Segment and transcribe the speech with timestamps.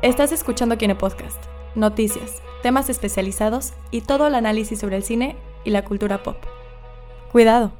[0.00, 1.42] Estás escuchando Kine Podcast,
[1.74, 6.36] noticias, temas especializados y todo el análisis sobre el cine y la cultura pop.
[7.32, 7.72] Cuidado,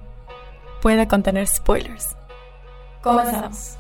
[0.83, 2.17] puede contener spoilers.
[3.05, 3.77] Comenzamos.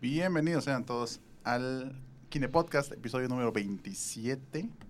[0.00, 1.92] Bienvenidos sean todos al
[2.30, 4.87] Kine Podcast, episodio número 27.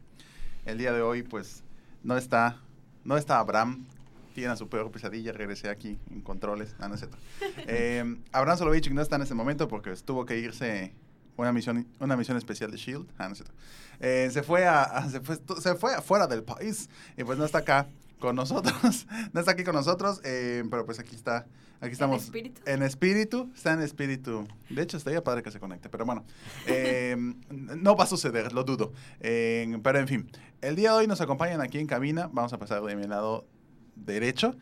[0.69, 1.63] El día de hoy, pues,
[2.05, 2.61] no está,
[3.03, 3.87] no está Abraham.
[4.35, 6.77] Tiene a su peor pesadilla, regresé aquí en controles.
[6.79, 7.17] Ah, no es cierto.
[7.67, 10.93] Eh, Abraham Solovich no está en este momento porque tuvo que irse
[11.39, 13.11] una misión, una misión especial de S.H.I.E.L.D.
[13.17, 13.55] Ah, no es cierto.
[14.01, 17.47] Eh, se, fue a, a- se, fue, se fue afuera del país y pues no
[17.47, 19.07] está acá con nosotros.
[19.33, 21.47] no está aquí con nosotros, eh, pero pues aquí está.
[21.81, 22.25] Aquí estamos.
[22.25, 22.61] espíritu?
[22.67, 24.49] En espíritu, está en espíritu.
[24.69, 26.25] De hecho, estaría padre que se conecte, pero bueno.
[26.67, 27.17] eh,
[27.51, 28.93] no va a suceder, lo dudo.
[29.21, 32.29] Eh, pero en fin, el día de hoy nos acompañan aquí en cabina.
[32.33, 33.47] Vamos a pasar de mi lado
[33.95, 34.57] derecho.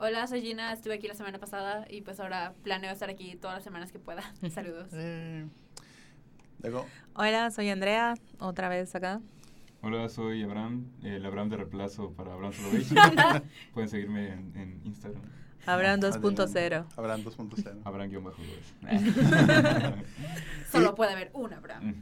[0.00, 3.56] Hola, soy Gina, estuve aquí la semana pasada y pues ahora planeo estar aquí todas
[3.56, 4.22] las semanas que pueda.
[4.54, 4.90] Saludos.
[4.92, 5.44] Eh,
[6.62, 9.20] luego, Hola, soy Andrea, otra vez acá.
[9.80, 12.88] Hola, soy Abraham, el Abraham de reemplazo para Abraham Solovich.
[13.74, 15.22] Pueden seguirme en, en Instagram,
[15.66, 16.84] Abraham Ah, 2.0.
[16.96, 17.74] Abraham 2.0.
[17.84, 18.34] Abraham-López.
[20.72, 21.94] Solo puede haber un Abraham.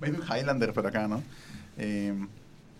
[0.00, 1.22] Un Highlander por acá, ¿no?
[1.78, 2.14] Eh,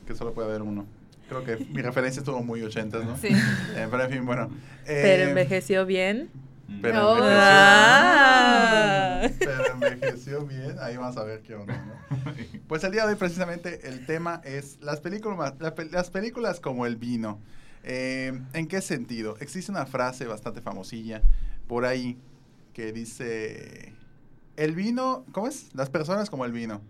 [0.06, 0.86] que solo puede haber uno.
[1.28, 3.16] Creo que mi referencia estuvo muy ochentas, ¿no?
[3.16, 3.28] Sí.
[3.28, 4.50] Eh, pero en fin, bueno.
[4.86, 6.28] eh, Pero envejeció bien.
[6.82, 7.16] Pero No.
[7.16, 9.28] envejeció, Ah.
[9.38, 10.76] pero envejeció bien.
[10.80, 11.94] Ahí vamos a ver qué onda, ¿no?
[12.68, 16.60] Pues el día de hoy precisamente el tema es las películas, la pe- las películas
[16.60, 17.40] como el vino.
[17.82, 19.36] Eh, ¿En qué sentido?
[19.40, 21.22] Existe una frase bastante famosilla
[21.68, 22.18] por ahí
[22.72, 23.92] que dice,
[24.56, 25.68] el vino, ¿cómo es?
[25.74, 26.80] Las personas como el vino.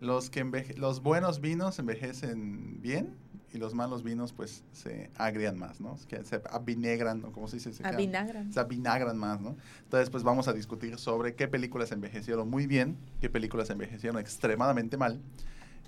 [0.00, 3.14] Los, que enveje- los buenos vinos envejecen bien
[3.56, 5.96] y los malos vinos pues se agrian más, ¿no?
[6.08, 7.32] Que se avinegran, ¿no?
[7.32, 7.72] ¿Cómo se dice?
[7.72, 8.52] Se Avinagran.
[8.52, 9.56] se avinagran más, ¿no?
[9.84, 14.96] Entonces, pues vamos a discutir sobre qué películas envejecieron muy bien, qué películas envejecieron extremadamente
[14.96, 15.20] mal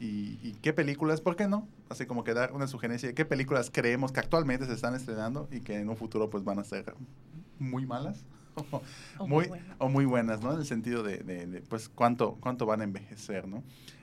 [0.00, 1.68] y, y qué películas, ¿por qué no?
[1.88, 5.48] Así como que dar una sugerencia de qué películas creemos que actualmente se están estrenando
[5.50, 6.94] y que en un futuro pues van a ser
[7.58, 8.24] muy malas
[8.72, 8.82] o,
[9.18, 10.52] O muy, muy o muy buenas, ¿no?
[10.52, 13.62] En el sentido de, de- de, pues cuánto, cuánto van a envejecer, ¿no?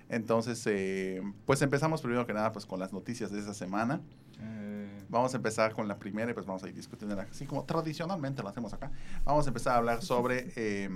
[0.10, 4.02] Entonces, eh, pues empezamos primero que nada pues con las noticias de esta semana.
[4.40, 4.66] Eh,
[5.10, 8.42] Vamos a empezar con la primera y pues vamos a ir discutiendo así como tradicionalmente
[8.42, 8.92] lo hacemos acá.
[9.24, 10.90] Vamos a empezar a hablar sobre eh,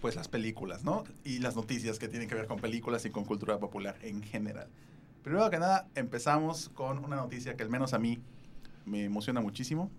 [0.00, 1.04] pues las películas, ¿no?
[1.24, 4.68] Y las noticias que tienen que ver con películas y con cultura popular en general.
[5.22, 8.20] Primero que nada, empezamos con una noticia que al menos a mí
[8.84, 9.90] me emociona muchísimo,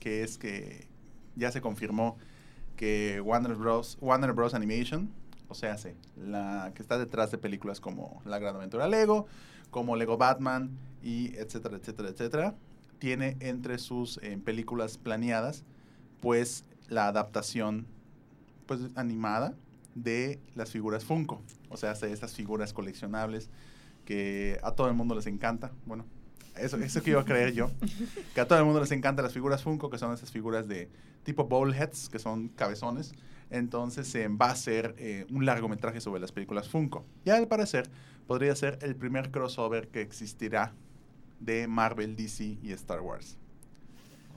[0.00, 0.88] que es que
[1.36, 2.16] ya se confirmó
[2.76, 3.98] que Warner Bros.
[4.00, 4.54] Warner Bros.
[4.54, 5.12] Animation,
[5.52, 9.26] o sea, sí, la que está detrás de películas como La Gran Aventura Lego,
[9.70, 10.70] como Lego Batman
[11.02, 12.54] y etcétera, etcétera, etcétera,
[12.98, 15.64] tiene entre sus eh, películas planeadas,
[16.20, 17.86] pues la adaptación
[18.64, 19.54] pues animada
[19.94, 23.50] de las figuras Funko, o sea, de estas figuras coleccionables
[24.06, 26.06] que a todo el mundo les encanta, bueno,
[26.56, 27.70] eso, eso que iba a creer yo,
[28.34, 30.88] que a todo el mundo les encantan las figuras Funko, que son esas figuras de
[31.24, 33.12] tipo bowl heads, que son cabezones,
[33.52, 37.04] entonces eh, va a ser eh, un largometraje sobre las películas Funko.
[37.24, 37.88] Y al parecer
[38.26, 40.72] podría ser el primer crossover que existirá
[41.40, 43.36] de Marvel, DC y Star Wars.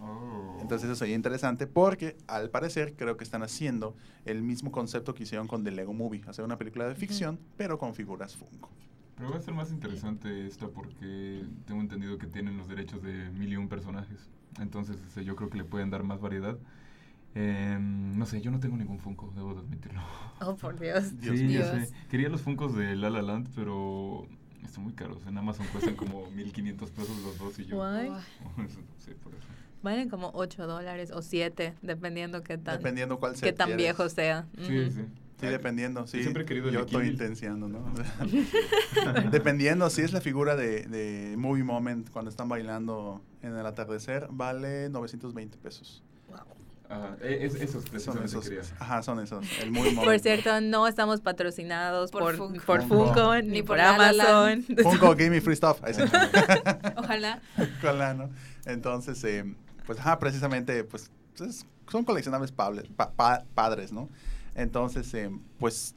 [0.02, 0.58] oh.
[0.62, 3.96] Entonces eso sería interesante porque al parecer creo que están haciendo
[4.26, 7.78] el mismo concepto que hicieron con The Lego Movie, hacer una película de ficción pero
[7.78, 8.70] con figuras Funko.
[9.16, 13.30] Pero va a ser más interesante esta porque tengo entendido que tienen los derechos de
[13.32, 14.30] mil y un personajes.
[14.60, 16.58] Entonces yo creo que le pueden dar más variedad.
[17.36, 20.02] Em, no sé, yo no tengo ningún Funko, debo de admitirlo.
[20.40, 21.20] Oh, por Dios.
[21.20, 21.60] Dios sí, mío.
[21.60, 21.94] ya sé.
[22.10, 24.26] Quería los Funkos de La La Land, pero
[24.64, 25.26] están muy caros.
[25.28, 27.76] En Amazon cuestan como 1500 pesos los dos y yo.
[27.76, 28.10] Guay.
[28.10, 28.68] Uy.
[29.00, 29.44] sí, por eso.
[29.84, 33.50] Valen como 8 dólares o 7, dependiendo qué tan, Dependiendo cuál sea.
[33.50, 34.48] qué tan viejo sea.
[34.58, 35.02] Sí, sí.
[35.40, 36.18] Sí, dependiendo, sí.
[36.18, 37.84] Yo siempre he querido el Yo de estoy intenciando, ¿no?
[39.32, 44.28] dependiendo, si es la figura de, de Movie Moment cuando están bailando en el atardecer,
[44.32, 46.02] vale 920 pesos.
[46.90, 48.44] Ajá, e- es- esos Son esos.
[48.44, 48.62] quería.
[48.80, 49.46] Ajá, son esos.
[49.62, 49.74] El.
[49.96, 52.66] Por cierto, no estamos patrocinados Por por, Funko.
[52.66, 53.06] por Funko.
[53.06, 54.64] Funko, ni, por Amazon.
[54.84, 55.82] Funko, give me free stuff.
[56.98, 57.42] Ojalá.
[57.82, 58.30] Ojalá, ¿no?
[58.66, 59.46] Entonces, eh,
[59.86, 64.10] pues, ajá, precisamente, pues, es- son coleccionables pable- pa- pa- padres, ¿no?
[64.56, 65.30] Entonces, eh,
[65.60, 65.96] pues,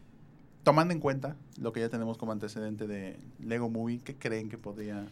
[0.64, 4.58] tomando en cuenta lo que ya tenemos como antecedente de Lego Movie, ¿qué creen que
[4.58, 5.06] podría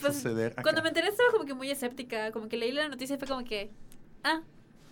[0.00, 0.62] Pues, suceder acá?
[0.62, 3.28] Cuando me enteré estaba como que muy escéptica, como que leí la noticia y fue
[3.28, 3.70] como que,
[4.24, 4.42] ah,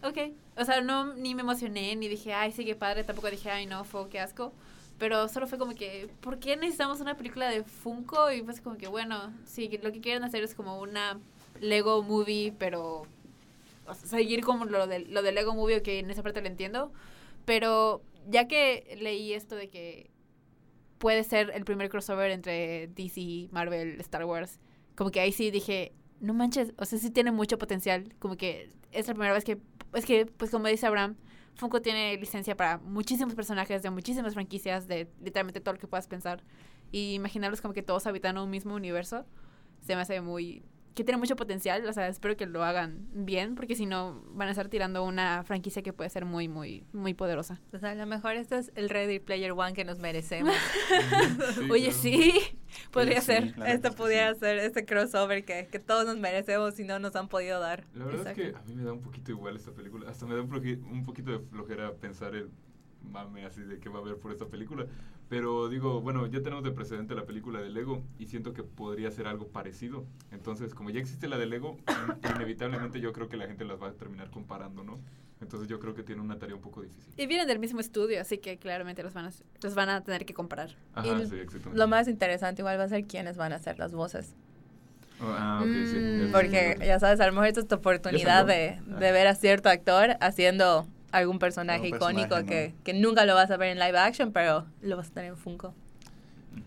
[0.03, 0.19] ok.
[0.57, 3.67] O sea, no, ni me emocioné, ni dije, ay, sí, qué padre, tampoco dije, ay,
[3.67, 4.53] no, fue, qué asco.
[4.99, 8.33] Pero solo fue como que, ¿por qué necesitamos una película de Funko?
[8.33, 11.21] Y pues como que, bueno, sí, lo que quieren hacer es como una
[11.61, 13.07] Lego Movie, pero
[13.87, 16.49] o sea, seguir como lo de, lo de Lego Movie, que en esa parte lo
[16.49, 16.93] entiendo.
[17.45, 20.11] Pero ya que leí esto de que
[20.99, 24.59] puede ser el primer crossover entre DC, Marvel, Star Wars,
[24.97, 28.71] como que ahí sí dije, no manches, o sea, sí tiene mucho potencial, como que
[28.93, 29.59] es la primera vez que,
[29.95, 31.17] es que, pues como dice Abraham,
[31.55, 36.07] Funko tiene licencia para muchísimos personajes de muchísimas franquicias, de literalmente todo lo que puedas
[36.07, 36.43] pensar.
[36.93, 39.27] Y imaginarlos como que todos habitan un mismo universo,
[39.81, 40.63] se me hace muy...
[40.95, 44.49] que tiene mucho potencial, o sea, espero que lo hagan bien, porque si no van
[44.49, 47.61] a estar tirando una franquicia que puede ser muy, muy, muy poderosa.
[47.73, 50.55] O sea, a lo mejor este es el Ready Player One que nos merecemos.
[51.55, 51.99] Sí, Oye, claro.
[51.99, 52.33] sí,
[52.93, 53.55] podría sí, ser.
[53.67, 54.41] Esto es que pudiera sí.
[54.41, 57.85] ser este crossover que, que todos nos merecemos y no nos han podido dar.
[57.95, 58.43] La verdad Exacto.
[58.43, 60.09] es que a mí me da un poquito igual esta película.
[60.11, 60.53] Hasta me da un,
[60.91, 62.51] un poquito de flojera pensar el
[63.03, 64.87] mame así de qué va a haber por esta película.
[65.29, 69.11] Pero digo, bueno, ya tenemos de precedente la película de Lego y siento que podría
[69.11, 70.05] ser algo parecido.
[70.31, 73.81] Entonces, como ya existe la de Lego, in- inevitablemente yo creo que la gente las
[73.81, 74.99] va a terminar comparando, ¿no?
[75.41, 77.13] Entonces yo creo que tiene una tarea un poco difícil.
[77.17, 79.31] Y vienen del mismo estudio, así que claramente los van a,
[79.63, 80.71] los van a tener que comparar.
[80.95, 81.79] Ajá, Y sí, exactamente.
[81.79, 84.35] Lo más interesante igual va a ser quiénes van a hacer las voces.
[85.21, 85.97] Oh, ah, ok, sí.
[85.97, 86.87] Mm, eso Porque sí.
[86.87, 90.17] ya sabes, a lo mejor esta es tu oportunidad de, de ver a cierto actor
[90.21, 93.99] haciendo algún personaje Algún icónico personaje, que, que nunca lo vas a ver en live
[93.99, 95.75] action, pero lo vas a tener en Funko.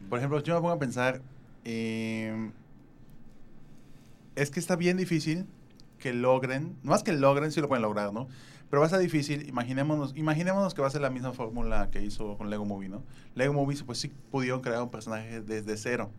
[0.09, 1.21] Por ejemplo, yo me pongo a pensar,
[1.65, 2.51] eh,
[4.35, 5.45] es que está bien difícil
[5.99, 8.27] que logren, no más que logren, sí lo pueden lograr, ¿no?
[8.71, 12.01] Pero va a ser difícil, imaginémonos, imaginémonos que va a ser la misma fórmula que
[12.01, 13.03] hizo con Lego Movie, ¿no?
[13.35, 16.09] Lego Movie, pues sí pudieron crear un personaje desde cero.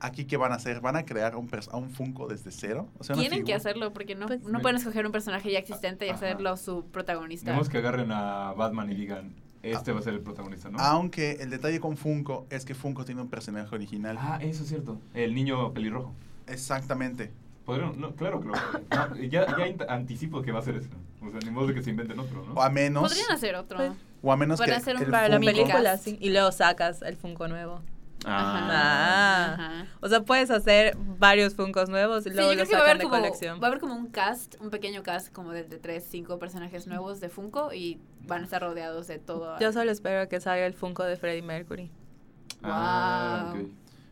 [0.00, 0.80] Aquí, ¿qué van a hacer?
[0.80, 2.88] ¿Van a crear un a un Funko desde cero?
[2.98, 6.06] O sea, Tienen que hacerlo porque no, Pues- no pueden escoger un personaje ya existente
[6.06, 6.16] y Ajá.
[6.16, 7.50] hacerlo su protagonista.
[7.50, 9.32] Digamos que agarren a Batman y digan,
[9.62, 10.78] este va a ser el protagonista, ¿no?
[10.80, 14.16] Aunque el detalle con Funko es que Funko tiene un personaje original.
[14.18, 14.98] Ah, eso es cierto.
[15.14, 16.12] El niño pelirrojo.
[16.48, 17.30] Exactamente.
[17.64, 20.88] Podrían, no, claro que lo no, ya, ya anticipo que va a ser eso.
[21.22, 22.54] O sea, ni modo de que se inventen otro, ¿no?
[22.54, 23.76] O a menos, Podrían hacer otro.
[23.76, 26.16] Pues, o a menos que hacer un el Para la película, sí.
[26.20, 27.80] Y luego sacas el Funko nuevo.
[28.24, 28.68] Ajá.
[28.70, 29.54] Ah.
[29.54, 29.86] Ajá.
[30.00, 32.82] O sea, puedes hacer varios Funkos nuevos y Sí, luego creo los que va a
[32.82, 33.60] sacan haber de como colección.
[33.62, 36.86] va a haber como un cast, un pequeño cast como de, de tres, cinco personajes
[36.86, 39.58] nuevos de Funko y van a estar rodeados de todo.
[39.58, 41.90] Yo solo espero que salga el Funko de Freddie Mercury.
[42.62, 43.62] Ah, Wow.
[43.62, 43.68] ok.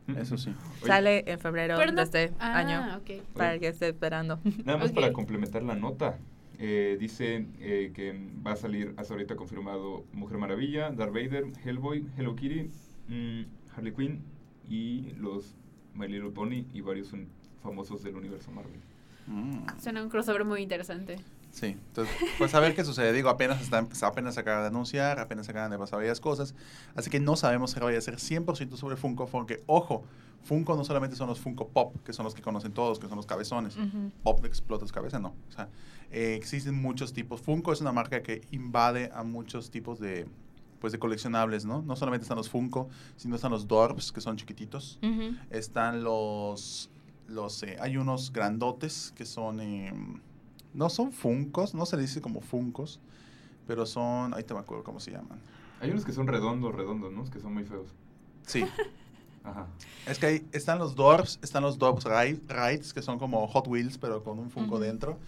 [0.19, 0.55] Eso sí.
[0.81, 2.97] Oye, Sale en febrero de este ah, año.
[2.97, 3.23] ok.
[3.35, 4.41] Para el que esté esperando.
[4.65, 6.17] Nada más para complementar la nota.
[6.61, 12.05] Eh, dice eh, que va a salir hasta ahorita confirmado Mujer Maravilla, Darth Vader, Hellboy,
[12.17, 12.69] Hello Kitty,
[13.09, 13.43] mm,
[13.77, 14.23] Harley Quinn
[14.69, 15.55] y los
[15.95, 17.29] My Little Pony y varios un-
[17.63, 18.81] famosos del universo Marvel.
[19.29, 19.67] Mm.
[19.81, 21.17] Suena un crossover muy interesante.
[21.51, 23.13] Sí, entonces, pues a ver qué sucede.
[23.13, 26.55] Digo, apenas, están, apenas se acaban de anunciar, apenas se acaban de pasar varias cosas.
[26.95, 30.05] Así que no sabemos si vaya a ser 100% sobre Funko, porque, ojo,
[30.45, 33.17] Funko no solamente son los Funko Pop, que son los que conocen todos, que son
[33.17, 33.77] los cabezones.
[33.77, 34.11] Ujú.
[34.23, 35.35] Pop explotas cabeza, no.
[35.49, 35.69] O sea,
[36.11, 37.41] eh, existen muchos tipos.
[37.41, 40.27] Funko es una marca que invade a muchos tipos de,
[40.81, 41.83] pues, de coleccionables, ¿no?
[41.83, 44.99] No solamente están los Funko, sino están los Dorbs, que son chiquititos.
[45.51, 46.91] Están los,
[47.27, 49.93] los eh, hay unos grandotes que son, eh,
[50.75, 53.01] no son funcos, no se le dice como funcos,
[53.67, 55.39] pero son, ahí te me acuerdo cómo se llaman.
[55.81, 57.25] Hay unos que son redondos, redondos, ¿no?
[57.31, 57.89] Que son muy feos.
[58.47, 58.65] Sí,
[59.45, 59.67] Ajá.
[60.07, 63.67] es que ahí están los Dorbs, están los Dorbs Ri- Rides, que son como Hot
[63.69, 65.19] Wheels, pero con un funko dentro.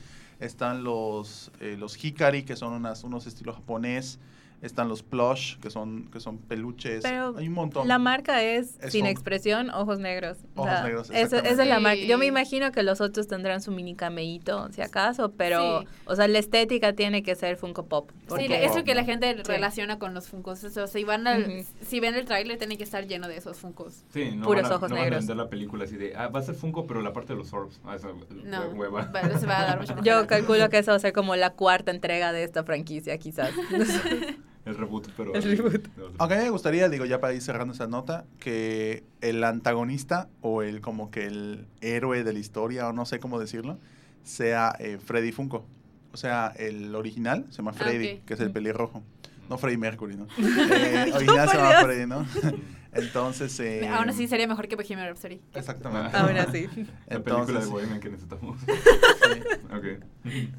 [0.41, 4.19] Están los, eh, los Hikari, que son unas, unos estilos japonés.
[4.63, 7.03] Están los Plush, que son, que son peluches.
[7.03, 7.89] Pero hay un montón.
[7.89, 9.11] La marca es, Es sin Funko.
[9.13, 10.37] expresión, ojos negros.
[10.55, 12.03] O Ojos sea, negros, esa- esa, es la marca.
[12.05, 12.29] Yo me Sí.
[12.29, 15.87] imagino que los otros tendrán su mini cameíto, si acaso, pero, Sí.
[16.05, 18.11] o sea, la estética tiene que ser Funko Pop.
[18.11, 19.43] Sí, porque- eso que la gente Sí.
[19.45, 20.63] relaciona con los Funkos.
[20.63, 21.67] Eso, si, van al- Ujú.
[21.81, 24.05] si ven el tráiler, tiene que estar lleno de esos Funkos.
[24.13, 25.21] Sí, no Puros van a, ojos no van a negros.
[25.27, 27.51] vender la película así de, ah, va a ser Funko, pero la parte de los
[27.55, 27.81] orbs.
[27.85, 28.09] Ah, esa
[28.45, 29.07] No, hueva.
[29.11, 31.51] va- se va a dar mucho Yo calculo que eso va a ser como la
[31.51, 33.51] cuarta entrega de esta franquicia, quizás.
[34.71, 35.35] El reboot, pero...
[35.35, 35.89] El reboot.
[36.19, 40.29] Aunque a mí me gustaría, digo, ya para ir cerrando esa nota, que el antagonista
[40.41, 43.79] o el como que el héroe de la historia, o no sé cómo decirlo,
[44.23, 45.65] sea eh, Freddy Funko.
[46.13, 49.03] O sea, el original se llama Ah, Freddy, que es el pelirrojo.
[49.49, 50.27] No Freddy Mercury, ¿no?
[50.39, 51.73] Eh, No, original se llama.
[51.83, 52.27] Freddy, ¿no?
[52.93, 55.41] Entonces, eh, Aún así sería mejor que Bohemian Rhapsody.
[55.55, 56.17] Exactamente.
[56.17, 56.67] Aún así.
[56.67, 58.61] La película de Entonces, Bohemian que necesitamos.
[58.67, 59.41] sí.
[59.73, 59.85] ok.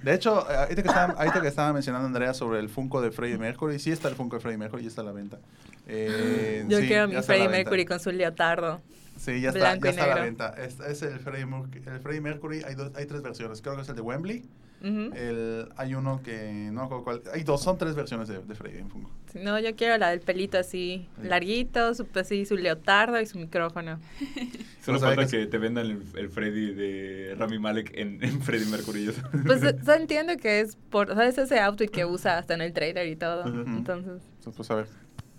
[0.03, 3.11] De hecho, eh, ahorita que, estaba, ahorita que estaba mencionando Andrea sobre el Funko de
[3.11, 5.39] Freddie Mercury, sí está el Funko de Freddie Mercury y está a la venta.
[5.87, 7.49] Eh, Yo sí, quiero mi Freddie.
[7.49, 8.81] Mercury con su leotardo.
[9.17, 10.55] Sí, ya está, ya está a la venta.
[10.57, 12.63] Es, es el, Freddie Mercury, el Freddie Mercury.
[12.63, 13.61] Hay, dos, hay tres versiones.
[13.61, 14.43] Creo que es el de Wembley.
[14.83, 15.13] Ujú.
[15.15, 17.21] El, hay uno que no me acuerdo cuál.
[17.33, 19.11] Hay dos, son tres versiones de, de Freddie en Funko.
[19.31, 21.27] Sí, No, yo quiero la del pelito así, Sí.
[21.27, 23.99] larguito, su, así, su leotardo y su micrófono.
[24.81, 27.91] Solo Pues, a ver falta que- que te vendan el, el Freddy de Rami Malek
[27.95, 29.11] en, en Freddy Mercury.
[29.45, 32.61] Pues yo entiendo que es por, o sea, es ese outfit que usa hasta en
[32.61, 33.41] el trailer y todo.
[33.41, 33.59] Ujú.
[33.69, 34.87] Entonces, Entonces, pues a ver,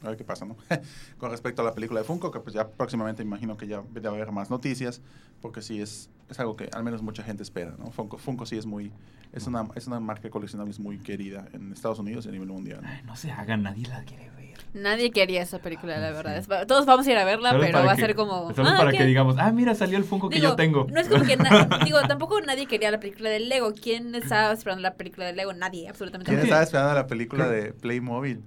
[0.02, 0.56] a ver qué pasa, ¿no?
[1.18, 4.08] Con respecto a la película de Funko, que pues ya próximamente imagino que ya debe
[4.08, 5.00] haber más noticias,
[5.40, 7.90] porque sí es, es algo que al menos mucha gente espera, ¿no?
[7.90, 8.92] Funko, Funko sí es muy,
[9.32, 12.48] es una, es una marca de coleccionables muy querida en Estados Unidos y a nivel
[12.48, 12.80] mundial.
[12.82, 12.88] ¿no?
[12.88, 14.42] Ay, no se hagan, nadie la quiere ver.
[14.74, 16.42] Nadie quería esa película, la Ah, verdad.
[16.42, 16.66] sí.
[16.66, 18.54] Todos vamos a ir a verla, Solo pero va a que- ser como...
[18.54, 18.98] Solo "Ah, para ¿qué?".
[18.98, 20.86] que digamos, ah, mira, salió el Funko que Digo, yo tengo.
[20.90, 21.36] No es como que...
[21.84, 23.72] digo, tampoco nadie quería la película del Lego.
[23.74, 25.52] ¿Quién estaba esperando la película del Lego?
[25.52, 26.48] Nadie, absolutamente ¿Quién nadie.
[26.48, 28.40] estaba esperando la película de Playmobil?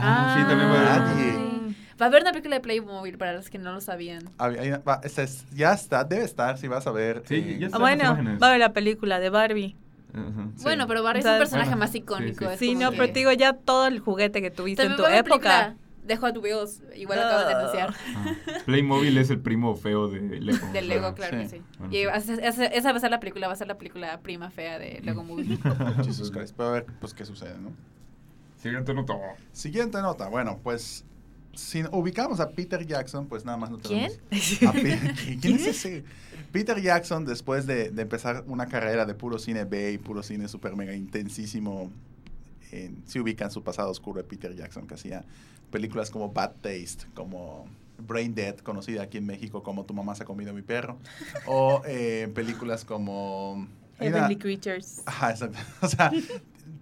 [0.00, 1.48] Ah, sí, también va a haber Nadie.
[2.00, 4.22] Va a haber una película de Playmobil para los que no lo sabían.
[4.38, 7.22] Ah, hay una- va, esta es- ya está, debe estar, si vas a ver.
[7.26, 8.42] Sí, eh, ya ah, Están las bueno, imágenes.
[8.42, 9.76] va a ver la película de Barbie.
[10.14, 10.48] Ajá.
[10.56, 10.62] Sí.
[10.62, 12.44] Bueno, pero Barry O es sea, un personaje bueno, más sí, icónico.
[12.46, 12.50] sí.
[12.52, 14.94] es Sí, como no, que- pero te digo, ya todo el juguete que tuviste en
[14.96, 15.36] tu va a haber época.
[15.74, 15.76] película
[16.06, 16.82] de Hot Wheels.
[16.96, 17.94] Igual lo acaban de anunciar.
[18.16, 20.66] Ah, Playmobil es el primo feo de Lego.
[20.72, 21.42] Del Lego, claro Sí.
[21.42, 21.62] que sí.
[21.78, 22.32] Bueno, y sí.
[22.32, 24.78] esa, esa- esa va a ser la película, va a ser la película prima fea
[24.78, 25.58] de Lego Movie.
[26.04, 27.72] Jesus Christ, pero a ver pues qué sucede, ¿no?
[28.60, 29.14] Siguiente nota.
[29.52, 31.04] Siguiente nota, bueno, pues
[31.54, 34.10] si ubicamos a Peter Jackson, pues nada más no ¿Quién?
[34.30, 34.62] tenemos...
[34.64, 36.04] A Pi- ¿Quién es ese?
[36.52, 40.48] Peter Jackson, después de, de empezar una carrera de puro cine B y puro cine
[40.48, 41.90] super mega intensísimo,
[42.72, 45.24] en- se ubica en su pasado oscuro de Peter Jackson, que hacía
[45.70, 47.66] películas como Bad Taste, como
[47.98, 50.98] Brain Dead, conocida aquí en México como Tu mamá se ha comido a mi perro,
[51.46, 53.54] o eh, películas como...
[53.54, 55.02] una- Heavenly Creatures.
[55.06, 55.58] Ajá, exacto.
[55.82, 56.10] O sea,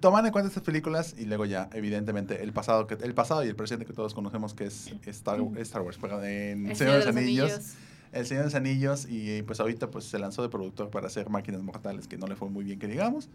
[0.01, 3.49] toman en cuenta estas películas y luego ya, evidentemente, el pasado, que, el pasado y
[3.49, 6.99] el presente que todos conocemos que es Star, Star Wars, pero en El Señor de
[6.99, 7.75] los los Anillos.
[8.13, 11.29] El Señor de los Anillos y pues ahorita pues se lanzó de productor para hacer
[11.29, 13.29] Máquinas Mortales, que no le fue muy bien que digamos,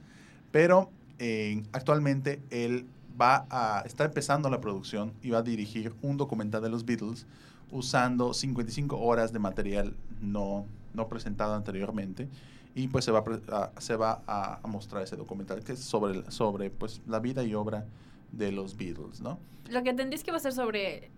[0.51, 0.89] pero
[1.19, 2.85] eh, actualmente él
[3.19, 7.27] va a, está empezando la producción y va a dirigir un documental de los Beatles
[7.71, 12.27] usando 55 horas de material no, no presentado anteriormente
[12.73, 16.69] y pues se va a, se va a, mostrar ese documental que es sobre, sobre
[16.69, 17.85] pues la vida y obra
[18.31, 19.39] de los Beatles, ¿no?
[19.69, 21.11] Lo que entendí es que va a ser sobre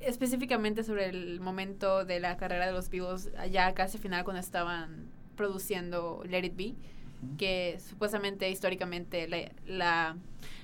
[0.00, 4.40] específicamente sobre el momento de la carrera de los vivos allá casi al final cuando
[4.40, 6.74] estaban produciendo Let It Be
[7.38, 10.16] que supuestamente históricamente la, la,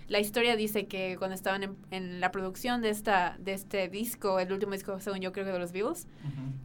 [0.09, 4.39] la historia dice que cuando estaban en, en la producción de esta de este disco
[4.41, 6.07] el último disco según yo creo que de los Beatles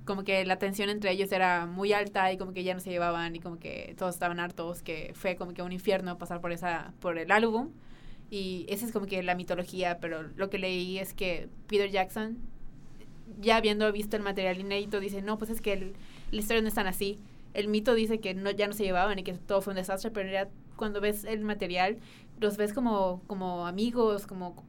[0.05, 2.89] como que la tensión entre ellos era muy alta y como que ya no se
[2.89, 6.51] llevaban y como que todos estaban hartos que fue como que un infierno pasar por
[6.51, 7.69] esa por el álbum.
[8.29, 12.37] Y esa es como que la mitología pero lo que leí es que Peter Jackson
[13.39, 15.93] ya habiendo visto el material inédito dice no pues es que el-
[16.31, 17.19] la historia no es tan así
[17.53, 20.11] el mito dice que no ya no se llevaban y que todo fue un desastre
[20.11, 21.97] pero realidad cuando ves el material
[22.39, 24.63] los ves como como amigos como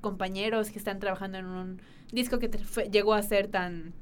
[0.00, 1.80] compañeros que están trabajando en un
[2.12, 3.92] disco que fue- llegó a ser tan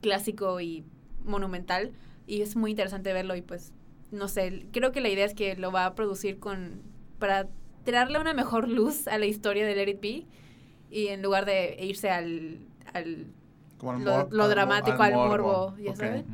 [0.00, 0.84] clásico y
[1.24, 1.92] monumental
[2.26, 3.72] y es muy interesante verlo y pues
[4.10, 6.82] no sé, creo que la idea es que lo va a producir con
[7.18, 7.48] para
[7.84, 10.26] darle una mejor luz a la historia de Let It Be
[10.90, 12.58] y en lugar de irse al,
[12.92, 13.26] al
[13.78, 15.96] Como lo, al dramático, al morbo, ya ok.
[15.96, 16.24] sabes.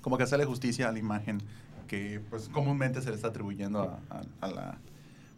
[0.00, 1.38] Como que hacerle justicia a la imagen
[1.86, 4.78] que pues comúnmente se le está atribuyendo a, a- a la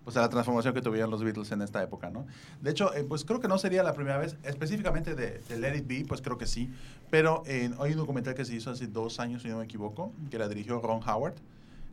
[0.05, 2.27] pues a la transformación que tuvieron los Beatles en esta época, ¿no?
[2.61, 5.79] De hecho, eh, pues creo que no sería la primera vez, específicamente de, de Let
[5.79, 6.71] It Be, pues creo que sí,
[7.11, 10.13] pero eh, hay un documental que se hizo hace dos años, si no me equivoco,
[10.31, 11.35] que la dirigió Ron Howard,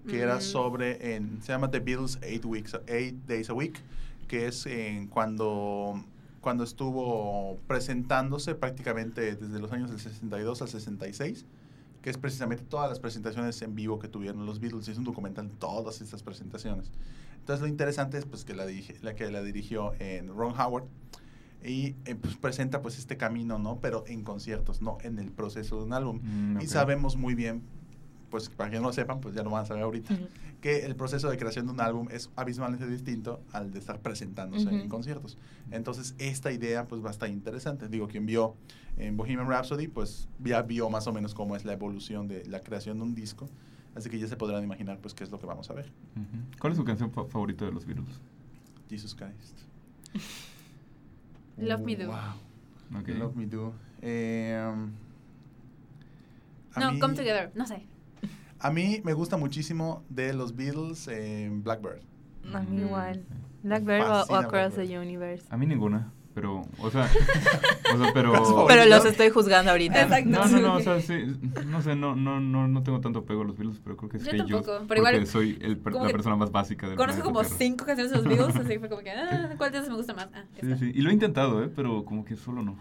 [0.07, 3.79] que era sobre, en, se llama The Beatles Eight, weeks, eight Days a Week,
[4.27, 6.03] que es en cuando,
[6.41, 11.45] cuando estuvo presentándose prácticamente desde los años del 62 al 66,
[12.01, 15.03] que es precisamente todas las presentaciones en vivo que tuvieron los Beatles, y es un
[15.03, 16.91] documental de todas estas presentaciones.
[17.39, 20.86] Entonces lo interesante es pues que la, dirige- la que la dirigió en Ron Howard
[21.63, 23.79] y eh, pues, presenta pues este camino, ¿no?
[23.79, 26.20] Pero en conciertos, no en el proceso de un álbum.
[26.24, 26.70] Mm, Y ok.
[26.72, 27.62] sabemos muy bien,
[28.31, 30.17] pues para que no lo sepan, pues ya lo van a saber ahorita.
[30.61, 34.69] Que el proceso de creación de un álbum es abismalmente distinto al de estar presentándose
[34.69, 35.37] en conciertos.
[35.71, 37.87] Entonces, esta idea pues va a estar interesante.
[37.89, 38.55] Digo, quien vio
[38.97, 42.59] en Bohemian Rhapsody, pues ya vio más o menos cómo es la evolución de la
[42.61, 43.49] creación de un disco.
[43.95, 45.91] Así que ya se podrán imaginar pues qué es lo que vamos a ver.
[46.59, 48.19] ¿Cuál es su canción fa- favorita de los Beatles?
[48.89, 49.57] Jesus Christ.
[51.57, 52.07] Love Me Do.
[52.07, 52.99] Wow.
[53.01, 53.07] Ok.
[53.09, 53.73] Love Me Do.
[54.01, 54.55] Eh,
[56.73, 57.85] a No, mí- Come Together, no sé.
[58.61, 62.01] A mí me gusta muchísimo de los Beatles eh, Blackbird.
[62.53, 62.85] A mí Mm.
[62.85, 63.23] igual.
[63.63, 64.87] Blackbird o, Across Blackbird.
[64.87, 65.45] the Universe.
[65.49, 66.11] A mí ninguna.
[66.33, 67.09] Pero, o sea,
[67.93, 68.33] o sea, pero...
[68.85, 70.03] Los estoy juzgando ahorita.
[70.03, 70.29] Exacto.
[70.29, 71.13] No, no, no, o sea, sí,
[71.67, 74.15] no sé, no, no, no, no tengo tanto apego a los Beatles, pero creo que
[74.17, 76.95] es Yo que tampoco, yo, pero porque igual, soy el la persona más básica del
[76.95, 77.55] Conozco como Tierra.
[77.57, 80.13] cinco canciones de los Beatles, así fue como que, ah, ¿cuál de esas me gusta
[80.13, 80.29] más?
[80.33, 80.77] Ah, Sí, esta.
[80.77, 81.69] sí, y lo he intentado, ¿eh?
[81.75, 82.77] Pero como que solo no.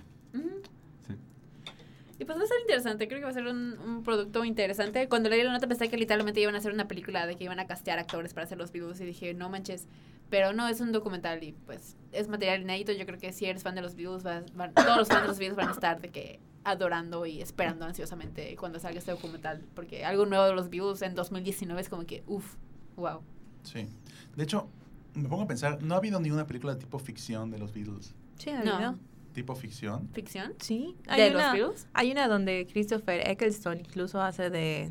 [2.21, 5.09] Y pues va a ser interesante, creo que va a ser un, un producto interesante.
[5.09, 7.59] Cuando leí la nota pensé que literalmente iban a hacer una película de que iban
[7.59, 9.89] a castear actores para hacer los Beatles y dije, no manches.
[10.29, 12.93] Pero no, es un documental y pues es material inédito.
[12.93, 15.29] Yo creo que si eres fan de los Beatles, vas- van- todos los fans de
[15.29, 19.63] los Beatles van a estar de que adorando y esperando ansiosamente cuando salga este documental.
[19.75, 22.55] Porque algo nuevo de los Beatles en 2019 es como que, uff,
[22.97, 23.23] wow.
[23.63, 23.89] Sí.
[24.37, 24.69] De hecho,
[25.15, 28.15] me pongo a pensar, no ha habido ninguna película tipo ficción de los Beatles.
[28.39, 28.99] Sí, ha No.
[29.33, 30.09] Tipo ficción.
[30.13, 30.55] ¿Ficción?
[30.59, 31.87] Sí, ¿De hay los una, Beatles?
[31.95, 34.91] hay una donde Christopher Eccleston incluso hace de,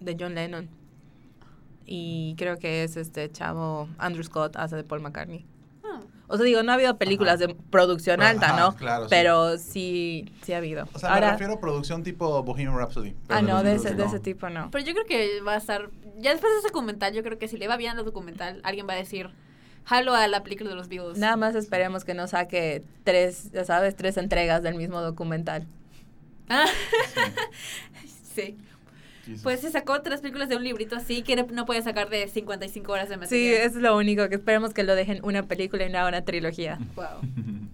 [0.00, 0.68] de John Lennon.
[1.86, 5.44] Y creo que es este chavo Andrew Scott hace de Paul McCartney.
[5.84, 6.00] Ah.
[6.28, 7.48] O sea, digo, no ha habido películas Ajá.
[7.48, 8.74] de producción Pero, alta, ajá, ¿no?
[8.74, 9.08] claro, sí.
[9.10, 10.88] Pero sí, sí ha habido.
[10.94, 13.14] O sea, me refiero a producción tipo Bohemian Rhapsody.
[13.28, 14.08] ah, de no, los de ese, de no.
[14.08, 14.70] ese tipo no.
[14.70, 15.90] Pero yo creo que va a estar.
[16.16, 18.88] Ya después de ese documental, yo creo que si le va bien al documental, alguien
[18.88, 19.28] va a decir.
[19.84, 21.18] Jalo a la película de los Beatles.
[21.18, 25.66] Nada más esperemos que no saque tres, ya sabes, tres entregas del mismo documental.
[26.48, 26.64] Ah,
[28.34, 28.56] Sí.
[29.24, 29.36] sí.
[29.42, 32.92] Pues se sacó tres películas de un librito así que no puede sacar de 55
[32.92, 33.54] horas de Sí, material.
[33.62, 36.78] es lo único que esperemos que lo dejen una película y no una trilogía.
[36.96, 37.06] Wow.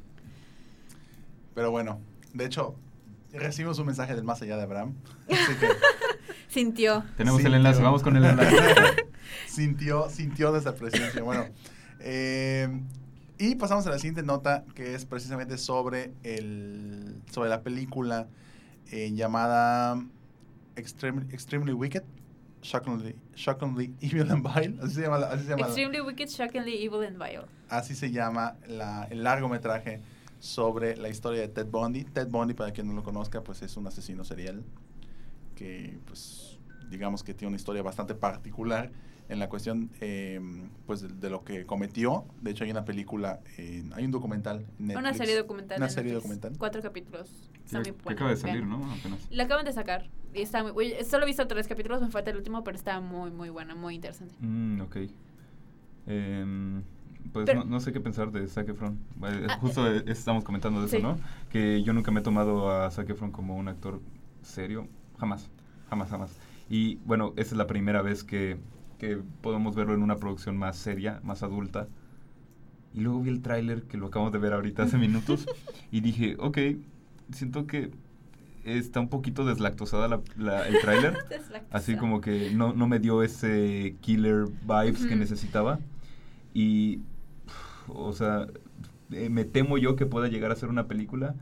[1.55, 2.01] Pero bueno,
[2.35, 2.75] de hecho,
[3.33, 4.95] recibimos un mensaje del más allá de Abraham.
[5.31, 5.69] Así que
[6.49, 7.05] Sintió.
[7.17, 8.57] Tenemos el enlace, vamos con el enlace.
[9.47, 11.23] sintió, sintió esa presencia.
[11.23, 11.47] Bueno,
[12.01, 12.69] eh,
[13.39, 18.29] y pasamos a la siguiente nota, que es precisamente sobre, el, sobre la película
[18.91, 20.05] eh, llamada
[20.77, 22.03] Extremely, Extremely Wicked,
[22.63, 24.79] Shockingly, Shockingly Evil and Vile.
[24.83, 27.47] Así se llama, la- así se llama, la- Extremely Wicked, Shockingly Evil and Vile.
[27.71, 30.03] así se llama la- el largometraje
[30.39, 32.05] sobre la historia de Ted Bundy.
[32.05, 34.63] Ted Bundy, para quien no lo conozca, pues es un asesino serial
[35.55, 36.59] que, pues,
[36.91, 38.91] digamos que tiene una historia bastante particular
[39.31, 40.41] en la cuestión, eh,
[40.87, 42.25] pues, de, de lo que cometió.
[42.43, 45.17] De hecho, hay una película, eh, hay un documental en Una Netflix.
[45.19, 45.79] serie documental.
[45.79, 46.23] Una serie Netflix.
[46.23, 46.59] documental.
[46.59, 47.51] Cuatro capítulos.
[47.65, 48.71] Está Ya- muy que acaba de salir, vean.
[48.71, 48.93] ¿no?
[48.93, 49.27] Apenas.
[49.31, 50.11] La acaban de sacar.
[50.35, 50.73] Y está muy.
[50.73, 53.75] uy, Solo he visto tres capítulos, me falta el último, pero está muy, muy buena,
[53.75, 54.35] muy interesante.
[54.41, 54.97] Mm, ok.
[56.07, 56.83] Em,
[57.33, 58.99] pues Pero- no, no sé qué pensar de Zac Efron.
[59.23, 60.99] Ah, Justo eh, estamos comentando de eso.
[60.99, 61.19] ¿no?
[61.51, 64.01] Que yo nunca me he tomado a Zac Efron como un actor
[64.43, 64.89] serio.
[65.19, 65.49] Jamás.
[65.89, 66.37] Jamás, jamás.
[66.69, 68.57] Y bueno, esa es la primera vez que,
[69.01, 71.89] que podemos verlo en una producción más seria, más adulta.
[72.95, 75.47] Y luego vi el tráiler que lo acabamos de ver ahorita hace minutos
[75.91, 76.59] y dije, ok,
[77.33, 77.91] siento que
[78.65, 81.17] está un poquito deslactosada la- la- el tráiler.
[81.73, 85.17] Así como que no, no me dio ese killer vibes que Ujú.
[85.21, 85.79] necesitaba.
[86.53, 87.01] Y,
[87.89, 88.49] o sea,
[89.13, 91.35] eh, me temo yo que pueda llegar a ser una película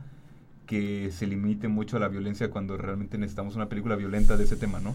[0.67, 4.55] que se limite mucho a la violencia cuando realmente necesitamos una película violenta de ese
[4.55, 4.93] tema, ¿no?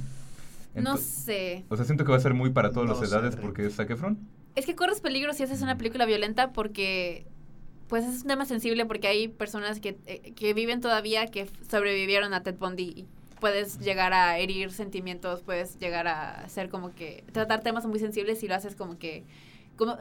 [0.75, 1.65] No sé.
[1.69, 3.67] O sea, siento que va a ser muy para todas No las sé, edades porque
[3.67, 4.19] es Zac Efron.
[4.55, 7.27] Es que corres peligro si haces una película violenta porque
[7.89, 12.33] pues es un tema sensible porque hay personas que, eh, que viven todavía que sobrevivieron
[12.35, 13.07] a Ted Bundy y
[13.41, 18.43] puedes llegar a herir sentimientos, puedes llegar a hacer como que tratar temas muy sensibles
[18.43, 19.25] y lo haces como que
[19.77, 19.99] como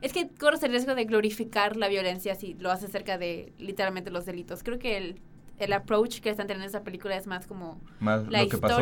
[0.00, 4.10] es que corres el riesgo de glorificar la violencia si lo haces cerca de literalmente
[4.10, 4.62] los delitos.
[4.62, 5.20] Creo que el,
[5.58, 8.58] el approach que están teniendo en esa película es más como Más la lo que
[8.58, 8.76] pasó.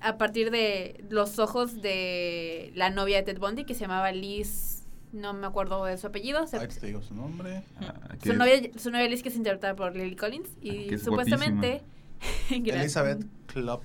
[0.00, 4.84] A partir de los ojos de la novia de Ted Bundy que se llamaba Liz,
[5.12, 6.46] no me acuerdo de su apellido.
[6.46, 7.62] se- Ahí te digo su nombre.
[7.80, 10.94] Ah, su, novia, su novia Liz que es interpretada por Lily Collins Ah, y que
[10.96, 11.82] es supuestamente.
[12.50, 13.82] Elizabeth Klop,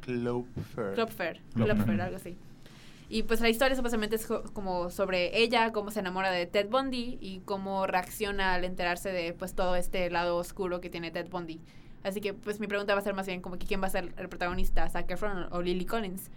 [0.00, 0.94] Klopfer.
[1.54, 2.36] Klopfer, algo así.
[3.10, 6.68] Y pues la historia supuestamente es co- como sobre ella, cómo se enamora de Ted
[6.68, 11.28] Bundy y cómo reacciona al enterarse de pues todo este lado oscuro que tiene Ted
[11.30, 11.60] Bundy.
[12.02, 13.90] Así que pues mi pregunta va a ser más bien como que quién va a
[13.90, 16.30] ser el protagonista, Zac Efron o Lily Collins.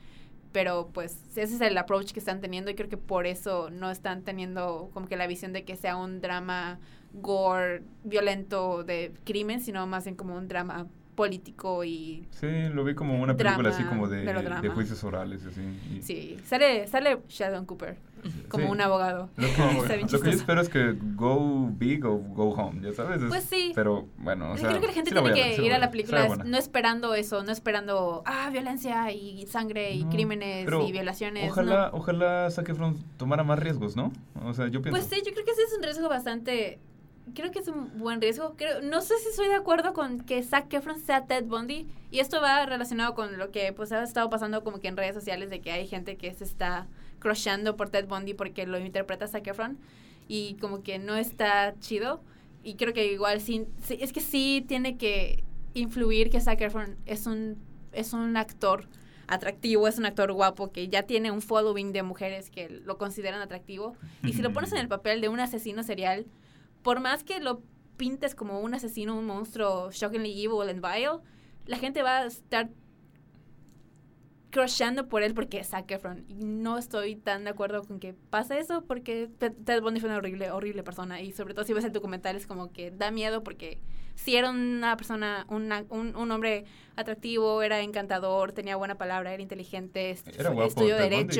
[0.52, 3.89] Pero pues ese es el approach que están teniendo y creo que por eso no
[3.89, 6.80] están teniendo como que la visión de que sea un drama
[7.13, 12.95] gore, violento de crimen, sino más bien como un drama político y Sí, lo vi
[12.95, 15.62] como una película así como de, de juicios orales y así.
[15.97, 17.97] y- Sí, sale, sale Sheldon Cooper
[18.50, 18.71] como Sí.
[18.71, 19.30] un abogado.
[19.36, 19.52] Lo que,
[20.00, 23.21] lo yo espero es que go big o go home, ya sabes.
[23.21, 23.71] Es- Pues sí.
[23.76, 25.89] Pero bueno, o sea, creo que la gente sí tiene que ver, ir a la
[25.91, 30.91] película es- no esperando eso, no esperando, ah, violencia y sangre y No, crímenes y
[30.91, 31.52] violaciones.
[31.52, 31.97] Ojalá, no.
[31.97, 34.12] ojalá Zac Efron tomara más riesgos, ¿no?
[34.45, 35.00] O sea, yo pienso.
[35.00, 36.80] Pues sí, yo creo que ese es un riesgo bastante...
[37.34, 38.55] Creo que es un buen riesgo.
[38.57, 41.88] Creo, no sé si estoy de acuerdo con que Zac Efron sea Ted Bundy.
[42.10, 45.15] Y esto va relacionado con lo que pues ha estado pasando como que en redes
[45.15, 46.88] sociales de que hay gente que se está
[47.19, 49.77] crushando por Ted Bundy porque lo interpreta Zac Efron.
[50.27, 52.21] Y como que no está chido.
[52.63, 56.97] y creo que igual sí, sí, es que sí tiene que influir que Zac Efron
[57.05, 57.57] es un,
[57.91, 58.88] es un actor
[59.27, 63.41] atractivo, es un actor guapo que ya tiene un following de mujeres que lo consideran
[63.41, 63.95] atractivo.
[64.23, 66.25] Y si lo pones en el papel de un asesino serial,
[66.84, 67.62] por más que lo
[67.98, 71.20] pintes como un asesino, un monstruo shockingly evil and vile,
[71.65, 72.70] la gente va a estar
[74.50, 76.26] crushando por él porque es Zac Efron.
[76.28, 80.17] Y no estoy tan de acuerdo con que pase eso porque Ted Bundy fue una
[80.17, 81.22] horrible, horrible persona.
[81.22, 83.80] Y sobre todo si ves el documental es como que da miedo porque
[84.15, 86.65] si era una persona, una- un, un hombre
[86.98, 90.10] atractivo, era encantador, tenía buena palabra, era inteligente,
[90.41, 91.34] Era guapo, estudió Ted Bundy.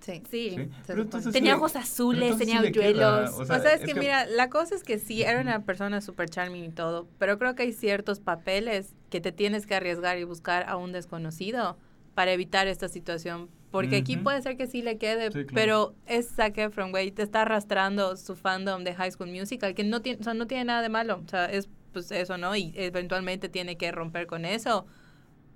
[0.00, 0.22] Sí.
[0.30, 0.50] Sí.
[0.50, 1.02] Sí, Se pero supone.
[1.02, 3.30] entonces Tenía ojos azules, tenía hoyuelos.
[3.32, 5.40] o O sea, sea, es, es que, que- mira, la cosa es que sí, era
[5.40, 9.66] una persona súper charming y todo, pero creo que hay ciertos papeles que te tienes
[9.66, 11.76] que arriesgar y buscar a un desconocido
[12.14, 13.48] para evitar esta situación.
[13.72, 15.48] Porque aquí puede ser que sí le quede, Sí, claro.
[15.54, 19.84] pero es Zac Efron, güey, te está arrastrando su fandom de High School Musical, que
[19.84, 22.54] no tiene, o sea, no tiene nada de malo, o sea, es pues eso, ¿no?
[22.56, 24.86] Y eventualmente tiene que romper con eso,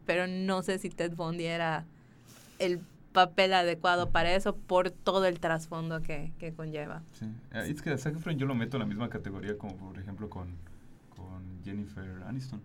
[0.06, 1.86] pero no sé si Ted Bundy era
[2.58, 2.80] el
[3.12, 7.02] papel adecuado para eso por todo el trasfondo que, que conlleva.
[7.12, 7.26] Sí.
[7.52, 9.98] Eh, Es que a Zac Efron yo lo meto en la misma categoría como por
[9.98, 10.54] ejemplo con,
[11.16, 12.60] con Jennifer Aniston.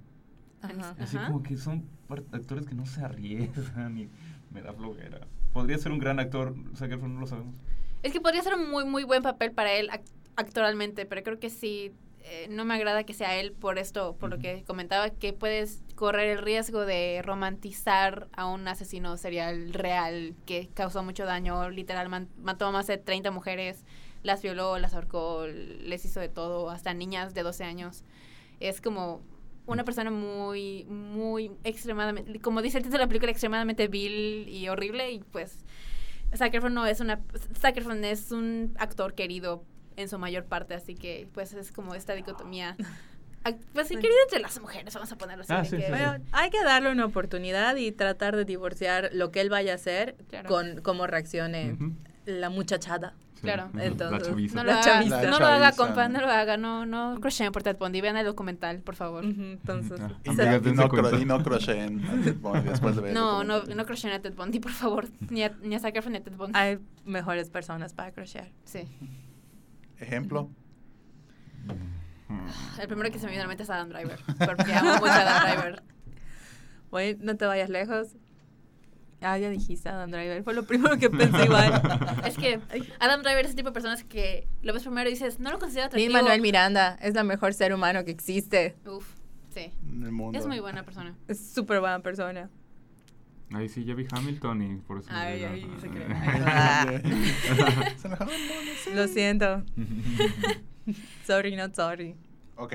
[0.62, 0.96] Ajá.
[1.00, 1.28] Así Ajá.
[1.28, 1.84] como que son
[2.32, 4.10] actores que no se arriesgan y
[4.52, 5.22] me da flojera.
[5.54, 7.56] Podría ser un gran actor, Zac Efron no lo sabemos.
[8.04, 10.04] Es que podría ser un muy, muy buen papel para él ac-
[10.36, 11.92] actualmente, pero creo que sí,
[12.28, 15.84] eh, no me agrada que sea él por esto, por lo que comentaba, que puedes
[15.94, 22.10] correr el riesgo de romantizar a un asesino serial real que causó mucho daño, literal,
[22.42, 23.86] mató a más de 30 mujeres,
[24.24, 28.04] las violó, las ahorcó, les hizo de todo, hasta niñas de 12 años.
[28.60, 29.22] Es como
[29.68, 34.68] una persona muy, muy extremadamente, como dice el título de la película, extremadamente vil y
[34.68, 35.64] horrible y pues...
[36.36, 37.22] Zac Efron no es una
[37.58, 39.64] Zac Efron es un actor querido
[39.98, 42.76] en su mayor parte, así que pues es como esta dicotomía.
[43.44, 45.54] Ac- Pues sí, querido entre las mujeres, vamos a ponerlo así.
[45.54, 45.92] Ah, de sí, que- sí, sí.
[45.92, 49.76] Bueno, hay que darle una oportunidad y tratar de divorciar lo que él vaya a
[49.76, 50.50] hacer Claro.
[50.50, 51.92] con cómo reaccione Ujú.
[52.26, 53.14] la muchachada.
[53.36, 53.70] Sí, Claro.
[53.74, 54.56] la- Entonces, la chaviza.
[54.56, 56.20] No lo La haga, no lo haga, compa, ¿no?
[56.20, 59.24] no lo haga, no, no crocheen por Ted Bundy, vean el documental, por favor.
[59.26, 63.02] Entonces, Ah, Y, Ah, no- y cro- y no crocheen a Ted Bundy después de
[63.02, 65.96] ver No, no, no crocheen a Ted Bundy, por favor, ni a, ni a Zac
[65.98, 66.58] Efron ni a Ted Bundy.
[66.58, 68.48] hay mejores personas para crochear.
[68.64, 68.88] Sí,
[70.00, 70.50] Ejemplo.
[72.28, 72.82] Mm.
[72.82, 75.12] el primero que se me viene a la mente es Adam Driver, porque amo mucho
[75.12, 75.84] a Adam Driver.
[76.92, 78.16] Güey, no te vayas lejos.
[79.22, 80.44] Ah, ya dijiste Adam Driver.
[80.44, 81.82] Fue lo primero que pensé igual.
[82.26, 82.60] Es que
[83.00, 85.60] Adam Driver es ese tipo de personas que lo ves primero y dices, no lo
[85.60, 86.14] considero atractivo.
[86.14, 88.76] Manuel Miranda es la mejor ser humano que existe.
[88.86, 89.08] Uf,
[89.54, 89.72] sí.
[89.88, 90.38] En el mundo.
[90.38, 91.16] Es muy buena persona.
[91.28, 92.50] Es súper buena persona.
[93.56, 95.10] Ahí sí, ya vi Hamilton y por eso...
[95.12, 96.08] Ay, me- ay, se cree.
[98.96, 99.64] Lo siento.
[101.26, 102.16] Sorry, not sorry.
[102.58, 102.74] Ok,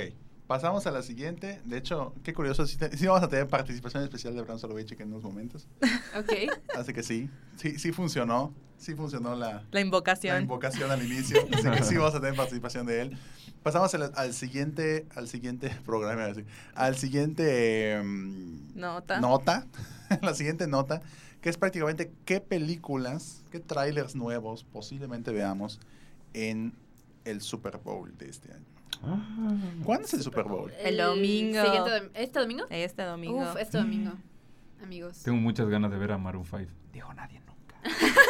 [0.51, 1.61] pasamos a la siguiente.
[1.65, 5.23] De hecho, qué curioso, sí, vamos a tener participación especial de Bran Soloveitchik en unos
[5.23, 5.69] momentos.
[6.19, 6.33] Ok.
[6.77, 8.53] Así que sí, sí, sí funcionó.
[8.77, 10.35] Sí funcionó la, La invocación.
[10.35, 11.39] la invocación al inicio.
[11.53, 13.19] Así que sí vamos a tener participación de él.
[13.63, 16.27] Pasamos al, al siguiente, al siguiente programa,
[16.75, 19.21] al siguiente em, Nota.
[19.21, 19.69] nota,
[20.21, 21.01] la siguiente nota,
[21.43, 25.79] que es prácticamente qué películas, qué trailers nuevos posiblemente veamos
[26.35, 26.75] en
[27.25, 28.70] el Super Bowl de este año.
[29.03, 29.19] Ah.
[29.85, 30.73] ¿Cuándo es el Super Bowl?
[30.79, 31.63] El domingo.
[31.65, 32.67] siguiente ¿Este domingo?
[32.71, 33.41] Este domingo.
[33.43, 34.13] Uf, este domingo.
[34.83, 35.23] Amigos.
[35.23, 36.71] Tengo muchas ganas de ver a Maroon 5.
[36.93, 37.81] Dijo nadie nunca.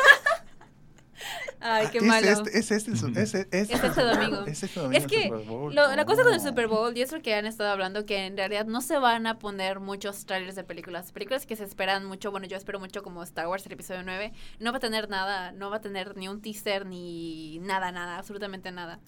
[1.63, 2.27] Ay, qué es malo.
[2.27, 4.47] Este, es este, es, es- Es este domingo.
[4.47, 6.41] Es este domingo Es que lo- la cosa con el.
[6.41, 9.27] Super Bowl, y es lo que han estado hablando, que en realidad no se van
[9.27, 11.13] a poner muchos trailers de películas.
[11.13, 14.33] Películas que se esperan mucho, bueno, yo espero mucho como Star Wars, el episodio 9,
[14.61, 18.17] no va a tener nada, no va a tener ni un teaser, ni nada, nada,
[18.17, 18.99] absolutamente nada.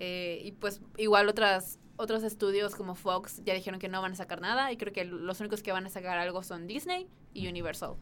[0.00, 4.16] Eh, y pues igual otras otros estudios como Fox ya dijeron que no van a
[4.16, 7.46] sacar nada, y creo que los únicos que van a sacar algo son Disney y
[7.46, 7.96] Universal.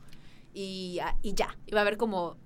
[0.54, 2.36] Y, ah, y ya, y va a haber como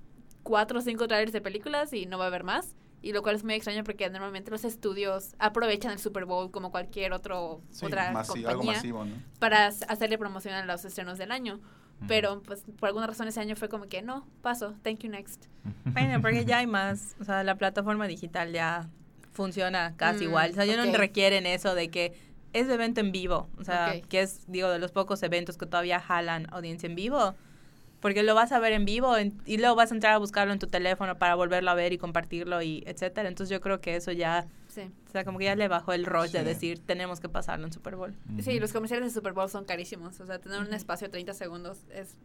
[0.43, 2.75] cuatro o cinco trailers de películas y no va a haber más.
[3.03, 6.71] Y lo cual es muy extraño porque normalmente los estudios aprovechan el Super Bowl como
[6.71, 9.15] cualquier otro, Sí, otra masi- compañía algo masivo, ¿no?
[9.41, 11.61] para hacerle promoción a los estrenos del año.
[12.09, 15.47] Pero pues por alguna razón ese año fue como que no, paso, thank you next.
[15.85, 17.15] Bueno, porque ya hay más.
[17.21, 18.89] O sea, la plataforma digital ya
[19.33, 20.51] funciona casi Mm, igual.
[20.51, 20.87] O sea, ya ok.
[20.91, 22.13] no requieren eso de que
[22.53, 23.49] es evento en vivo.
[23.59, 27.35] O sea, que es, digo, de los pocos eventos que todavía jalan audiencia en vivo.
[28.01, 30.53] Porque lo vas a ver en vivo en- y luego vas a entrar a buscarlo
[30.53, 33.29] en tu teléfono para volverlo a ver y compartirlo y etcétera.
[33.29, 34.91] Entonces yo creo que eso ya, Sí.
[35.09, 37.73] o sea, como que ya le bajó el rush de decir, tenemos que pasarlo en
[37.73, 38.13] Super Bowl.
[38.41, 40.19] Sí, los comerciales de Super Bowl son carísimos.
[40.19, 42.17] O sea, tener un espacio de 30 segundos es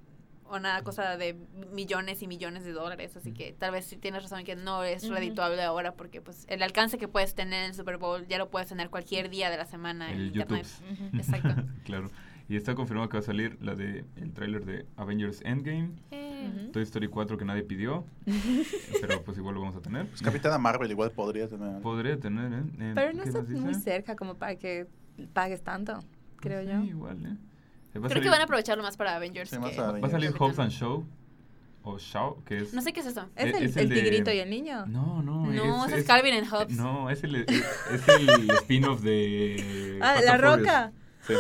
[0.52, 1.36] una cosa de
[1.72, 5.08] millones y millones de dólares, así que tal vez sí tienes razón que no es
[5.10, 8.50] redituable ahora porque pues el alcance que puedes tener en el Super Bowl ya lo
[8.50, 10.66] puedes tener cualquier día de la semana en internet.
[10.66, 11.08] YouTube.
[11.08, 11.18] Ujú.
[11.18, 11.64] Exacto.
[11.86, 12.10] claro.
[12.50, 16.72] Y está confirmado que va a salir la de el tráiler de Avengers Endgame, Ujú.
[16.72, 18.06] Toy Story 4 que nadie pidió,
[19.02, 20.08] pero pues igual lo vamos a tener.
[20.08, 21.82] Pues Capitana Marvel igual podría tener.
[21.82, 22.64] Podría tener, ¿eh?
[22.80, 24.88] Eh, Pero no ¿qué está muy cerca como para que
[25.34, 26.00] pagues tanto,
[26.38, 26.84] creo Sí, yo.
[26.84, 27.36] igual, ¿eh?
[28.02, 29.50] Creo que van a aprovecharlo más para Avengers.
[29.50, 30.34] Sí, más que- para Va a salir.
[30.38, 31.06] Hobbs and Show,
[31.84, 32.74] o Shaw, que es...
[32.74, 33.28] No sé qué es eso.
[33.36, 34.86] ¿Es, Eh, el, es el el de- tigrito y el niño?
[34.88, 35.46] No, no.
[35.48, 36.76] No, ese es Calvin and Hobbes.
[36.78, 40.00] No, es el, es, es el spin-off de...
[40.04, 40.38] ah, La.
[40.38, 40.92] Roca.
[41.26, 41.34] Sí.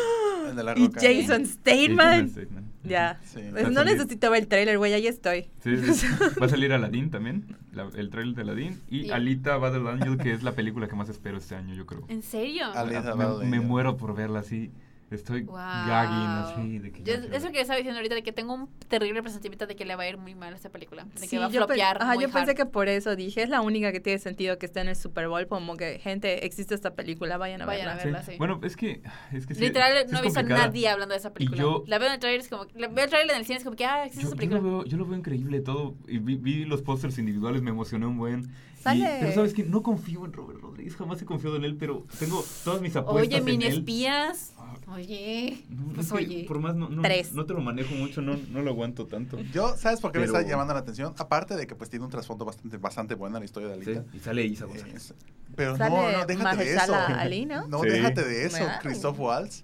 [0.49, 0.99] El de la Y roca.
[1.01, 2.67] Jason Jason Statham.
[2.83, 3.19] Ya.
[3.25, 3.41] Sí.
[3.51, 3.83] Pues no
[4.29, 5.49] ver el trailer, güey, ahí estoy.
[5.61, 6.07] Sí, sí.
[6.41, 8.81] Va a salir Aladdin también, la- el trailer de Aladdin.
[8.89, 9.11] Y Sí.
[9.11, 12.05] Alita Battle Angel, que es la película que más espero este año, yo creo.
[12.07, 12.65] ¿En serio?
[12.73, 13.61] Alita me, Battle me Angel.
[13.69, 14.71] muero por verla así.
[15.09, 15.55] Estoy Wow.
[15.55, 16.79] gagging así.
[16.79, 17.51] De que Yo- eso ver.
[17.53, 20.09] que estaba diciendo ahorita, de que tengo un terrible presentimiento de que le va a
[20.09, 21.05] ir muy mal a esta película.
[21.05, 22.57] De que Sí, va a yo, pe- flopear ajá, muy yo pensé hard.
[22.57, 25.29] que por eso dije, es la única que tiene sentido que esté en el Super
[25.29, 28.03] Bowl, como que, gente, existe esta película, vayan a Vayan a verla.
[28.03, 28.31] verla, Sí.
[28.33, 28.37] sí.
[28.37, 29.01] Bueno, es que.
[29.31, 31.61] Es que Literal, sí no he visto a nadie hablando de esa película.
[31.61, 32.65] yo- La veo en el trailer, es como...
[32.75, 34.37] La veo el trailer en el cine, es como que, ah, existe Yo, esa yo
[34.39, 34.59] película.
[34.61, 35.95] lo veo, yo lo veo increíble todo.
[36.07, 38.51] Y vi, vi los pósters individuales, me emocioné un buen.
[38.87, 39.17] Sale.
[39.19, 42.43] pero sabes que no confío en Robert Rodríguez, jamás he confiado en él, pero tengo
[42.63, 43.73] todas mis apuestas Oye, en mini él.
[43.79, 44.53] espías.
[44.57, 46.45] Ah, Oye, no, pues es que oye.
[46.47, 47.33] por más no, no, Tres.
[47.33, 49.39] no te lo manejo mucho, no, no lo aguanto tanto.
[49.53, 51.13] Yo, ¿sabes por qué me está llamando la atención?
[51.17, 54.05] Aparte de que pues tiene un trasfondo bastante, bastante bueno la historia de Sí, Alita.
[54.15, 55.13] y sale Isa González.
[55.55, 56.95] pero Sale no, no, déjate de eso.
[56.95, 57.67] Ali, ¿no?
[57.67, 57.89] No, Sí.
[57.89, 58.65] déjate de eso.
[58.81, 59.63] Christoph Waltz,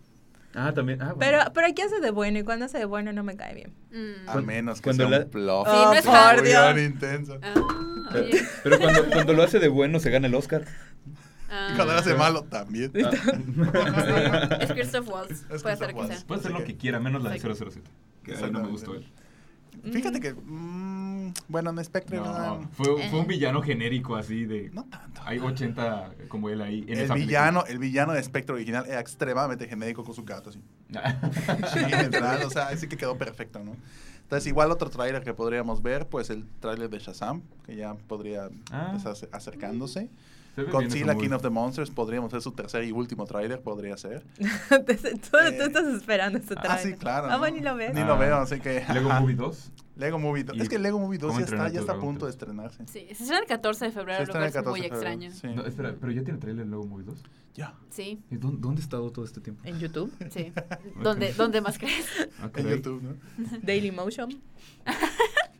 [0.55, 1.01] Ah, también.
[1.01, 1.19] Ah, bueno.
[1.19, 3.73] Pero, pero aquí hace de bueno y cuando hace de bueno no me cae bien.
[3.91, 4.25] Mm.
[4.25, 5.67] Cuando- menos que cuando sea la- un bluff.
[5.67, 6.43] Sí, no es muy hard.
[6.75, 7.39] bien intenso.
[7.41, 7.53] Ah,
[8.63, 10.65] Pero, cuando, cuando lo hace de bueno se gana el Oscar.
[11.49, 11.69] Ah.
[11.71, 12.91] Y cuando lo hace malo también.
[13.03, 14.57] Ah.
[14.61, 15.45] Es Christoph Waltz.
[15.51, 16.17] Es Puede ser que sea.
[16.27, 17.81] Puede hacer lo que quiera, menos la de 007.
[18.23, 19.05] Que ahí no me gustó él.
[19.91, 22.25] Fíjate que, mm, bueno, en Spectre no,
[22.59, 24.69] No, fue, fue un villano genérico así de...
[24.71, 25.21] no tanto.
[25.25, 28.99] Hay 80 como él ahí en el esa villano, el villano de Spectre original era
[28.99, 30.59] extremadamente genérico con su gato así.
[31.73, 33.75] Sí, literal, o sea, así que quedó perfecto, ¿no?
[34.23, 38.49] Entonces, igual otro tráiler que podríamos ver, pues el tráiler de Shazam, que ya podría
[38.71, 38.93] Ah.
[38.95, 39.99] estar ace- acercándose.
[39.99, 40.11] Bien
[40.55, 44.23] Godzilla King of the Monsters podríamos ser su tercer y último tráiler, podría ser.
[44.37, 44.85] tú,
[45.31, 46.83] tú Eh, estás esperando este Ah, trailer.
[46.83, 47.27] sí, claro.
[47.27, 47.39] Ah, ¿no?
[47.39, 47.93] bueno, ni lo ves.
[47.93, 48.05] Ni Ah.
[48.05, 48.85] lo veo, así que...
[48.93, 49.09] Lego.
[49.09, 49.71] Movie 2.
[49.95, 50.57] Lego Movie 2.
[50.57, 52.85] ¿Y Es que Lego Movie 2 cómo ya está, ya está a punto de estrenarse.
[52.87, 54.95] Sí, se estrena el 14 de febrero, Se lo cual es muy 14 de febrero,
[54.95, 55.31] extraño.
[55.31, 55.47] sí.
[55.55, 57.23] No, espera, pero ya tiene trailer Lego Movie 2.
[57.55, 57.75] Ya.
[57.91, 59.61] Sí, ¿Y dónde, dónde ha estado todo este tiempo?
[59.65, 60.51] En YouTube, sí.
[61.03, 62.07] ¿Dónde, ¿Dónde más crees?
[62.41, 62.67] Ah, En.
[62.67, 63.15] YouTube, ¿no?
[63.61, 64.29] Daily Motion.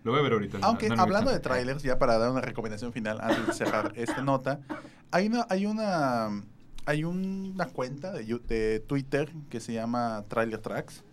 [0.04, 0.58] Lo voy a ver ahorita.
[0.64, 3.54] Aunque no, no me hablando de trailers, ya para dar una recomendación final antes de
[3.54, 4.60] cerrar esta nota,
[5.12, 6.44] hay una, hay una,
[6.86, 11.04] hay una cuenta de, Yu- de Twitter que se llama Trailer Tracks,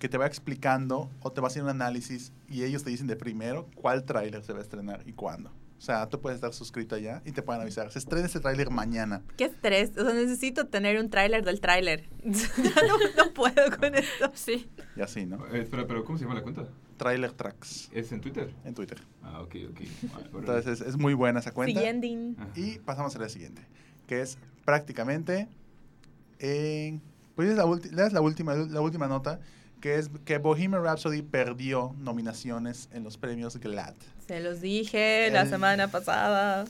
[0.00, 3.06] que te va explicando o te va a hacer un análisis y ellos te dicen
[3.06, 5.50] de primero cuál trailer se va a estrenar y cuándo.
[5.78, 7.90] O sea, tú puedes estar suscrito allá y te pueden avisar.
[7.90, 9.22] Se estrena este tráiler mañana.
[9.38, 9.96] Qué estrés.
[9.96, 12.08] O sea, necesito tener un tráiler del tráiler.
[12.24, 14.30] ya no, no puedo con esto.
[14.34, 14.68] Sí.
[14.96, 15.46] Y así, ¿no?
[15.46, 16.66] Eh, espera, pero ¿cómo se llama la cuenta?
[16.98, 18.52] Trailer Tracks ¿Es en Twitter?
[18.64, 19.00] en Twitter.
[19.22, 19.80] Ah, ok, ok.
[20.34, 21.80] Entonces es, es muy buena esa cuenta.
[21.80, 22.34] Siguiente.
[22.56, 23.62] Y pasamos a la siguiente,
[24.06, 24.36] que es
[24.66, 25.48] prácticamente
[26.38, 27.00] en
[27.34, 29.40] pues es la, ulti- es la última la última nota
[29.80, 33.94] que es que Bohemian Rhapsody perdió nominaciones en los premios GLAD.
[34.26, 36.64] Se los dije la semana pasada.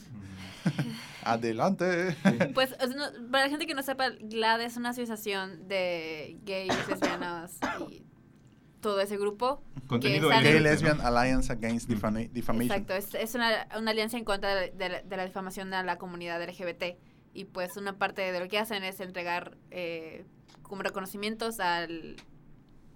[1.22, 2.16] Adelante.
[2.54, 6.38] Pues, o sea, no- para la gente que no sepa, GLAD es una asociación de
[6.44, 7.58] gays, lesbianas
[7.90, 8.02] y
[8.80, 9.62] todo ese grupo.
[9.86, 10.60] Contenido que Gay.
[10.60, 12.70] Lesbian Alliance Against Defama- Defamation.
[12.72, 15.82] Exacto, es, es una, una alianza en contra de, de la, de la difamación a
[15.82, 16.96] la comunidad LGBT.
[17.34, 20.24] Y pues una parte de lo que hacen es entregar eh,
[20.62, 22.16] como reconocimientos al,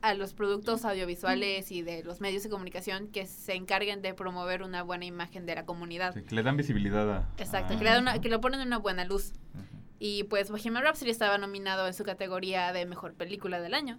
[0.05, 4.63] a los productos audiovisuales y de los medios de comunicación que se encarguen de promover
[4.63, 6.13] una buena imagen de la comunidad.
[6.15, 7.29] Sí, que le dan visibilidad a...
[7.39, 9.33] Exacto, a- que, le dan una- que lo ponen en una buena luz.
[9.99, 13.99] Y pues Bohemian Rhapsody estaba nominado en su categoría de mejor película del año.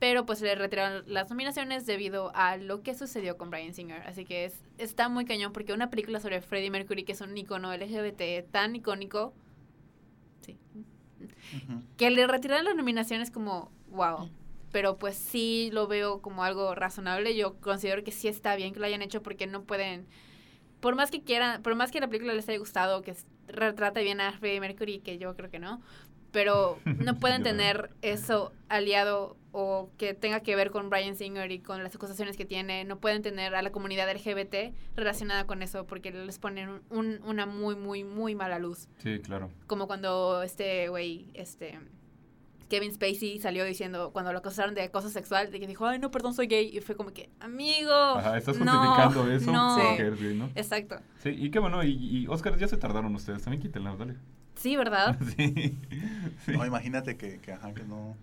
[0.00, 4.02] Pero pues le retiraron las nominaciones debido a lo que sucedió con Brian Singer.
[4.08, 7.36] Así que es, está muy cañón porque una película sobre Freddie Mercury, que es un
[7.38, 9.32] icono LGBT tan icónico,
[10.40, 10.58] sí,
[11.96, 14.28] que le retiraran las nominaciones como wow.
[14.74, 17.36] Pero pues sí lo veo como algo razonable.
[17.36, 20.04] Yo considero que sí está bien que lo hayan hecho porque no pueden,
[20.80, 23.14] por más que quieran, por más que la película les haya gustado, que
[23.46, 25.80] retrate bien a Freddie Mercury, que yo creo que no,
[26.32, 31.60] pero no pueden tener eso aliado o que tenga que ver con Brian Singer y
[31.60, 32.84] con las acusaciones que tiene.
[32.84, 37.20] No pueden tener a la comunidad LGBT relacionada con eso porque les ponen un- un-
[37.22, 39.52] una muy, muy, muy mala luz Sí, claro.
[39.68, 41.78] como cuando este güey, este,
[42.74, 46.10] Kevin Spacey salió diciendo, cuando lo acusaron de acoso sexual, de que dijo, ay, no,
[46.10, 46.76] perdón, soy gay.
[46.76, 47.92] Y fue como que, amigo.
[47.92, 49.76] Ajá, estás no, justificando eso No.
[49.78, 50.50] porque eres gay, ¿no?
[50.56, 50.96] Exacto.
[51.22, 54.16] Sí, y qué bueno, y, y Oscar, ya se tardaron ustedes, también quítenla, dale.
[54.56, 55.16] Sí, ¿verdad?
[55.36, 55.78] Sí.
[56.44, 56.52] sí.
[56.52, 58.16] No, imagínate que, que, ajá, que no.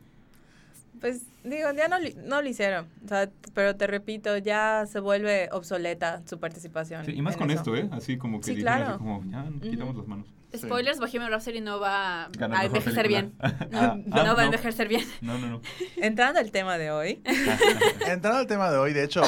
[1.00, 2.88] Pues digo, ya no, lo hicieron.
[3.06, 7.06] O sea, pero te repito, ya se vuelve obsoleta su participación.
[7.06, 7.60] Sí, y más con eso.
[7.60, 7.88] esto, ¿eh?
[7.94, 8.90] Así como que Sí, dijeron claro.
[8.96, 10.28] así como, ya, quitamos las manos.
[10.52, 10.60] Sí.
[10.60, 13.34] Spoilers, Bohemian Rhapsody no va Gana a envejecer bien.
[13.72, 14.42] No, Ah, no ah, va a no.
[14.44, 15.06] envejecer bien.
[15.22, 15.62] No, no, no.
[15.98, 17.22] Entrando al tema de hoy.
[18.08, 19.22] Entrando al tema de hoy, de hecho,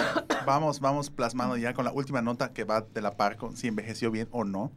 [0.45, 3.67] vamos, vamos plasmando ya con la última nota que va de la par con si
[3.67, 4.71] envejeció bien o no.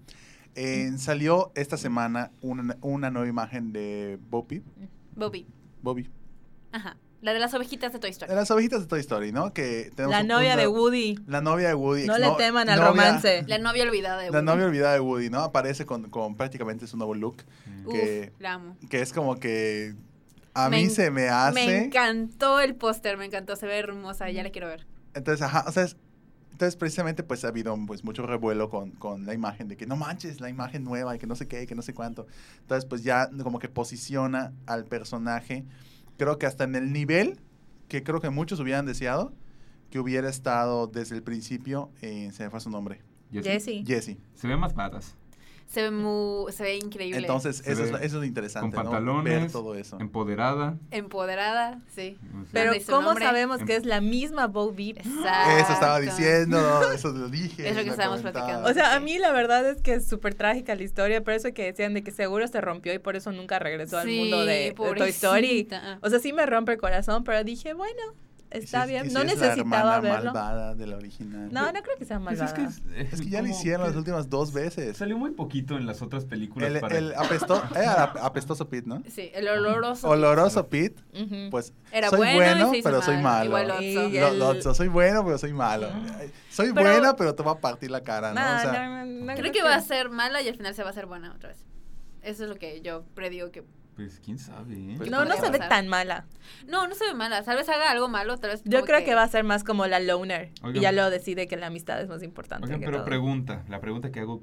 [0.54, 4.62] Eh, salió esta semana una, una nueva imagen de Bobby.
[5.14, 5.46] Bobby.
[5.82, 6.08] Bobby.
[6.72, 6.96] Aja.
[7.22, 8.28] La de las ovejitas de Toy Story.
[8.30, 9.52] De las ovejitas de Toy Story, ¿no?
[9.52, 11.18] Que tenemos La un- novia una- de Woody.
[11.26, 12.06] La novia de Woody.
[12.06, 13.44] No ex- le no- teman al novia- romance.
[13.48, 14.44] La novia olvidada de La Woody.
[14.46, 15.40] novia olvidada de Woody, ¿no?
[15.40, 17.86] Aparece con, con prácticamente su nuevo look, Mm.
[17.86, 18.76] Uf, que, la amo.
[18.90, 19.94] que es como que
[20.54, 21.54] a Me mí se me hace...
[21.54, 23.56] Me encantó el póster, me encantó.
[23.56, 24.86] Se ve hermosa, ya la quiero ver.
[25.14, 25.96] Entonces, ajá, o sea, es-
[26.52, 29.96] entonces precisamente pues ha habido pues mucho revuelo con, con la imagen de que no
[29.96, 32.26] manches, la imagen nueva y que no sé qué, y que no sé cuánto.
[32.60, 35.64] Entonces pues ya como que posiciona al personaje,
[36.16, 37.38] creo que hasta en el nivel
[37.88, 39.32] que creo que muchos hubieran deseado
[39.90, 43.00] que hubiera estado desde el principio, eh, se me fue su nombre.
[43.32, 43.84] Jessie.
[43.84, 44.16] Jesse.
[44.34, 45.16] Se ve más patas.
[45.68, 47.18] Se ve muy, se ve increíble.
[47.18, 48.90] Entonces Se eso es, eso es lo interesante, Con ¿no?
[48.90, 49.98] pantalones, Ver todo eso.
[50.00, 50.76] empoderada.
[50.90, 52.16] Empoderada, sí.
[52.52, 53.24] Pero ¿cómo nombre.
[53.24, 54.98] sabemos Em- que es la misma Bo Beep?
[54.98, 55.50] Exacto.
[55.58, 57.68] Eso estaba diciendo, eso lo dije.
[57.68, 58.68] Es lo que estábamos platicando.
[58.68, 61.52] O sea, a mí la verdad es que es súper trágica la historia, pero eso
[61.52, 64.72] que decían de que seguro se rompió y por eso nunca regresó al mundo de,
[64.72, 65.68] de Toy Story.
[66.00, 68.02] O sea, sí me rompe el corazón, pero dije, bueno,
[68.52, 69.08] ¿Y si está es- bien.
[69.08, 70.32] si No necesitaba verlo.
[70.32, 71.48] malvada de la original.
[71.52, 72.46] No, no creo que sea pues malvada.
[72.66, 74.96] es que, es, Es que ya lo hicieron que las últimas dos veces.
[74.96, 76.96] Salió muy poquito en las otras películas El, para...
[76.98, 79.02] el apesto, era apestoso Pete, ¿no?
[79.10, 80.08] Sí, el oloroso.
[80.08, 81.50] Oloroso Pete, Ujú.
[81.50, 83.44] pues Era soy bueno, pero soy mal, malo.
[83.46, 83.82] igual Lotso.
[84.08, 85.88] Y Lo- el- Lotso, soy bueno, pero soy malo.
[86.50, 88.40] Soy Pero- buena, pero te va a partir la cara, ¿no?
[88.40, 90.74] No, o sea, no, no, no Creo que va a ser mala y al final
[90.74, 91.64] se va a hacer buena otra vez.
[92.22, 93.62] Eso es lo que yo predigo que...
[93.96, 94.94] Pues quién sabe, ¿eh?
[94.98, 96.26] Pues No, no se ve tan mala.
[96.68, 97.42] No, no se ve mala.
[97.42, 98.62] Tal vez haga algo malo, tal vez...
[98.64, 100.50] Yo creo que va a ser más como la loner.
[100.62, 100.76] Oigan.
[100.76, 102.66] Y ya luego decide que la amistad es más importante.
[102.66, 103.06] Oigan, que pero todo.
[103.06, 104.42] pregunta, la pregunta que hago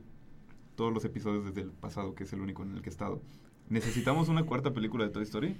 [0.75, 3.21] todos los episodios desde el pasado, que es el único en el que he estado.
[3.69, 5.55] ¿Necesitamos una cuarta película de Toy Story?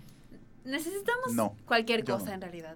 [0.66, 2.34] Necesitamos No, cualquier cosa no.
[2.34, 2.76] en realidad.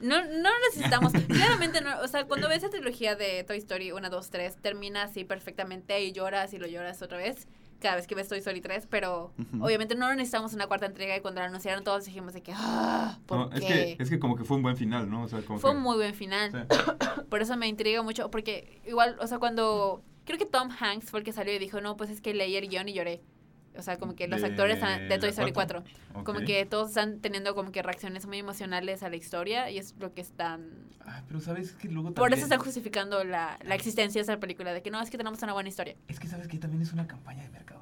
[0.00, 4.08] No, no necesitamos, claramente no, o sea, cuando ves esa trilogía de Toy Story 1,
[4.10, 7.46] 2, 3, termina así perfectamente y lloras y lo lloras otra vez,
[7.80, 11.20] cada vez que ves Toy Story 3, pero obviamente no necesitamos una cuarta entrega y
[11.20, 13.56] cuando la anunciaron todos dijimos de que, ah, ¿por No, qué?
[13.56, 13.64] es
[13.96, 15.22] que, es que como que fue un buen final, ¿no?
[15.24, 16.50] O sea, como Fue que- un muy buen final.
[16.70, 16.76] Sí.
[17.30, 21.20] Por eso me intriga mucho, porque igual, o sea, cuando, creo que Tom Hanks fue
[21.20, 23.22] el que salió y dijo, no, pues es que leí el guion y lloré.
[23.78, 25.84] O sea, como que los De actores han- de Toy Story cuatro.
[26.12, 26.24] 4.
[26.24, 29.94] Como que todos están teniendo como que reacciones muy emocionales a la historia y es
[29.98, 30.68] lo que están...
[31.06, 32.38] Ah, pero sabes que luego Por también...
[32.38, 35.40] eso están justificando la, la existencia de esa película, de que no, es que tenemos
[35.42, 35.94] una buena historia.
[36.08, 37.79] Es que sabes que también es una campaña de mercadotecnia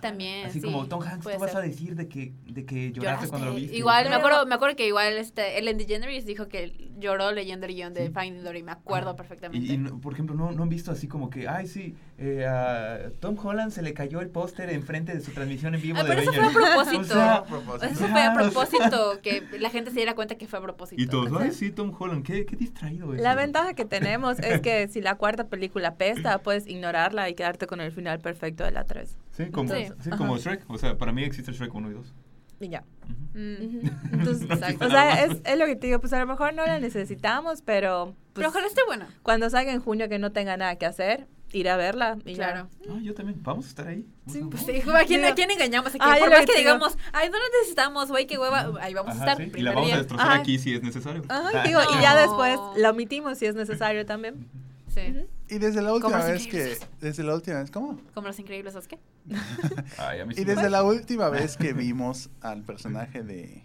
[0.00, 1.60] También, Así sí, como Tom Hanks, puede tú vas ser.
[1.60, 3.28] a decir de que, de que lloraste, Lloraste.
[3.28, 3.76] cuando lo viste.
[3.76, 7.74] Igual, me acuerdo, me acuerdo que igual este, Ellen DeGeneres dijo que lloró leyendo el
[7.74, 8.12] guion de Sí.
[8.14, 9.66] Finding Dory, me acuerdo Ah, perfectamente.
[9.66, 12.44] Y, y no- por ejemplo, no, no han visto así como que, ay, sí, eh,
[12.46, 16.04] a Tom Holland se le cayó el póster enfrente de su transmisión en vivo Ah,
[16.04, 17.00] de pero eso fue a propósito.
[17.00, 17.86] O sea, a propósito.
[17.86, 21.00] Eso fue a propósito, que la gente se diera cuenta que fue a propósito.
[21.02, 23.20] Y todos, O sea, ay, sí, Tom Holland, qué, qué distraído es.
[23.22, 27.66] La ventaja que tenemos es que si la cuarta película pesta, puedes ignorarla y quedarte
[27.66, 29.16] con el final perfecto de la 3.
[29.36, 29.86] Sí, como, Sí.
[30.00, 30.36] sí, como.
[30.38, 30.64] Shrek.
[30.68, 32.14] O sea, para mí existe Shrek 1 y 2.
[32.60, 32.84] Y ya.
[33.04, 33.38] Ujú.
[33.38, 33.66] mm.
[33.66, 33.80] Ujú.
[34.12, 34.86] Entonces, Exacto.
[34.86, 37.62] o sea, es, es lo que te digo, pues a lo mejor no la necesitamos,
[37.62, 39.08] pero, pues, Pero ojalá esté buena.
[39.22, 42.16] cuando salga en junio que no tenga nada que hacer, iré a verla.
[42.24, 42.52] Y ya.
[42.52, 42.68] Claro.
[42.88, 43.40] Ah, yo también.
[43.42, 44.06] Vamos a estar ahí.
[44.28, 45.98] Sí, a- Pues sí, ¿a quién, ¿a quién engañamos aquí?
[46.00, 49.16] Ah, yo Por más que digamos, ay, no lo necesitamos, güey, qué hueva, ahí vamos
[49.16, 49.44] Ajá, a estar.
[49.44, 49.96] sí, Y la vamos a día.
[49.98, 50.36] destrozar Ajá.
[50.38, 51.22] aquí si es necesario.
[51.28, 51.62] Ajá, Ah.
[51.66, 52.20] digo, y ya No.
[52.20, 54.48] después la omitimos si es necesario también.
[54.94, 55.26] Sí.
[55.48, 58.00] Y desde la última vez que, desde la última vez, ¿cómo?
[58.14, 58.98] Como los increíbles, ¿sabes qué?
[59.98, 60.70] Ay, a mí sí Y me desde gusta.
[60.70, 63.62] la última vez que vimos al personaje de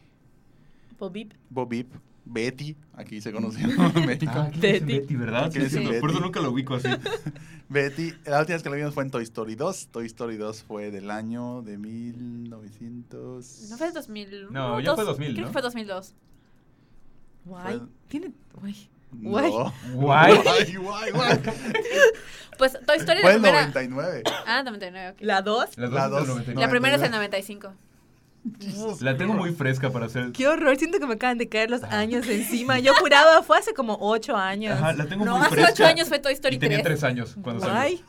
[0.97, 1.33] Bob Beep.
[1.49, 1.87] Bob Beep,
[2.25, 4.31] Betty, aquí se conoció en México.
[4.35, 4.99] Ah, ¿qué dicen Betty.
[4.99, 5.51] Betty, ¿verdad?
[5.51, 6.87] ¿Qué Sí, sí, Por eso nunca lo ubico así.
[7.69, 9.87] Betty, la última vez que la vimos fue en Toy Story 2.
[9.91, 13.67] Toy Story 2 fue del año de 1900.
[13.69, 14.47] ¿No fue 2000?
[14.51, 15.47] No, ya fue 2000, Creo ¿no?
[15.49, 16.15] que fue 2002.
[17.45, 17.77] Guay.
[17.77, 18.33] Fue- Tiene.
[18.59, 18.89] Guay.
[19.11, 19.29] No.
[19.31, 19.51] Guay.
[19.93, 20.35] Guay.
[20.43, 21.39] Guay, guay, guay.
[22.57, 23.61] Pues Toy Story, Fue la el primera...
[23.67, 24.23] 99.
[24.45, 25.17] Ah, 99, ok.
[25.21, 25.77] La 2.
[25.77, 26.27] La, La dos es del dos.
[26.27, 26.61] 99.
[26.61, 27.73] La primera es el 99.
[28.41, 29.01] 95.
[29.01, 30.31] La tengo muy fresca para hacer.
[30.31, 32.79] Qué horror, siento que me acaban de caer los años encima.
[32.81, 34.73] Yo juraba, fue hace como 8 años.
[34.77, 35.71] Ajá, la tengo No, muy hace fresca.
[35.73, 36.85] ocho años fue Toy Story y tenía 3.
[36.87, 37.75] tres años cuando salió.
[37.75, 38.03] Guay.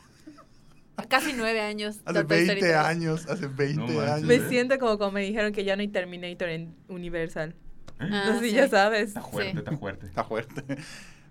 [1.09, 1.99] casi nueve años.
[2.05, 2.75] Hace de Toy Story 20 tres.
[2.75, 4.21] años, hace 20 No años.
[4.23, 7.55] Me siento como cuando me dijeron que ya no hay Terminator en Universal.
[8.11, 8.55] Ah, Así sí.
[8.55, 9.09] ya sabes.
[9.09, 9.57] Está fuerte, Sí.
[9.59, 10.05] está fuerte.
[10.07, 10.63] Está fuerte.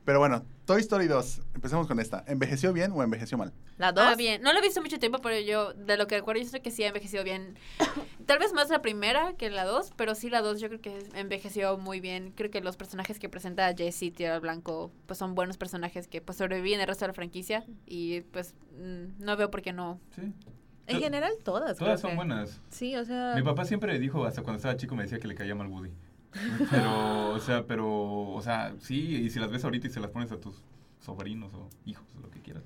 [0.04, 1.42] Pero bueno, Toy Story 2.
[1.54, 2.24] Empecemos con esta.
[2.26, 3.52] ¿Envejeció bien o envejeció mal?
[3.76, 4.02] La dos.
[4.06, 4.40] Ah, bien.
[4.42, 6.70] No lo he visto mucho tiempo, pero yo, de lo que recuerdo, yo sé que
[6.70, 7.58] sí ha envejecido bien.
[8.26, 10.98] Tal vez más la primera que la dos, pero sí la dos yo creo que
[11.14, 12.32] envejeció muy bien.
[12.34, 16.38] Creo que los personajes que presenta Jessie, Tierra Blanco, pues son buenos personajes que pues
[16.38, 17.64] sobreviven el resto de la franquicia.
[17.86, 20.00] Y pues mm, no veo por qué no.
[20.16, 20.32] Sí.
[20.86, 21.76] En general todas.
[21.76, 22.16] creo Todas son que.
[22.16, 22.60] buenas.
[22.70, 23.34] Sí, o sea.
[23.36, 25.90] Mi papá siempre dijo, hasta cuando estaba chico me decía que le caía mal Woody.
[26.70, 27.88] Pero, o sea, pero,
[28.32, 30.62] o sea, sí, y si las ves ahorita y se las pones a tus
[31.00, 32.62] sobrinos o hijos o lo que quieras,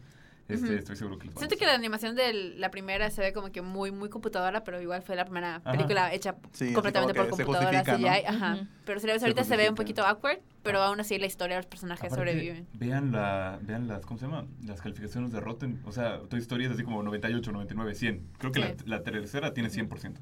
[0.46, 0.74] este, Ujú.
[0.76, 3.32] estoy seguro que les va a Siento que la animación de la primera se ve
[3.32, 5.72] como que muy, muy computadora, pero igual fue la primera Ajá.
[5.72, 8.06] película hecha Sí, completamente por computadora justifica, ¿no?
[8.06, 8.26] CGI.
[8.26, 8.68] Ajá.
[8.84, 10.02] Pero si la ves Se ahorita se ve un justifica.
[10.02, 12.66] poquito awkward, pero aún así la historia de los personajes Aparte, sobreviven.
[12.74, 14.44] Vean, la, vean las, ¿cómo se llama?
[14.66, 15.80] Las calificaciones de Rotten.
[15.86, 18.26] O sea, Toy Story es así como 98, 99, 100.
[18.36, 18.68] Creo que Sí.
[18.84, 20.18] la, la tercera tiene 100%.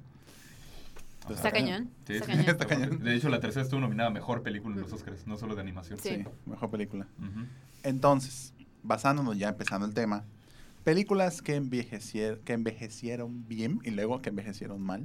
[1.29, 1.91] O Está cañón.
[2.07, 2.49] sí, está sí, cañón.
[2.51, 2.99] Está cañón.
[3.03, 5.61] De hecho, la tercera estuvo nominada a Mejor Película en los Oscars, no solo de
[5.61, 5.99] animación.
[5.99, 6.09] Sí.
[6.17, 7.07] Sí, mejor película.
[7.83, 10.25] Entonces, basándonos ya empezando el tema,
[10.85, 15.05] películas que, envejecier- que envejecieron bien y luego que envejecieron mal.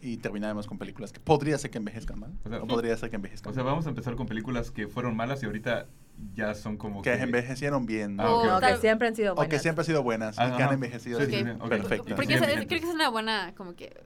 [0.00, 2.32] Y terminaremos con películas que podría ser que envejezcan mal.
[2.44, 3.72] O sea, o podría ser que envejezcan O sea, mal.
[3.72, 5.86] vamos a empezar con películas que fueron malas y ahorita
[6.32, 8.20] ya son como Que envejecieron bien.
[8.20, 8.64] Ah, ok, O No, ok.
[8.66, 9.50] que siempre han sido O buenas.
[9.50, 10.56] que siempre han sido buenas y Ajá.
[10.56, 11.32] que han envejecido Sí, así.
[11.38, 11.68] sí, sí, ok.
[11.68, 12.14] perfecto.
[12.14, 13.96] Porque creo que es una buena como que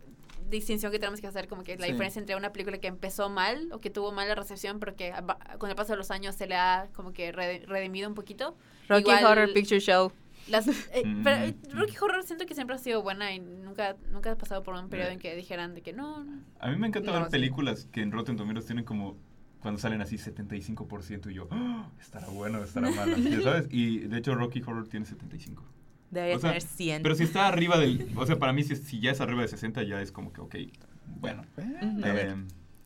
[0.48, 1.92] distinción que tenemos que hacer, como que la Sí.
[1.92, 5.12] diferencia entre una película que empezó mal o que tuvo mala recepción, pero que
[5.58, 8.56] con el paso de los años se le ha como que rede- redimido un poquito.
[8.88, 10.12] Rocky Igual- Horror Picture Show.
[10.48, 10.72] Las, eh,
[11.04, 11.22] Mm.
[11.24, 14.62] pero eh, Rocky Horror siento que siempre ha sido buena y nunca nunca ha pasado
[14.62, 15.14] por un periodo Eh.
[15.14, 16.24] en que dijeran de que no.
[16.58, 17.30] A mí me encanta No, ver sí.
[17.32, 19.16] películas que en Rotten Tomatoes tienen como
[19.60, 23.66] cuando salen así 75% y yo, "Ah, estará bueno, estará mala, ya sabes?
[23.70, 25.62] Y de hecho Rocky Horror tiene 75.
[26.10, 27.02] Debería O sea, tener 100.
[27.02, 29.48] Pero si está arriba del, o sea, para mí si, si ya es arriba de
[29.48, 30.54] 60 ya es como que, ok,
[31.20, 31.42] bueno.
[32.02, 32.28] A ver.
[32.28, 32.36] Eh,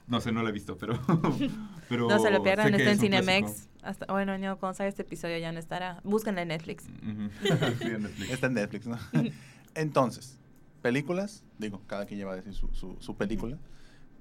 [0.08, 0.98] no sé, no la he visto, pero...
[1.88, 3.68] pero no se lo pierdan, está en Cinemex.
[3.82, 6.00] Hasta, bueno, no, cuando salga este episodio ya no estará.
[6.04, 6.84] Búsquenla en Netflix.
[6.84, 7.30] Ujú.
[7.78, 8.30] Sí, en Netflix.
[8.30, 8.98] Está en Netflix, ¿no?
[9.74, 10.38] Entonces,
[10.82, 13.56] películas, digo, cada quien lleva a decir su, su, su película.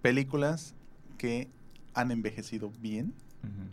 [0.02, 0.76] Películas
[1.18, 1.49] que
[1.93, 3.14] han envejecido bien.
[3.43, 3.72] Evi-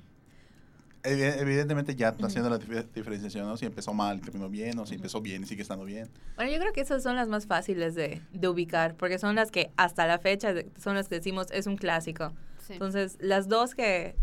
[1.04, 3.56] Evidentemente ya haciendo la dif- diferenciación, ¿no?
[3.56, 6.08] Si empezó mal y terminó bien, o si empezó bien y sigue estando bien.
[6.36, 9.50] Bueno, yo creo que esas son las más fáciles de, de ubicar, porque son las
[9.50, 12.32] que hasta la fecha son las que decimos es un clásico.
[12.66, 12.74] Sí.
[12.74, 14.16] Entonces, las dos que,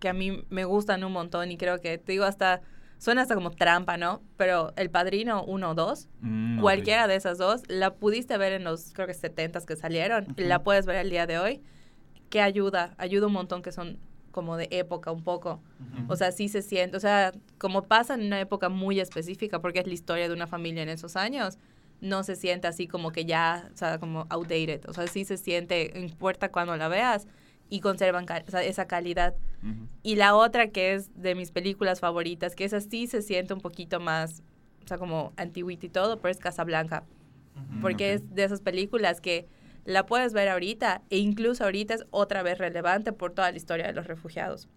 [0.00, 2.62] que a mí me gustan un montón y creo que, te digo, hasta
[2.98, 4.22] suena hasta como trampa, ¿no?
[4.36, 8.64] Pero El Padrino 1 o 2, Mm, cualquiera de esas dos, la pudiste ver en
[8.64, 10.64] los, creo que 70s que salieron, y la Ujú.
[10.64, 11.62] puedes ver el día de hoy,
[12.30, 13.98] que ayuda, ayuda un montón que son
[14.32, 15.60] como de época un poco.
[16.08, 19.78] O sea, sí se siente, o sea, como pasa en una época muy específica, porque
[19.78, 21.58] es la historia de una familia en esos años,
[22.00, 24.88] no se siente así como que ya, o sea, como outdated.
[24.88, 27.28] O sea, sí se siente, importa cuando la veas
[27.70, 29.36] y conservan o sea, esa calidad.
[29.62, 29.86] Ujú.
[30.02, 33.60] Y la otra que es de mis películas favoritas, que esa sí se siente un
[33.60, 34.42] poquito más,
[34.84, 37.04] o sea, como antiguita y todo, pero es Casablanca.
[37.54, 38.22] Mm, Porque ok.
[38.22, 39.46] es de esas películas que
[39.84, 43.86] la puedes ver ahorita e incluso ahorita es otra vez relevante por toda la historia
[43.86, 44.68] de los refugiados.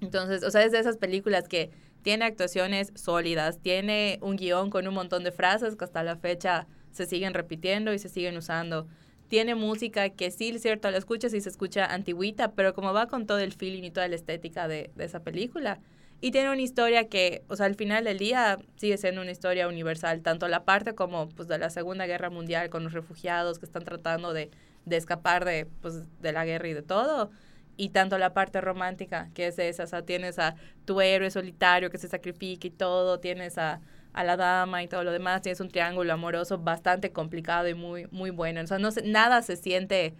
[0.00, 1.70] Entonces, o sea, es de esas películas que
[2.02, 6.66] tiene actuaciones sólidas, tiene un guion con un montón de frases que hasta la fecha
[6.90, 8.86] se siguen repitiendo y se siguen usando.
[9.28, 13.26] Tiene música que sí, cierto, la escuchas y se escucha antigüita, pero como va con
[13.26, 15.80] todo el feeling y toda la estética de, de esa película.
[16.20, 19.68] Y tiene una historia que, o sea, al final del día sigue siendo una historia
[19.68, 23.66] universal, tanto la parte como pues, de la Segunda Guerra Mundial con los refugiados que
[23.66, 24.50] están tratando de,
[24.84, 27.30] de escapar de, pues, de la guerra y de todo,
[27.76, 31.90] y tanto la parte romántica, que es esa, o sea, tienes a tu héroe solitario
[31.90, 33.80] que se sacrifica y todo, tienes a,
[34.12, 38.08] a la dama y todo lo demás, tienes un triángulo amoroso bastante complicado y muy,
[38.10, 38.60] muy bueno.
[38.62, 40.14] O sea, no nada se siente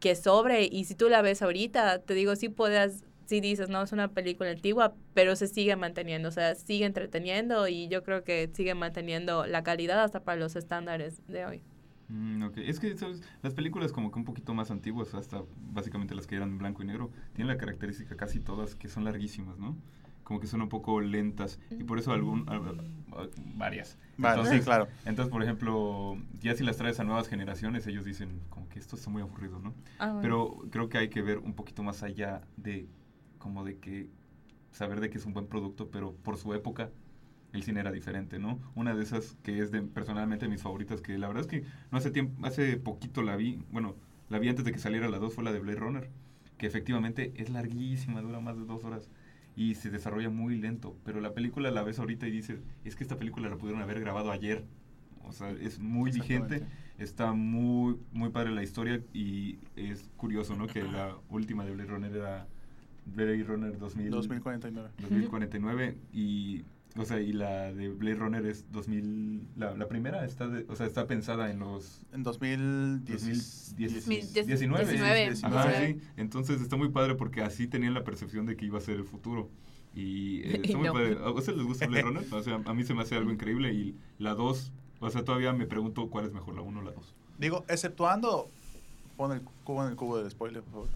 [0.00, 3.80] que sobre, y si tú la ves ahorita, te digo, sí puedes, sí dices, no,
[3.82, 8.24] es una película antigua, pero se sigue manteniendo, o sea, sigue entreteniendo y yo creo
[8.24, 11.62] que sigue manteniendo la calidad hasta para los estándares de hoy.
[12.08, 12.58] Mm, ok.
[12.58, 13.22] Es que ¿sabes?
[13.42, 16.82] las películas como que un poquito más antiguas, hasta básicamente las que eran en blanco
[16.82, 19.76] y negro, tienen la característica casi todas que son larguísimas, ¿no?
[20.24, 22.62] Como que son un poco lentas y por eso algún, al-
[23.16, 23.96] al- varias.
[24.16, 24.88] Vale, Entonces, sí, claro.
[25.04, 28.96] Entonces, por ejemplo, ya si las traes a nuevas generaciones, ellos dicen como que esto
[28.96, 29.74] está muy aburrido, ¿no?
[29.98, 30.20] Ah, bueno.
[30.22, 32.88] Pero creo que hay que ver un poquito más allá de
[33.40, 34.08] como de que
[34.72, 36.92] saber de que es un buen producto, pero por su época
[37.52, 38.60] el cine era diferente, ¿no?
[38.76, 41.98] Una de esas que es de personalmente mis favoritas, que la verdad es que no
[41.98, 43.96] hace tiempo, hace poquito la vi, bueno,
[44.28, 46.10] la vi antes de que saliera la 2, fue la de Blade Runner,
[46.58, 49.10] que efectivamente es larguísima, dura más de dos horas
[49.56, 53.04] y se desarrolla muy lento, pero la película la ves ahorita y dices, es que
[53.04, 54.64] esta película la pudieron haber grabado ayer
[55.22, 56.66] O sea, es muy vigente,
[56.98, 60.66] está muy, muy padre la historia y es curioso, ¿no?
[60.68, 62.48] Que la última de Blade Runner era
[63.06, 64.90] Blade Runner 2000, 2049.
[65.00, 66.64] 2049 y...
[66.96, 69.42] O sea, y la de Blade Runner es 2000...
[69.56, 73.74] La, la primera está, de- o sea, está pensada en los En 2010.
[73.76, 74.44] 2019.
[74.44, 75.24] 19.
[75.44, 75.86] Ajá, 19.
[75.86, 76.08] sí.
[76.16, 79.04] Entonces está muy padre porque así tenían la percepción de que iba a ser el
[79.04, 79.48] futuro.
[79.94, 80.92] Y eh, Y está muy no.
[80.92, 81.16] padre.
[81.22, 82.24] ¿A ustedes les gusta Blade Runner?
[82.32, 85.52] O sea, a mí se me hace algo increíble y la 2, o sea, todavía
[85.52, 87.14] me pregunto cuál es mejor, la 1 o la 2.
[87.38, 88.48] Digo, exceptuando.
[89.16, 90.88] Pon el cubo en el cubo del spoiler, por favor.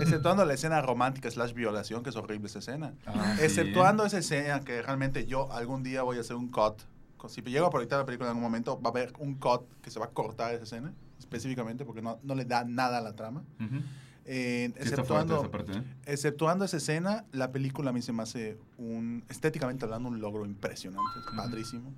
[0.00, 2.94] Exceptuando la escena romántica slash violación, que es horrible esa escena.
[3.06, 6.82] Ah, Exceptuando esa escena que realmente yo algún día voy a hacer un cut.
[7.28, 9.90] Si llego a proyectar la película en algún momento, va a haber un cut que
[9.90, 13.14] se va a cortar esa escena, específicamente, porque no, no le da nada a la
[13.14, 13.42] trama.
[14.26, 15.82] Eh, Sí exceptuando, esa parte, ¿eh?
[16.06, 20.44] exceptuando esa escena, la película a mí se me hace un, estéticamente hablando, un logro
[20.44, 21.36] impresionante, es Ujú.
[21.36, 21.92] padrísimo.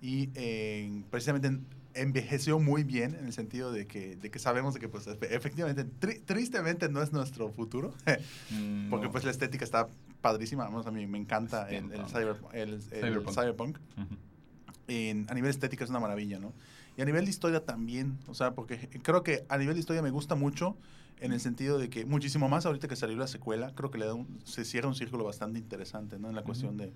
[0.00, 4.74] Y eh, precisamente en- envejeció muy bien en el sentido de que, de que sabemos
[4.74, 7.94] de que pues efe- efectivamente, tri- tristemente no es nuestro futuro,
[8.50, 9.12] Mm, porque no.
[9.12, 9.88] pues la estética está
[10.20, 12.50] padrísima, vamos, a mí me encanta el, el, Steampunk.
[12.50, 13.34] cyber- el- el Cyberpunk.
[13.34, 13.78] cyberpunk.
[14.88, 16.52] En- a nivel estética es una maravilla, ¿no?
[16.96, 20.02] Y a nivel de historia también, o sea, porque creo que a nivel de historia
[20.02, 20.76] me gusta mucho
[21.20, 24.06] en el sentido de que muchísimo más ahorita que salió la secuela, creo que le
[24.06, 26.28] da un- se cierra un círculo bastante interesante, ¿no?
[26.28, 26.92] En la cuestión de,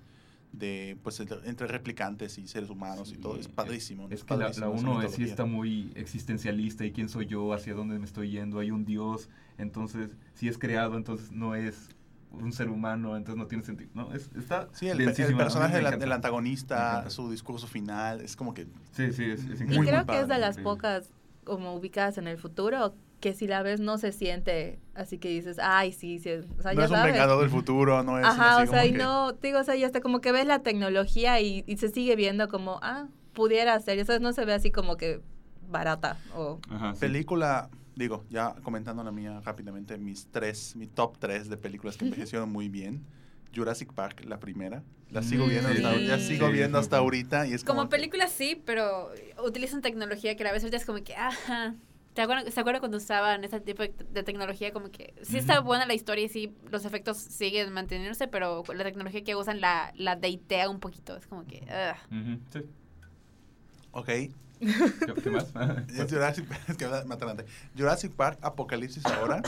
[0.51, 4.07] de pues, entre, replicantes y seres humanos y todo, es Sí, padrísimo.
[4.07, 4.09] ¿no?
[4.09, 5.25] Es que la, padrísimo la uno sí mitología.
[5.25, 9.29] está muy existencialista y quién soy yo, hacia dónde me estoy yendo, hay un dios,
[9.57, 11.89] entonces si es creado, entonces no es
[12.31, 13.89] un ser humano, entonces no tiene sentido.
[13.93, 18.67] No, es, está Sí, el, el personaje del, antagonista, su discurso final, es como que
[18.91, 19.77] Sí, sí, es, es Y increíble.
[19.77, 20.61] Muy, creo muy que es de las sí.
[20.61, 21.11] pocas
[21.49, 25.57] como ubicadas en el futuro que si la ves no se siente así que dices,
[25.61, 26.29] ay, sí, sí.
[26.57, 27.11] O sea, no ya es un sabes.
[27.11, 29.63] vengador del futuro, no es Ajá, así o sea, como y que- no, digo, o
[29.65, 33.07] sea, y hasta como que ves la tecnología y, y se sigue viendo como, ah,
[33.33, 35.21] pudiera ser, y eso no se ve así como que
[35.67, 36.59] barata o...
[36.69, 37.01] Ajá, sí.
[37.01, 42.05] Película, digo, ya comentando la mía rápidamente, mis tres, mi top tres de películas que
[42.05, 43.05] envejecieron muy bien.
[43.55, 44.83] Jurassic Park, la primera.
[45.09, 47.79] La sigo Mm, viendo, hasta, ya sigo Sí, viendo sí, hasta ahorita y es como,
[47.79, 49.11] Como película sí, pero
[49.43, 51.75] utilizan tecnología que a veces ya es como que, ajá.
[52.13, 54.73] ¿Te acuerdas, ¿Se acuerdan cuando usaban ese tipo de, de tecnología?
[54.73, 58.83] Como que sí está buena la historia y sí, los efectos siguen manteniéndose, pero la
[58.83, 61.15] tecnología que usan la, la deitea un poquito.
[61.15, 62.19] Es como que, ugh.
[62.21, 62.59] Ujú, sí.
[63.91, 64.31] Ok, ¿Qué,
[65.23, 65.51] qué más?
[65.95, 67.45] es Jurassic, es que más adelante.
[67.77, 69.41] Jurassic Park, Apocalipsis ahora,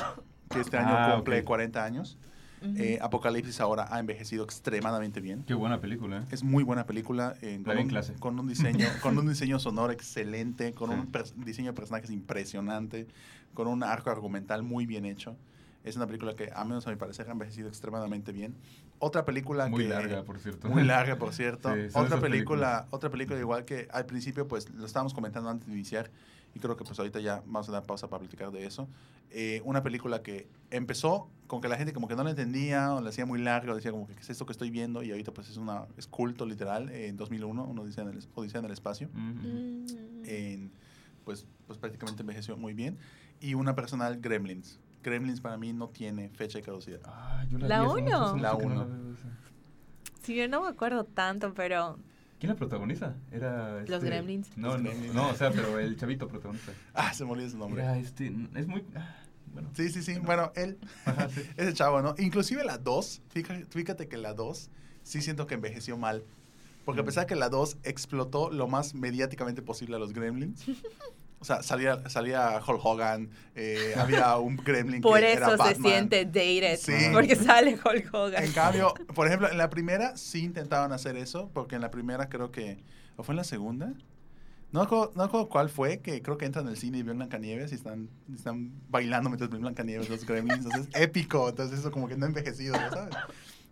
[0.50, 1.46] que este año Ah, cumple ok.
[1.46, 2.18] 40 años.
[2.62, 5.44] Eh, Apocalipsis ahora ha envejecido extremadamente bien.
[5.46, 6.26] Qué buena película, ¿eh?
[6.32, 8.14] Es muy buena película, eh, La con, un, clase.
[8.20, 11.34] con un diseño, con un diseño sonoro excelente, con Sí.
[11.38, 13.08] un diseño de personajes impresionante,
[13.54, 15.36] con un arco argumental muy bien hecho.
[15.84, 18.54] Es una película que, a menos a mi parecer, ha envejecido extremadamente bien.
[19.00, 19.90] Otra película Muy que...
[19.90, 20.70] larga, por cierto.
[20.70, 21.74] Muy larga, por cierto.
[21.74, 25.74] Sí, otra película, otra película igual que al principio, pues lo estábamos comentando antes de
[25.74, 26.12] iniciar
[26.54, 28.88] y creo que pues ahorita ya vamos a dar pausa para platicar de eso.
[29.30, 33.02] Eh, una película que empezó con que la gente como que no la entendía o
[33.02, 35.12] la hacía muy larga, o decía como que qué es esto que estoy viendo y
[35.12, 36.90] ahorita pues es una es culto literal.
[36.90, 39.10] eh, en 2001, uno dice en el Odisea en el espacio.
[39.14, 39.86] Mm.
[40.26, 40.72] en,
[41.24, 42.98] pues pues prácticamente envejeció muy bien
[43.40, 44.80] y una personal Gremlins.
[45.04, 47.00] Gremlins para mí no tiene fecha de caducidad.
[47.06, 48.26] Ah, yo La vi hace mucho, uno.
[48.26, 48.88] hace mucho La que no uno.
[48.88, 49.28] veo esa.
[50.22, 51.98] Sí, yo no me acuerdo tanto, pero
[52.42, 53.14] ¿Quién la protagoniza?
[53.32, 54.50] Era Los este- Gremlins.
[54.58, 55.14] No, Los no, Gremlins.
[55.14, 56.72] no, o sea, pero el chavito protagonista.
[56.96, 57.84] Ah, se me olvidó su nombre.
[57.84, 59.16] Era este, es muy, ah,
[59.54, 59.70] bueno.
[59.76, 60.18] Sí, sí, sí.
[60.18, 61.42] Bueno, él, Ajá, sí.
[61.58, 62.16] ese chavo, ¿no?
[62.18, 64.72] Inclusive la 2, fíjate, fíjate que la 2
[65.04, 66.24] sí siento que envejeció mal.
[66.84, 67.06] Porque a Mm.
[67.06, 70.66] pesar que la 2 explotó lo más mediáticamente posible a los gremlins.
[71.42, 75.58] O sea, salía, salía Hulk Hogan, eh, había un gremlin por que era eso se
[75.58, 75.92] Batman.
[75.92, 76.94] siente dated, Sí.
[77.12, 78.44] porque sale Hulk Hogan.
[78.44, 82.30] En cambio, por ejemplo, en la primera sí intentaban hacer eso, porque en la primera
[82.30, 82.84] creo que...
[83.18, 83.92] ¿O fue en la segunda?
[84.72, 87.72] No acuerdo, no acuerdo cuál fue, que creo que entran al cine y ven Blancanieves
[87.72, 90.64] y están, están bailando mientras ven Blancanieves los gremlins.
[90.66, 91.50] Entonces, épico.
[91.50, 93.16] Entonces, eso como que no ha envejecido, ¿ya ¿sabes?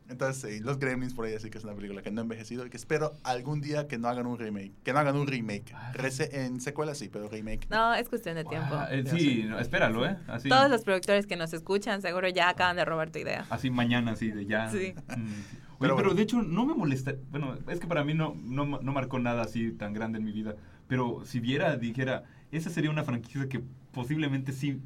[0.09, 2.65] Entonces, sí, los gremlins por ahí así que es una película que no ha envejecido
[2.65, 4.73] y que espero algún día que no hagan un remake.
[4.83, 5.71] Que no hagan un remake.
[5.75, 5.91] Ah.
[5.93, 7.67] Rece- en secuela sí, pero remake.
[7.69, 8.73] No, es cuestión de tiempo.
[8.75, 10.17] Ah, eh, sí, no, espéralo, ¿eh?
[10.27, 13.45] Así, Todos los productores que nos escuchan seguro ya acaban de robar tu idea.
[13.49, 14.69] así mañana, así de ya.
[14.69, 14.93] Sí.
[15.15, 15.27] Mm.
[15.81, 17.13] Oye, Pero pero, de hecho no me molesta.
[17.31, 20.33] Bueno, es que para mí no, no, no marcó nada así tan grande en mi
[20.33, 20.55] vida.
[20.87, 23.61] Pero si viera, dijera, esa sería una franquicia que
[23.93, 24.81] posiblemente sí,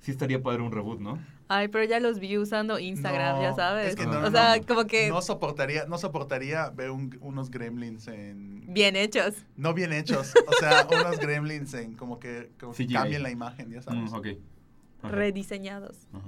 [0.00, 1.18] sí estaría padre un reboot, ¿no?
[1.48, 3.88] Ay, pero ya los vi usando Instagram, No, ya sabes.
[3.90, 4.66] es que no, o no, sea, no.
[4.66, 8.72] como que No soportaría, no soportaría ver un- unos gremlins en...
[8.72, 9.34] bien hechos.
[9.56, 10.32] No bien hechos.
[10.46, 14.00] O sea, unos gremlins en como que, como que cambien la imagen, ya sabes.
[14.12, 15.08] Mm.
[15.08, 15.96] Rediseñados.
[16.12, 16.26] Ajá.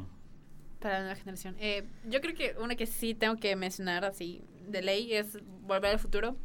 [0.80, 1.54] para la nueva generación.
[1.60, 5.92] Eh, yo creo que una que sí tengo que mencionar así de ley es Volver
[5.92, 6.36] al Futuro.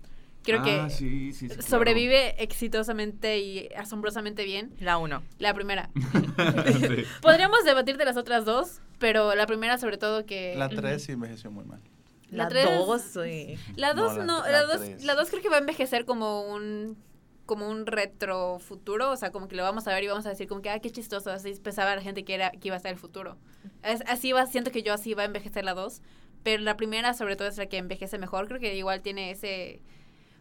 [0.47, 1.61] Creo Ah, que sí, sí, sí, claro.
[1.61, 4.73] sobrevive exitosamente y asombrosamente bien.
[4.79, 5.21] La uno.
[5.37, 5.89] La primera.
[7.21, 10.55] Podríamos debatir de las otras dos, pero la primera sobre todo que...
[10.57, 11.81] La 3 sí envejeció muy mal.
[12.29, 13.57] La La, tres- dos, sí.
[13.75, 15.03] La No, 2 la- no, la la 2 tres.
[15.05, 16.97] la dos creo que va a envejecer como un
[17.45, 20.29] como un retro futuro, o sea, como que lo vamos a ver y vamos a
[20.29, 22.79] decir como que ah, qué chistoso, así pensaba la gente que era que iba a
[22.79, 23.37] ser el futuro.
[23.83, 26.01] Es, así va, siento que yo así va a envejecer la 2,
[26.43, 29.81] pero la primera sobre todo es la que envejece mejor, creo que igual tiene ese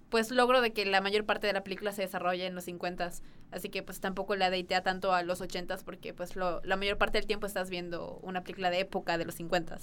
[0.08, 3.10] pues logro de que la mayor parte de la película se desarrolla en los 50
[3.52, 6.98] así que pues tampoco la deitea tanto a los 80 porque pues lo, la mayor
[6.98, 9.78] parte del tiempo estás viendo una película de época de los 50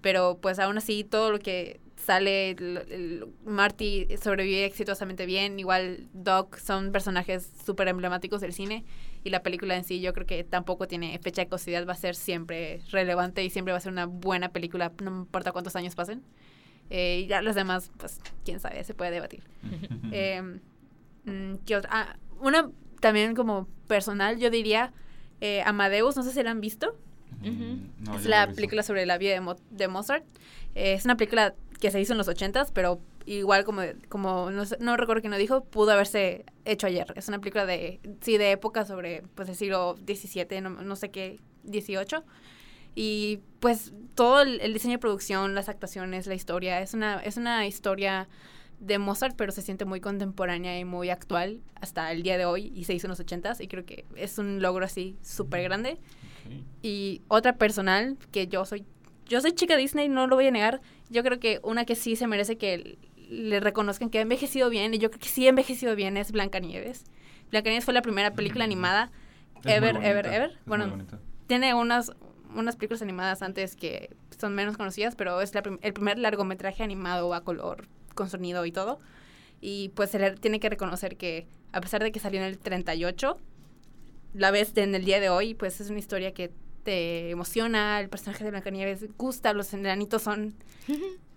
[0.00, 6.08] pero pues aún así todo lo que sale, el- el- Marty sobrevive exitosamente bien, igual
[6.14, 8.84] Doc son personajes súper emblemáticos del cine
[9.24, 11.96] y la película en sí yo creo que tampoco tiene fecha de caducidad, va a
[11.96, 15.94] ser siempre relevante y siempre va a ser una buena película, no importa cuántos años
[15.94, 16.22] pasen.
[16.90, 19.42] Eh, y ya los demás, pues quién sabe, se puede debatir.
[20.10, 20.42] Eh,
[21.24, 21.90] mm, ¿qué otra?
[21.92, 22.70] Ah, una
[23.00, 24.92] también como personal, yo diría
[25.40, 26.96] eh, Amadeus, no sé si la han visto.
[27.42, 28.56] Mm, no, es yo no la he visto.
[28.56, 30.24] película sobre la vida de, Mo- de Mozart.
[30.74, 34.64] Eh, es una película que se hizo en los ochentas, pero igual como, como no,
[34.66, 37.12] sé- no recuerdo quién lo dijo, pudo haberse hecho ayer.
[37.16, 41.10] Es una película de, sí, de época sobre, pues, el siglo XVII, no, no sé
[41.10, 42.22] qué, XVIII.
[42.94, 47.36] Y, pues, todo el, el diseño de producción, las actuaciones, la historia, es una, es
[47.36, 48.28] una historia
[48.80, 52.72] de Mozart, pero se siente muy contemporánea y muy actual hasta el día de hoy
[52.74, 55.98] y se hizo en los ochentas y creo que es un logro así súper grande.
[56.82, 58.84] Y otra personal, que yo soy,
[59.28, 60.80] yo soy chica Disney, no lo voy a negar.
[61.10, 64.92] Yo creo que una que sí se merece que le reconozcan que ha envejecido bien,
[64.94, 67.04] y yo creo que sí ha envejecido bien, es Blancanieves.
[67.50, 69.12] Blancanieves fue la primera película animada
[69.56, 70.50] Es muy ever, ever, ever.
[70.50, 71.04] es Bueno,
[71.46, 72.12] tiene unas,
[72.54, 76.82] unas películas animadas antes que son menos conocidas, pero es la prim- el primer largometraje
[76.82, 78.98] animado a color, con sonido y todo.
[79.60, 82.58] Y pues se le tiene que reconocer que a pesar de que salió en el
[82.58, 83.36] 38,
[84.34, 86.50] la ves en el día de hoy, pues es una historia que
[86.84, 90.54] te emociona, el personaje de Blancanieves gusta, los enanitos son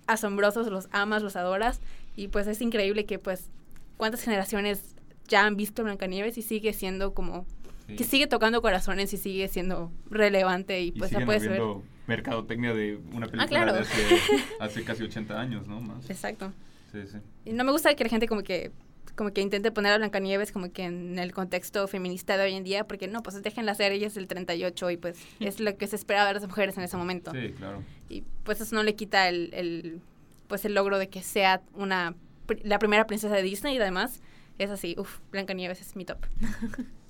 [0.08, 1.82] asombrosos, los amas, los adoras
[2.16, 3.50] y pues es increíble que pues
[3.98, 4.96] cuántas generaciones
[5.28, 7.46] ya han visto Blancanieves y sigue siendo como
[7.88, 7.96] Sí.
[7.96, 11.62] que sigue tocando corazones y sigue siendo relevante y Y pues la puedes ver.
[12.08, 13.74] mercadotecnia de una película claro.
[13.74, 14.02] de hace,
[14.60, 15.82] hace casi 80 años, ¿no?
[15.82, 16.10] Más.
[16.10, 16.54] Exacto.
[16.92, 17.18] Sí, sí.
[17.46, 18.72] Y no me gusta que la gente como que
[19.16, 22.64] como que intente poner a Blancanieves como que en el contexto feminista de hoy en
[22.64, 25.88] día, porque no, pues déjenla ser, ella es del 38 y pues es lo que
[25.88, 27.32] se esperaba de las mujeres en ese momento.
[27.32, 27.84] Sí, claro.
[28.10, 30.02] Y pues eso no le quita el, el,
[30.48, 32.16] pues el logro de que sea una
[32.64, 34.22] la primera princesa de Disney y además
[34.60, 36.26] es así, uff, Blancanieves es mi top.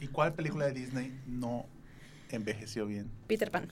[0.00, 1.64] ¿Y cuál película de Disney no
[2.30, 3.10] envejeció bien?
[3.26, 3.68] Peter Pan.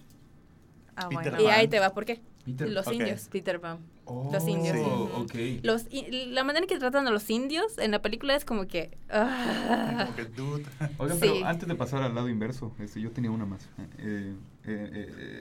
[0.97, 1.49] Ah, Peter bueno.
[1.49, 2.20] Y ahí te va, ¿por qué?
[2.45, 3.29] Peter- Los indios.
[3.31, 3.79] Peter Pan.
[4.07, 4.77] Los indios.
[4.77, 4.83] Sí.
[4.85, 5.35] Oh, ok.
[5.62, 8.97] Los, la manera en que tratan a los indios en la película es como que...
[9.11, 10.05] ah.
[10.07, 10.64] Como que, dude.
[10.99, 11.29] Oigan, Sí.
[11.33, 13.68] pero antes de pasar al lado inverso, este, yo tenía una más.
[13.99, 14.35] Eh,
[14.66, 14.91] eh,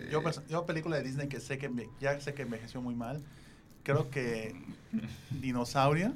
[0.05, 2.95] eh, Yo, yo película de Disney que sé que me- ya sé que envejeció muy
[2.95, 3.21] mal.
[3.83, 4.55] Creo que
[5.41, 6.13] Dinosaurio.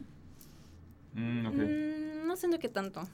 [1.13, 1.53] mm, ok.
[1.55, 3.07] Mm, no siento que tanto.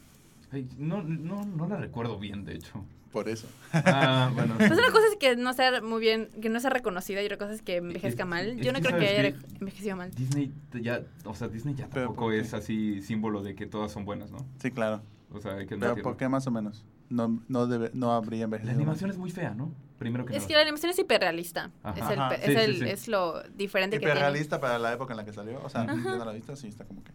[0.54, 2.86] Ay, no, no, no la recuerdo bien, de hecho.
[3.12, 3.47] Por eso.
[3.74, 4.56] Ah, bueno.
[4.58, 7.38] Pues una cosa es que no sea muy bien, que no sea reconocida y otra
[7.38, 8.56] cosa es que envejezca Es- mal.
[8.58, 10.12] Yo no que creo que ¿sabes haya envejecido mal.
[10.16, 10.51] Disney
[10.82, 14.32] ya, o sea, Disney ya Pero tampoco es así símbolo de que todas son buenas,
[14.32, 14.39] ¿no?
[14.60, 15.01] Sí, claro.
[15.32, 15.95] O sea, hay que Pero.
[16.01, 16.84] ¿por qué más o menos?
[17.10, 18.76] No, no, debe, no habría La envejecido.
[18.78, 19.72] animación es muy fea, ¿no?
[19.99, 20.47] Primero que Es nada.
[20.47, 21.70] que la animación es hiperrealista.
[21.84, 21.99] Ajá.
[21.99, 22.36] Es, el, Ajá.
[22.36, 22.89] Sí, es, sí, el- sí.
[22.89, 24.14] es lo diferente que tiene.
[24.20, 25.62] Hiperrealista para la época en la que salió.
[25.64, 27.12] O sea, yo no la he visto, sí, está como que.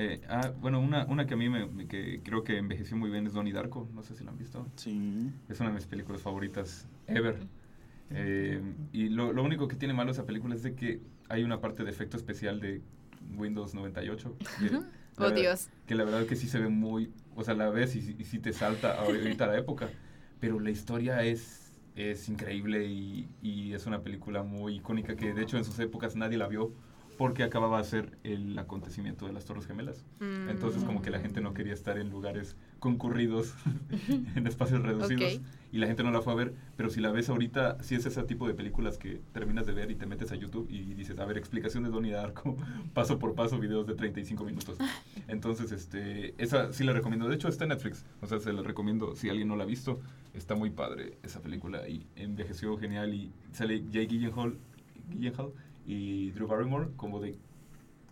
[0.00, 3.10] Eh, ah, bueno, una, una que a mí me, me- que creo que envejeció muy
[3.10, 3.88] bien es Donnie Darko.
[3.94, 4.64] No sé si la han visto.
[4.76, 5.30] Sí.
[5.48, 7.36] Es una de mis películas favoritas ever.
[8.10, 11.60] Eh, y lo, lo único que tiene malo esa película es de que hay una
[11.60, 12.80] parte de efecto especial de
[13.36, 14.36] Windows 98.
[14.60, 15.68] que Oh, verdad- Dios.
[15.86, 17.10] Que la verdad que sí se ve muy...
[17.34, 19.90] O sea, la ves y, y sí te salta ahorita a la época.
[20.38, 25.42] Pero la historia es, es increíble y, y es una película muy icónica que de
[25.42, 26.72] hecho en sus épocas nadie la vio
[27.18, 30.04] porque acababa de ser el acontecimiento de las Torres Gemelas.
[30.20, 30.48] Mm.
[30.50, 33.54] Entonces como que la gente no quería estar en lugares concurridos,
[34.36, 35.42] en espacios reducidos, Ok.
[35.72, 38.06] y la gente no la fue a ver, pero si la ves ahorita, sí es
[38.06, 41.18] ese tipo de películas que terminas de ver y te metes a YouTube y dices,
[41.18, 42.56] a ver, explicación de Donnie Darko,
[42.94, 44.78] paso por paso, videos de 35 minutos.
[45.26, 47.28] Entonces, este, esa sí la recomiendo.
[47.28, 49.66] De hecho, está en Netflix, o sea, se la recomiendo si alguien no la ha
[49.66, 50.00] visto.
[50.34, 54.56] Está muy padre esa película y envejeció genial y sale Jake Gyllenhaal,
[55.10, 55.50] Gyllenhaal
[55.88, 57.34] y Drew Barrymore como de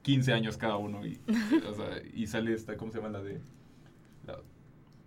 [0.03, 1.21] 15 años cada uno y,
[1.69, 3.39] o sea, y sale esta, ¿cómo se llama la de?
[4.27, 4.39] La,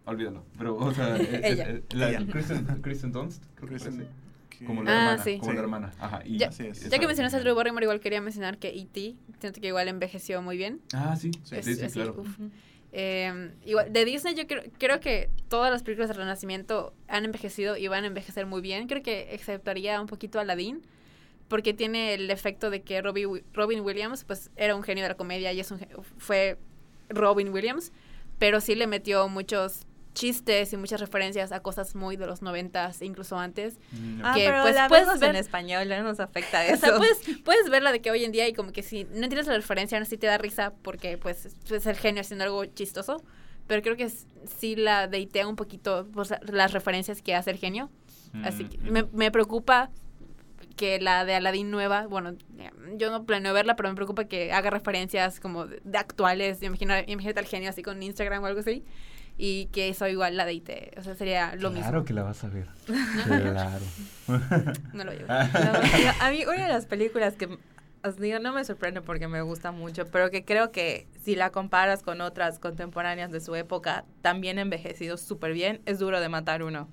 [0.06, 1.70] olvídalo, pero, o sea, eh, Ella.
[1.70, 2.26] eh, la- Ella.
[2.32, 4.66] Kristen, Kristen Dunst, creo que Kristen- parece.
[4.68, 5.38] como la Ah, hermana, sí.
[5.40, 5.56] como Sí.
[5.58, 5.94] la hermana.
[6.00, 6.90] Ajá, y Ya- es.
[6.90, 9.16] Ya que mencionaste a Drew Barrymore, igual quería mencionar que E.T.
[9.40, 10.80] siento que igual envejeció muy bien.
[10.94, 11.56] Ah, sí, Sí.
[11.56, 12.24] Es- sí, claro.
[12.92, 17.78] Eh, igual, de Disney yo creo, creo que todas las películas de Renacimiento han envejecido
[17.78, 18.88] y van a envejecer muy bien.
[18.88, 20.82] Creo que exceptuaría un poquito Aladdin,
[21.50, 25.16] porque tiene el efecto de que Robbie Robin Williams pues era un genio de la
[25.18, 25.80] comedia y es un,
[26.18, 26.58] fue
[27.10, 27.92] Robin Williams,
[28.38, 33.02] pero sí le metió muchos chistes y muchas referencias a cosas muy de los noventas,
[33.02, 33.78] incluso antes.
[33.92, 36.86] Mm, Ah, que, pero pues, la puedes ver- en español, no nos afecta O eso.
[36.88, 39.48] sea, puedes, puedes verla de que hoy en día y como que si no entiendes
[39.48, 42.66] la referencia, no sí te da risa porque pues es- es el genio haciendo algo
[42.66, 43.24] chistoso.
[43.68, 44.10] Pero creo que
[44.60, 47.90] sí la deitea un poquito pues, las referencias que hace el genio.
[48.44, 49.90] Así que mm, me, me preocupa
[50.80, 54.54] que la de Aladdin nueva, bueno, eh, yo no planeo verla, pero me preocupa que
[54.54, 56.64] haga referencias como de, de actuales.
[56.64, 58.86] Imagina, imagínate al genio así con Instagram o algo así.
[59.38, 60.92] Y que eso igual la deite.
[60.98, 62.06] O sea, sería lo Claro mismo.
[62.06, 62.68] que la vas a ver.
[63.28, 63.86] claro.
[64.94, 65.28] No lo llevo.
[65.28, 67.50] No, a mí una de las películas que
[68.04, 71.50] os digo no me sorprende porque me gusta mucho, pero que creo que si la
[71.52, 76.64] comparas con otras contemporáneas de su época, también envejecido súper bien, es Duro de Matar
[76.64, 76.88] Uno.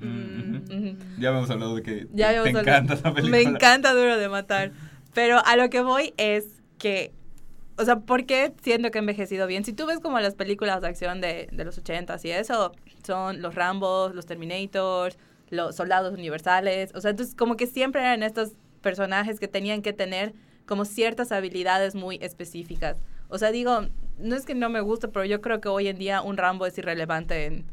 [0.00, 0.56] Mm.
[0.66, 0.96] Ujú.
[1.18, 3.36] Ya habíamos hablado de que Ya te habíamos encanta hablado- esa película.
[3.36, 4.72] Me encanta Duro de Matar.
[5.14, 6.46] Pero a lo que voy es
[6.78, 7.12] que,
[7.76, 9.64] o sea, ¿por qué siento que ha envejecido bien?
[9.64, 12.72] Si tú ves como las películas de acción de, de los 80s y eso,
[13.04, 15.18] son los Rambos, los Terminators,
[15.50, 19.92] los Soldados Universales, o sea, entonces como que siempre eran estos personajes que tenían que
[19.92, 20.34] tener
[20.66, 22.98] como ciertas habilidades muy específicas.
[23.28, 23.86] O sea, digo,
[24.18, 26.66] no es que no me guste, pero yo creo que hoy en día un Rambo
[26.66, 27.64] es irrelevante en,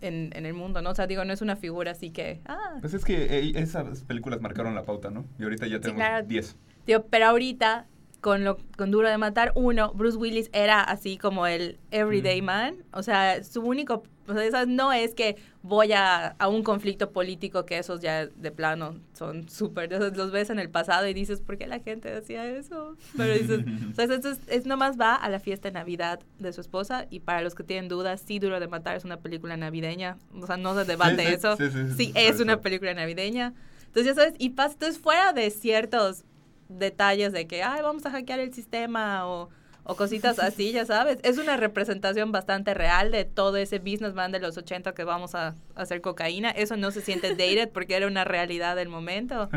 [0.00, 0.90] en, en el mundo, ¿no?
[0.90, 4.04] O sea, digo, no es una figura así que, ah, Pues es que eh, esas
[4.04, 5.24] películas marcaron la pauta, ¿no?
[5.38, 6.26] Y ahorita ya tenemos claro.
[6.26, 6.56] 10.
[6.84, 7.86] Tío, pero ahorita,
[8.20, 12.44] con lo con Duro de Matar, uno, Bruce Willis era así como el everyday Mm.
[12.44, 12.76] man.
[12.92, 14.02] O sea, su único...
[14.28, 18.26] O sea, eso no es que voy a, a un conflicto político, que esos ya
[18.26, 19.90] de plano son súper...
[19.90, 22.96] Los ves en el pasado y dices, ¿por qué la gente hacía eso?
[23.16, 23.64] Pero dices...
[23.90, 27.06] o sea, eso es, es nomás va a la fiesta de Navidad de su esposa.
[27.10, 30.18] Y para los que tienen dudas, sí, Duro de Matar es una película navideña.
[30.34, 31.56] O sea, no se debate sí, eso.
[31.56, 33.54] sí, sí, sí, es una película navideña.
[33.86, 36.24] Entonces, ya sabes, y pas, entonces fuera de ciertos
[36.68, 39.48] detalles de que, ay, vamos a hackear el sistema o,
[39.90, 44.38] o cositas así, ya sabes, es una representación bastante real de todo ese businessman de
[44.38, 46.50] los 80 que vamos a, hacer cocaína.
[46.50, 49.48] Eso no se siente dated porque era una realidad del momento.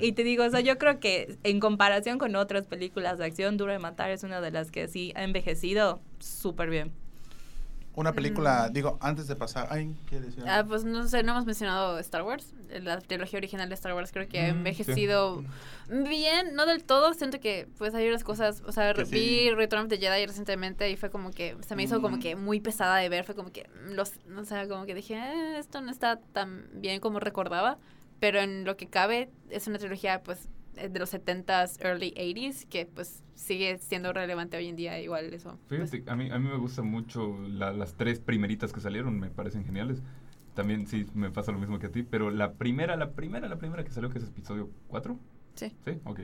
[0.00, 3.58] Y te digo, o sea, yo creo que en comparación con otras películas de acción,
[3.58, 7.03] Duro de Matar es una de las que sí ha envejecido súper bien.
[7.96, 9.68] Una película, digo, antes de pasar.
[9.70, 10.44] Ay, ¿quieres decir?
[10.48, 12.52] Ah, pues no sé, no hemos mencionado Star Wars.
[12.82, 14.50] La trilogía original de Star Wars creo que ha Mm, sí.
[14.58, 15.44] envejecido
[15.88, 17.14] bien, no del todo.
[17.14, 19.08] Siento que pues hay unas cosas, o sea, Que vi
[19.48, 19.50] sí.
[19.54, 22.20] Return of the Jedi recientemente y fue como que se me hizo como Mm.
[22.20, 23.24] que muy pesada de ver.
[23.24, 27.00] Fue como que, los, o sea, como que dije, "Eh, esto no está tan bien
[27.00, 27.78] como recordaba.
[28.20, 32.86] Pero en lo que cabe, es una trilogía pues de los 70s, early 80s, que
[32.86, 35.00] pues sigue siendo relevante hoy en día.
[35.00, 35.58] Igual eso.
[35.68, 39.18] pues, Fíjate, a mí, a mí me gustan mucho la- las tres primeritas que salieron,
[39.18, 40.02] me parecen geniales.
[40.54, 43.56] También sí me pasa lo mismo que a ti, pero la primera, la primera, la
[43.58, 45.18] primera que salió, que es episodio 4.
[45.54, 45.72] Sí.
[45.84, 46.20] Sí, ok.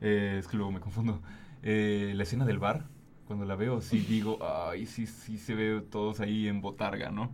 [0.00, 1.20] Eh, es que luego me confundo.
[1.62, 2.86] Eh, la escena del bar,
[3.26, 7.30] cuando la veo, sí digo, ay, sí, sí se ve todos ahí en botarga, ¿no?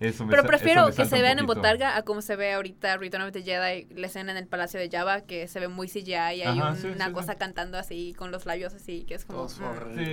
[0.00, 2.52] Eso me Pero prefiero eso me que se vean en botarga a como se ve
[2.54, 5.68] ahorita Return of the Jedi, la escena en el Palacio de Java, que se ve
[5.68, 7.12] muy CGI y hay Ajá, un- sí, una sí, sí.
[7.14, 9.46] cosa cantando así con los labios así, que es como...
[9.46, 9.98] Todos mm.
[9.98, 10.04] Sí,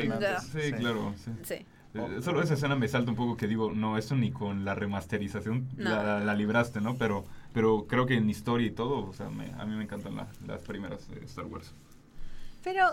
[0.52, 0.62] Sí.
[0.64, 1.32] sí, claro, sí.
[1.44, 1.66] sí.
[1.94, 4.76] Eh, Solo esa escena me salta un poco que digo, no, eso ni con la
[4.76, 5.90] remasterización No.
[5.90, 6.96] la, la libraste, ¿no?
[6.96, 10.16] Pero, pero creo que en historia y todo, o sea, me- a mí me encantan
[10.16, 11.74] la- las primeras de Star Wars.
[12.64, 12.86] Pero,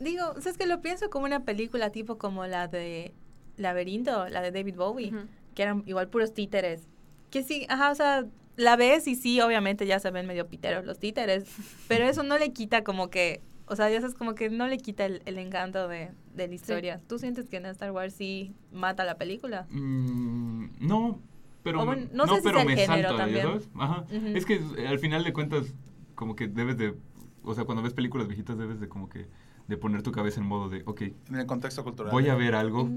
[0.00, 3.12] digo, o sea, es que lo pienso como una película tipo como la de
[3.56, 5.12] Laberinto, la de David Bowie,
[5.54, 6.86] que eran igual puros títeres.
[7.30, 8.24] Que sí, ajá, o sea,
[8.56, 11.44] la ves y sí, obviamente ya se ven medio piteros los títeres,
[11.88, 14.78] pero eso no le quita como que, o sea, ya sabes, como que no le
[14.78, 17.00] quita el, el encanto de, de la historia.
[17.08, 19.66] ¿Tú sientes que en Star Wars sí mata la película?
[19.70, 21.20] Mm, no,
[21.62, 23.42] pero, O bueno, no sé si pero me género salta, ¿ya también.
[23.42, 23.68] sabes?
[23.76, 24.04] Ajá.
[24.10, 25.74] Es que eh, al final de cuentas,
[26.14, 26.94] como que debes de,
[27.42, 29.26] o sea, cuando ves películas viejitas debes de como que,
[29.68, 32.10] de poner tu cabeza en modo de, ok, En el contexto cultural.
[32.12, 32.88] voy a ver algo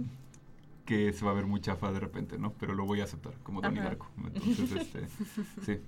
[0.86, 2.53] que se va a ver muy chafa de repente, ¿no?
[2.53, 3.82] Pero lo voy a aceptar, como Donnie.
[3.82, 4.09] Darko.
[4.34, 5.07] Entonces, este,
[5.65, 5.82] sí.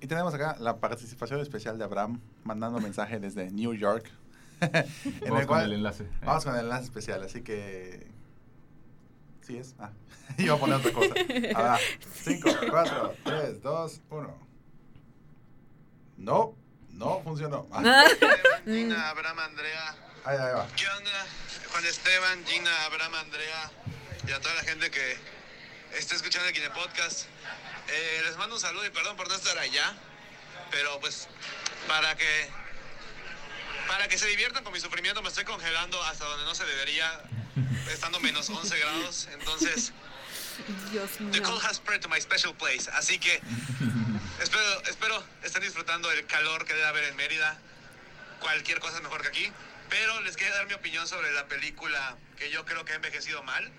[0.00, 4.10] Y tenemos acá la participación especial de Abraham mandando mensaje desde New York.
[4.60, 4.84] en Vamos
[5.22, 6.08] el con cual- el enlace.
[6.24, 8.06] Vamos con el enlace especial, así que.
[9.42, 9.74] ¿Sí es?
[9.78, 9.92] Ah,
[10.38, 11.14] iba a poner otra cosa.
[11.54, 11.78] Ahora,
[12.14, 14.34] 5, 4, 3, 2, 1.
[16.18, 16.54] No,
[16.96, 17.66] no funcionó.
[17.72, 18.06] Ah,
[18.64, 19.94] Gina, Abraham, Andrea.
[20.24, 20.66] ahí, ahí va.
[20.76, 21.26] ¿Qué onda?
[21.70, 23.70] Juan Esteban, Gina, Abraham, Andrea
[24.26, 25.16] y a toda la gente que
[25.94, 27.26] está escuchando aquí en el podcast.
[27.88, 29.94] Eh, les mando un saludo y perdón por no estar allá,
[30.70, 31.28] Pero pues
[31.86, 32.50] para que
[33.86, 37.08] para que se diviertan con mi sufrimiento me estoy congelando hasta donde no se debería,
[37.92, 39.28] estando menos 11 grados.
[39.32, 39.92] Entonces,
[40.90, 41.42] Dios the mío.
[41.44, 42.90] cold has spread to my special place.
[42.94, 43.40] Así que
[44.40, 47.58] espero, espero estén disfrutando el calor que debe haber en Mérida.
[48.40, 49.52] Cualquier cosa es mejor que aquí.
[49.88, 53.42] Pero les quería dar mi opinión sobre la película que yo creo que ha envejecido
[53.42, 53.70] mal.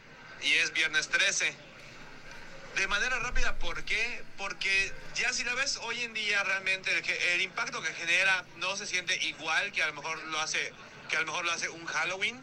[0.41, 1.53] Y es Viernes 13.
[2.75, 4.23] De manera rápida, ¿por qué?
[4.37, 6.91] Porque ya si la ves hoy en día realmente
[7.33, 10.71] el, impacto que genera no se siente igual que a lo mejor lo hace
[11.09, 12.39] que a lo mejor lo hace un Halloween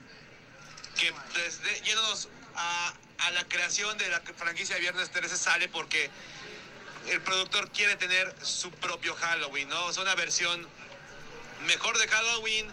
[0.98, 6.10] que desde yéndonos a, a la creación de la franquicia Viernes 13 sale porque
[7.08, 9.90] el productor quiere tener su propio Halloween, ¿no?
[9.90, 10.66] Es una versión
[11.66, 12.66] mejor de Halloween,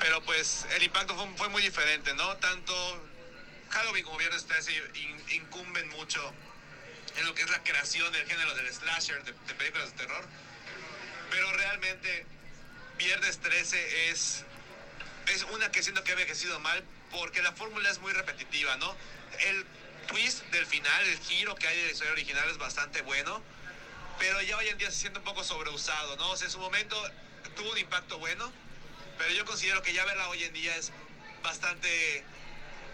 [0.00, 2.36] pero pues el impacto fue, muy diferente, ¿no?
[2.38, 2.74] Tanto
[3.70, 6.32] Halloween como Viernes 13 in- incumben mucho
[7.16, 10.24] en lo que es la creación del género del slasher, de películas de terror.
[11.30, 12.26] Pero realmente
[12.98, 14.44] Viernes 13 es,
[15.28, 18.96] es una que siento que ha envejecido mal porque la fórmula es muy repetitiva, ¿no?
[19.40, 19.64] El
[20.06, 23.42] twist del final, el giro que hay de la historia original es bastante bueno,
[24.18, 26.30] pero ya hoy en día se siente un poco sobreusado, ¿no?
[26.30, 26.96] O sea, en su momento
[27.56, 28.52] tuvo un impacto bueno,
[29.18, 30.92] pero yo considero que ya verla hoy en día es
[31.42, 32.24] bastante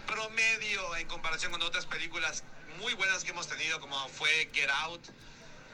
[0.07, 2.43] promedio en comparación con otras películas
[2.79, 5.07] muy buenas que hemos tenido, como fue Get Out,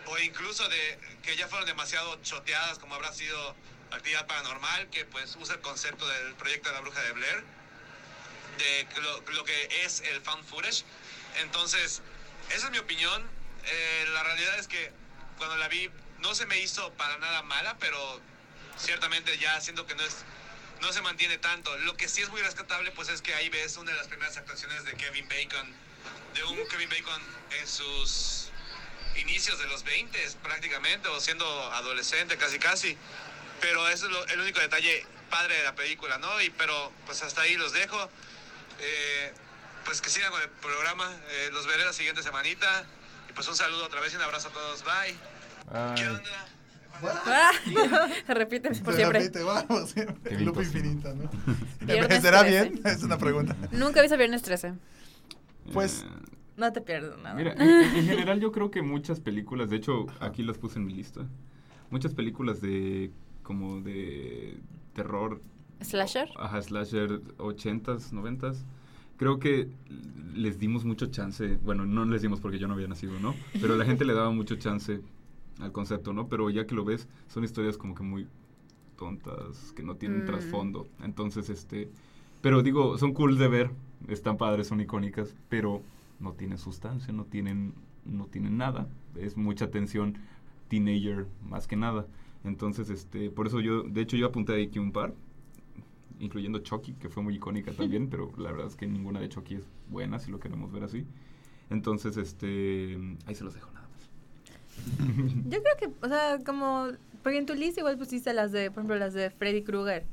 [0.05, 3.55] o incluso de que ya fueron demasiado choteadas, como habrá sido
[3.91, 7.43] Actividad Paranormal, que pues usa el concepto del proyecto de la bruja de Blair,
[8.57, 10.83] de lo, lo que es el fan footage.
[11.41, 12.01] Entonces,
[12.49, 13.29] esa es mi opinión.
[13.65, 14.91] Eh, la realidad es que
[15.37, 18.21] cuando la vi no se me hizo para nada mala, pero
[18.77, 20.25] ciertamente ya siento que no es
[20.81, 21.75] no se mantiene tanto.
[21.79, 24.37] Lo que sí es muy rescatable pues es que ahí ves una de las primeras
[24.37, 25.73] actuaciones de Kevin Bacon,
[26.33, 27.21] de un Kevin Bacon
[27.59, 28.49] en sus
[29.15, 32.97] inicios de los 20 prácticamente, o siendo adolescente casi casi.
[33.61, 36.41] Pero eso es el único detalle padre de la película, ¿no?
[36.41, 38.09] Y pero pues hasta ahí los dejo.
[38.79, 39.33] Eh,
[39.87, 42.85] pues que sigan con el programa, eh, los veré la siguiente semanita.
[43.29, 45.95] Y pues un saludo otra vez y un abrazo a todos, bye.
[45.95, 46.23] ¿Qué onda?
[47.25, 47.51] Ah,
[48.27, 49.19] Se repite por Se siempre.
[49.19, 49.93] repite, vamos.
[50.23, 51.29] Qué Loop infinito, ¿no?
[52.21, 52.49] ¿Será 13.
[52.69, 52.81] bien?
[52.85, 53.55] Es una pregunta.
[53.71, 54.73] Nunca he visto Viernes 13.
[55.73, 56.07] Pues- eh,
[56.57, 57.35] No te pierdes nada.
[57.35, 60.85] Mira, en, en general yo creo que muchas películas, de hecho aquí las puse en
[60.85, 61.21] mi lista,
[61.91, 63.11] muchas películas de
[63.43, 64.57] como de
[64.93, 65.41] terror,
[65.81, 66.29] ¿Slasher?
[66.37, 68.57] ajá, slasher 80s, 90s,
[69.17, 69.69] creo que
[70.33, 73.35] les dimos mucho chance, bueno, no les dimos porque yo no había nacido, ¿no?
[73.59, 75.01] Pero la gente le daba mucho chance
[75.59, 76.27] al concepto, ¿no?
[76.27, 78.27] Pero ya que lo ves, son historias como que muy
[78.97, 80.25] tontas, que no tienen Mm.
[80.25, 80.87] trasfondo.
[81.03, 81.89] Entonces, este,
[82.41, 83.71] pero digo, son cool de ver,
[84.07, 85.81] están padres, son icónicas, pero
[86.19, 87.73] no tienen sustancia, no tienen,
[88.05, 88.87] no tienen nada.
[89.15, 90.15] Es mucha tensión
[90.67, 92.05] teenager más que nada.
[92.43, 95.13] Entonces, este, por eso yo, de hecho yo apunté aquí un par,
[96.19, 99.55] incluyendo Chucky, que fue muy icónica también, pero la verdad es que ninguna de Chucky
[99.55, 101.05] es buena, si lo queremos ver así.
[101.69, 104.09] Entonces, este, ahí se los dejo nada más.
[105.45, 106.87] Yo creo que, o sea, como,
[107.23, 110.05] porque en tu lista igual pusiste las de, por ejemplo, las de Freddy Krueger,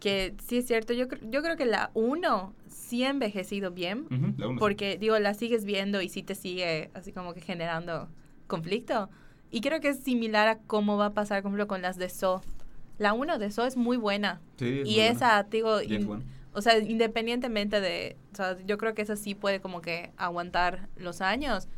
[0.00, 4.34] que sí es cierto, yo, yo creo que la 1 sí ha envejecido bien, Ujú,
[4.36, 4.60] la uno sí.
[4.60, 8.08] porque, digo, la sigues viendo y sí te sigue así como que generando
[8.46, 9.08] conflicto.
[9.50, 12.08] Y creo que es similar a cómo va a pasar, por ejemplo, con las de
[12.08, 12.42] So.
[12.98, 14.40] La 1 de So es muy buena.
[14.58, 15.10] Sí, es y muy buena.
[15.10, 19.34] esa, digo, James in- o sea, independientemente de, o sea, yo creo que esa sí
[19.34, 21.68] puede como que aguantar los años,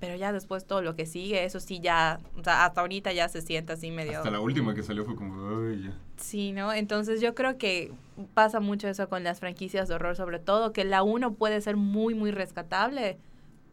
[0.00, 3.28] pero ya después todo lo que sigue, eso sí ya, o sea, hasta ahorita ya
[3.28, 4.18] se siente así medio...
[4.18, 5.94] Hasta la última que salió fue como, ay, ya.
[6.16, 6.72] Sí, ¿no?
[6.72, 7.92] Entonces yo creo que
[8.34, 11.76] pasa mucho eso con las franquicias de horror, sobre todo, que la 1 puede ser
[11.76, 13.18] muy, muy rescatable,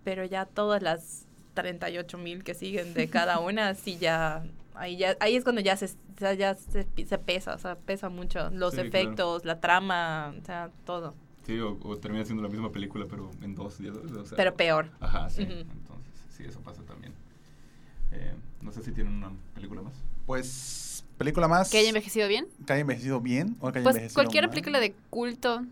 [0.03, 1.25] pero ya todas las
[1.55, 4.43] 38 mil que siguen de cada una, sí ya...
[4.75, 5.89] Ahí, ya, ahí es cuando ya se,
[6.21, 6.85] sea, ya se,
[7.17, 8.87] pesa, o sea, pesa mucho los Sí, claro.
[8.87, 11.13] efectos, la trama, o sea, todo.
[11.45, 13.95] Sí, o, o termina siendo la misma película, pero en dos días.
[13.97, 14.89] o sea, Pero peor.
[14.99, 15.41] Ajá, sí.
[15.41, 17.13] Entonces, sí, eso pasa también.
[18.11, 19.93] Eh, no sé si tienen una película más.
[20.25, 21.69] Pues, película más.
[21.69, 22.47] ¿Que haya envejecido bien?
[22.65, 24.49] que haya envejecido bien o que haya Pues envejecido cualquier mal.
[24.51, 25.65] película de culto,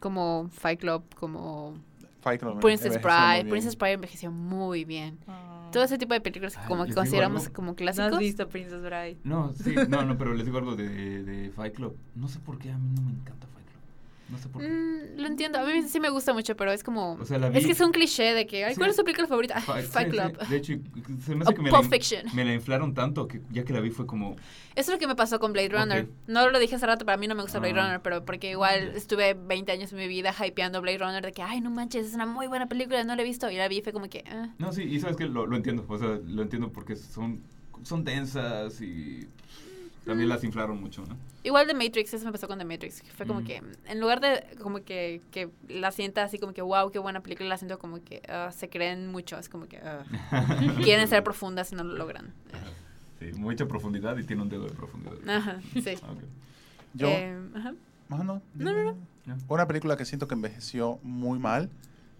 [0.00, 1.74] como Fight Club, como
[2.20, 3.46] Fight Club Princess Bride.
[3.48, 5.18] Princess Bride envejeció muy bien.
[5.74, 7.54] Todo ese tipo de películas que Ay, como que consideramos algo.
[7.54, 8.18] como ¿No has clásicos.
[8.18, 9.18] visto Princess Bride?
[9.24, 11.96] No, sí, no, no, pero les digo algo de, de Fight Club.
[12.14, 13.46] No sé por qué a mí no me encanta.
[14.28, 14.68] No sé por qué.
[14.68, 17.12] Mm, lo entiendo, a mí sí me gusta mucho, pero es como...
[17.20, 18.78] O sea, la Es vi- que es un cliché de que, ay, Sí.
[18.78, 19.60] ¿cuál es tu película favorita?
[19.60, 20.22] Fight- Fight sí, sí.
[20.22, 20.48] Club.
[20.48, 20.72] De hecho,
[21.24, 22.22] se me hace O que me la, Pulp in- Fiction.
[22.34, 24.36] me la inflaron tanto que ya que la vi fue como...
[24.74, 26.08] Eso es lo que me pasó con Blade Runner.
[26.26, 27.82] No lo dije hace rato, pero a mí no me gusta Blade Ah.
[27.84, 31.42] Runner, pero porque igual estuve 20 años de mi vida hypeando Blade Runner de que,
[31.42, 33.50] ay, no manches, es una muy buena película, no la he visto.
[33.50, 34.48] Y la vi y fue como que, ah.
[34.58, 37.42] No, sí, y sabes que lo, lo entiendo, o sea, lo entiendo porque son
[37.82, 39.28] son densas y
[40.04, 41.16] también las inflaron mucho, ¿no?
[41.42, 43.02] Igual de Matrix, eso me pasó con The Matrix.
[43.02, 43.44] que Fue como Mm.
[43.44, 47.20] que, en lugar de como que, que la sienta así como que, wow, qué buena
[47.20, 49.38] película, la siento como que ah, se creen mucho.
[49.38, 50.04] Es como que ah,
[50.82, 52.32] quieren ser profundas y no lo logran.
[53.20, 55.14] Sí, mucha profundidad y tiene un dedo de profundidad.
[55.28, 55.94] Ajá, sí.
[56.94, 57.74] Yo, Eh, ajá.
[58.10, 58.96] Ah, no, No, no,
[59.26, 59.36] no.
[59.48, 61.70] Una película que siento que envejeció muy mal,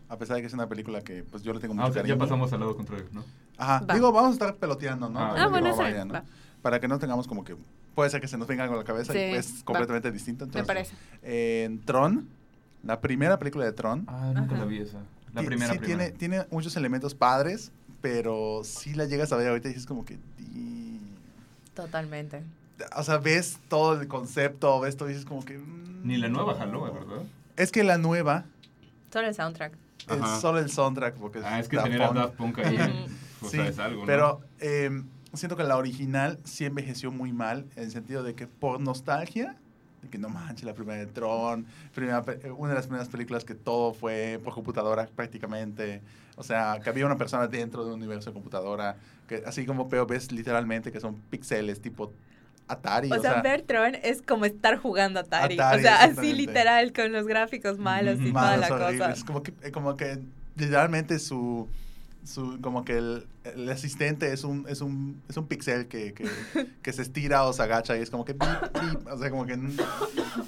[0.08, 1.92] a pesar de que es una película que pues yo le tengo mucho Ah, o
[1.92, 3.24] sea, ya pasamos al lado contrario, ¿no?
[3.56, 3.94] Ajá, Va.
[3.94, 5.20] digo, vamos a estar peloteando, ¿no?
[5.20, 6.24] Ah, Ah, bueno, no eso.
[6.64, 7.54] Para que no tengamos como que,
[7.94, 9.64] puede ser que se nos venga algo a la cabeza Sí, y es va.
[9.66, 10.46] completamente distinto.
[10.46, 10.94] Me Entonces, parece.
[11.62, 12.26] En Tron,
[12.82, 14.98] la primera película de Tron, Ah, nunca la vi esa.
[15.34, 16.04] La primera, sí primera.
[16.06, 20.06] Tiene, tiene muchos elementos padres, pero si la llegas a ver ahorita y dices como
[20.06, 20.18] que...
[20.38, 20.98] "Di".
[21.74, 22.42] Totalmente.
[22.96, 25.58] O sea, ves todo el concepto, ves todo y dices como que...
[25.58, 27.24] mm, Ni la nueva jaló, ¿verdad?
[27.56, 28.46] Es que la nueva
[29.12, 29.72] Solo el soundtrack.
[30.08, 32.16] Es solo el soundtrack porque Ah, es que tener a Punk.
[32.18, 33.06] Daft Punk ahí,
[33.42, 34.06] o Sí, sea, es algo, ¿no?
[34.06, 35.02] pero eh,
[35.36, 39.56] siento que la original sí envejeció muy mal, en el sentido de que por nostalgia,
[40.02, 43.44] de que no manches, la primera de Tron, primera pe- una de las primeras películas
[43.44, 46.02] que todo fue por computadora prácticamente,
[46.36, 48.96] o sea, que había una persona dentro de un universo de computadora,
[49.28, 52.12] que así como pero ves literalmente que son píxeles tipo
[52.66, 55.54] Atari, O sea, ver Tron es como estar jugando Atari.
[55.54, 59.20] Atari, o sea, así literal, con los gráficos malos y toda la horribles.
[59.20, 59.26] cosa.
[59.26, 60.18] Como que, eh, como que
[60.56, 61.68] literalmente su,
[62.24, 66.26] su como que el, el asistente es un, es un, es un pixel que, que,
[66.82, 68.34] que se estira o se agacha y es como que
[69.10, 69.58] o sea, como que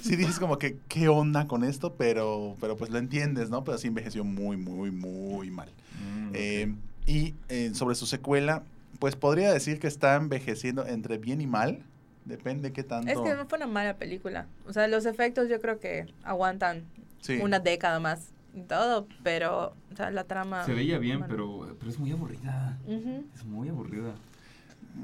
[0.01, 3.63] sí dices como que qué onda con esto, pero, pero pues lo entiendes, ¿no?
[3.63, 5.69] Pero sí envejeció muy, muy, muy mal.
[6.01, 6.31] Mm.
[6.33, 6.75] Eh,
[7.05, 8.63] y eh, sobre su secuela,
[8.99, 11.83] pues podría decir que está envejeciendo entre bien y mal.
[12.25, 13.09] Depende qué tanto.
[13.09, 14.47] Es que no fue una mala película.
[14.67, 16.83] O sea, los efectos yo creo que aguantan
[17.21, 17.39] Sí.
[17.41, 18.31] una década más
[18.65, 20.63] todo, pero, o sea, la trama...
[20.65, 21.33] Se veía bien, bueno.
[21.33, 22.77] pero, pero es muy aburrida.
[22.85, 23.25] Ujú.
[23.35, 24.13] Es muy aburrida.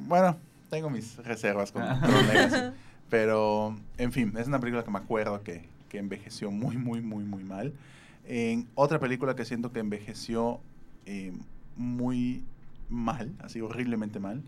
[0.07, 0.37] Bueno,
[0.69, 2.75] tengo mis reservas con Tron Legacy.
[3.09, 7.23] Pero, en fin, es una película que me acuerdo que, que envejeció muy, muy, muy,
[7.23, 7.71] muy mal.
[8.25, 10.59] En otra película que siento que envejeció
[11.05, 11.31] eh,
[11.75, 12.43] muy
[12.89, 14.41] mal, así horriblemente mal,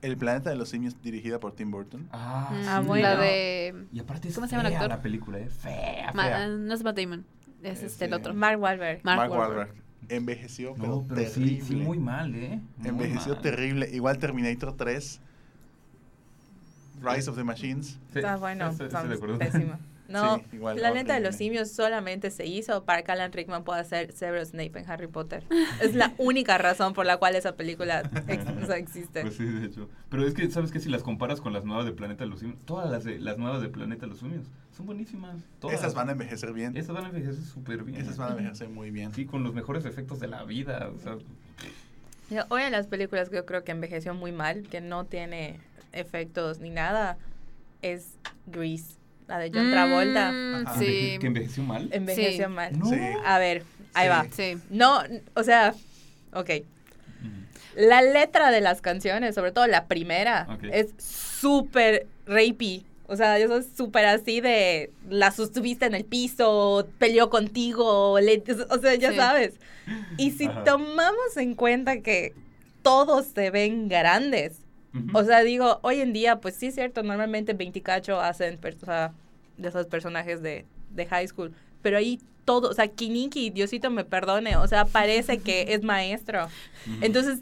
[0.00, 2.06] El planeta de los simios, dirigida por Tim Burton.
[2.12, 3.08] Ah, Mm, Ah, sí, bueno.
[3.08, 3.86] La de...
[3.92, 4.96] Y aparte es ¿Cómo se llama el fea actor?
[4.96, 5.48] la película, ¿eh?
[5.48, 6.46] Fea, Ma- fea.
[6.48, 7.24] no es Matt Damon.
[7.64, 8.34] Es este, el Este, otro.
[8.34, 9.00] Mark Wahlberg.
[9.04, 9.58] Mark Mark Wahlberg.
[9.68, 9.84] Wahlberg.
[10.10, 11.62] Envejeció, pero, no, pero sí, terrible.
[11.64, 12.60] sí, muy mal, ¿eh?
[12.76, 13.42] Muy Envejeció mal.
[13.42, 13.88] terrible.
[13.92, 15.20] Igual Terminator 3.
[17.02, 17.98] Rise of the Machines.
[18.12, 19.38] Sí, Ah, bueno, acuerdo.
[19.38, 19.78] pésimo.
[20.06, 21.34] No, Sí, igual, Planeta de los.
[21.34, 25.44] Simios solamente se hizo para que Alan Rickman pueda ser Severus Snape en Harry Potter.
[25.80, 29.22] Es la única razón por la cual esa película ex- o sea, existe.
[29.22, 29.88] Pues sí, de hecho.
[30.10, 30.78] Pero es que, ¿sabes qué?
[30.78, 33.38] Si las comparas con las nuevas de Planeta de los Simios, todas las, de, las
[33.38, 34.44] nuevas de Planeta de los Simios
[34.76, 35.36] son buenísimas.
[35.60, 35.76] Todas.
[35.78, 36.76] Esas van a envejecer bien.
[36.76, 38.00] Esas van a envejecer súper bien.
[38.00, 39.12] Esas van a envejecer muy bien.
[39.14, 40.90] Sí, con los mejores efectos de la vida.
[40.94, 41.16] O sea,
[42.50, 45.60] Una de las películas que yo creo que envejeció muy mal, que no tiene
[45.92, 47.16] efectos ni nada,
[47.82, 48.14] es
[48.46, 48.96] Grease,
[49.28, 50.32] la de John Travolta.
[50.32, 51.18] Mm, sí.
[51.20, 51.88] que envejeció mal.
[51.92, 52.52] Envejeció Sí.
[52.52, 52.78] mal.
[52.78, 52.86] No.
[52.86, 52.98] Sí.
[53.24, 53.62] A ver,
[53.92, 54.10] ahí Sí.
[54.10, 54.26] va.
[54.32, 54.62] Sí.
[54.70, 55.00] No,
[55.34, 55.74] o sea,
[56.32, 56.50] ok.
[57.76, 62.84] La letra de las canciones, sobre todo la primera, es súper rapey.
[63.06, 68.42] O sea, eso es súper así de la sostuviste en el piso, peleó contigo, le-
[68.70, 69.16] o sea, ya Sí.
[69.16, 69.54] sabes.
[70.16, 70.64] Y si Ajá.
[70.64, 72.32] tomamos en cuenta que
[72.82, 74.58] todos se ven grandes,
[74.94, 75.18] Ujú.
[75.18, 78.86] o sea, digo, hoy en día, pues sí es cierto, normalmente 24 hacen per- o
[78.86, 79.12] sea,
[79.58, 81.52] de esos personajes de, de high school,
[81.82, 86.48] pero ahí todo, o sea, Kiniki, Diosito me perdone, o sea, parece que es maestro.
[87.00, 87.40] Entonces,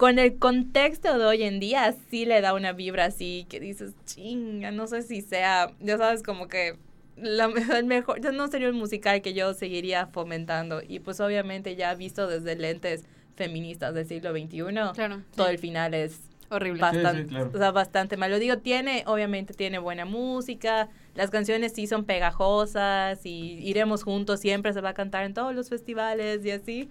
[0.00, 3.92] con el contexto de hoy en día, sí le da una vibra así que dices,
[4.06, 6.78] chinga, no sé si sea, ya sabes, como que
[7.16, 7.44] la,
[7.76, 10.80] el mejor, ya no sería un musical que yo seguiría fomentando.
[10.88, 13.04] Y pues obviamente ya visto desde lentes
[13.36, 14.62] feministas del siglo XXI,
[14.94, 15.22] Claro.
[15.36, 15.52] todo sí.
[15.52, 16.80] el final es Horrible.
[16.82, 17.50] Sí, sí, bastante, claro.
[17.54, 18.38] o sea, bastante malo.
[18.38, 24.72] Digo, tiene, obviamente tiene buena música, las canciones sí son pegajosas y iremos juntos, siempre
[24.72, 26.88] se va a cantar en todos los festivales y así.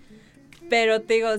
[0.70, 1.30] Pero te digo,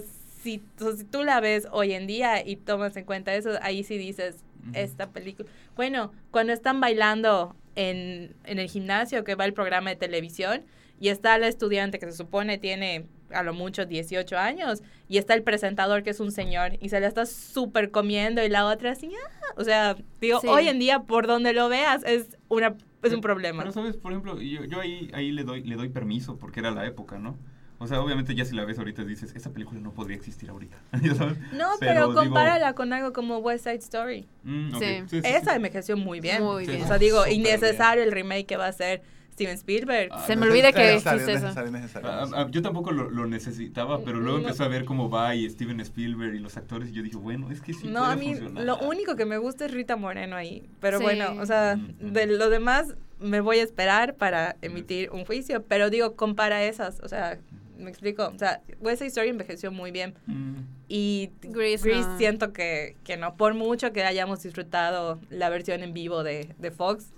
[0.43, 0.63] si,
[0.97, 4.45] si tú la ves hoy en día y tomas en cuenta eso, ahí sí dices,
[4.63, 4.71] Ujú.
[4.75, 5.49] esta película.
[5.77, 10.63] Bueno, cuando están bailando en, en el gimnasio, que va el programa de televisión,
[11.01, 15.35] y está la estudiante que se supone tiene a lo mucho 18 años, y está
[15.35, 18.91] el presentador que es un señor, y se la está súper comiendo, y la otra
[18.93, 19.53] así, "Ah".
[19.57, 20.49] o sea, digo, Sí.
[20.49, 23.61] hoy en día, por donde lo veas, es, una, es un problema.
[23.63, 23.97] Pero, ¿sabes?
[23.97, 27.19] Por ejemplo, yo, yo ahí, ahí le, doy, le doy permiso porque era la época,
[27.19, 27.39] ¿no?
[27.83, 30.77] O sea, obviamente ya si la ves ahorita dices, esa película no podría existir ahorita.
[31.03, 31.39] ¿Ya sabes?
[31.55, 34.29] No, pero, compárala con algo como West Side Story.
[34.45, 34.85] mm, Sí.
[35.09, 35.57] sí, sí, Esa sí.
[35.57, 36.43] envejeció muy bien.
[36.43, 36.73] Muy Sí.
[36.73, 36.83] bien.
[36.85, 39.03] O sea, digo, innecesario el remake que va a hacer.
[39.33, 40.11] Steven Spielberg.
[40.13, 41.47] Ah, Se me olvida que necesario, existe eso.
[41.47, 42.11] necesario, necesario.
[42.11, 44.45] Ah, ah, yo tampoco lo, lo necesitaba, pero luego No.
[44.45, 47.51] empecé a ver cómo va y Steven Spielberg y los actores y yo dije, bueno,
[47.51, 48.65] es que sí no, puede a mí funcionar.
[48.65, 50.69] lo único que me gusta es Rita Moreno ahí.
[50.81, 51.05] Pero Sí.
[51.05, 52.11] bueno, o sea, Ujú.
[52.13, 55.65] de lo demás me voy a esperar para emitir un juicio.
[55.67, 57.01] Pero digo, compara esas.
[57.01, 57.39] O sea,
[57.81, 58.29] me explico.
[58.29, 60.15] O sea, West Side Story envejeció muy bien.
[60.27, 60.57] Mm,
[60.89, 62.19] Y Grease, Grease no.
[62.19, 63.37] siento que, que no.
[63.37, 67.13] Por mucho que hayamos disfrutado la versión en vivo de, de Fox,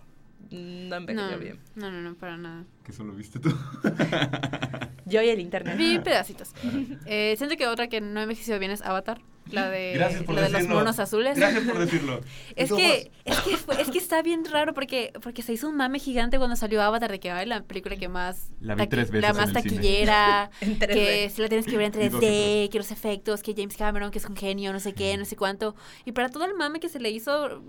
[0.53, 1.59] no envejeció No, bien.
[1.75, 2.65] no, no, no, para nada.
[2.85, 3.51] que solo viste tú.
[5.05, 5.77] Yo y el internet.
[5.77, 6.53] Vi pedacitos.
[7.07, 9.21] Eh, siento que otra que no envejeció bien es Avatar.
[9.51, 11.37] La de, Gracias por la de los monos azules.
[11.37, 12.21] Gracias por decirlo.
[12.57, 15.69] Es ¿Cómo que, es que fue- es que está bien raro porque, porque se hizo
[15.69, 18.87] un mame gigante cuando salió Avatar de que ay, la película que más La vi
[18.87, 19.75] tres veces la más en el cine.
[19.77, 20.87] taquillera, 3D.
[20.93, 23.55] que si la tienes que ver en Y dos y 3D, que los efectos, que
[23.57, 25.75] James Cameron, que es un genio, no sé qué, no sé cuánto.
[26.05, 27.63] Y para todo el mame que se le hizo,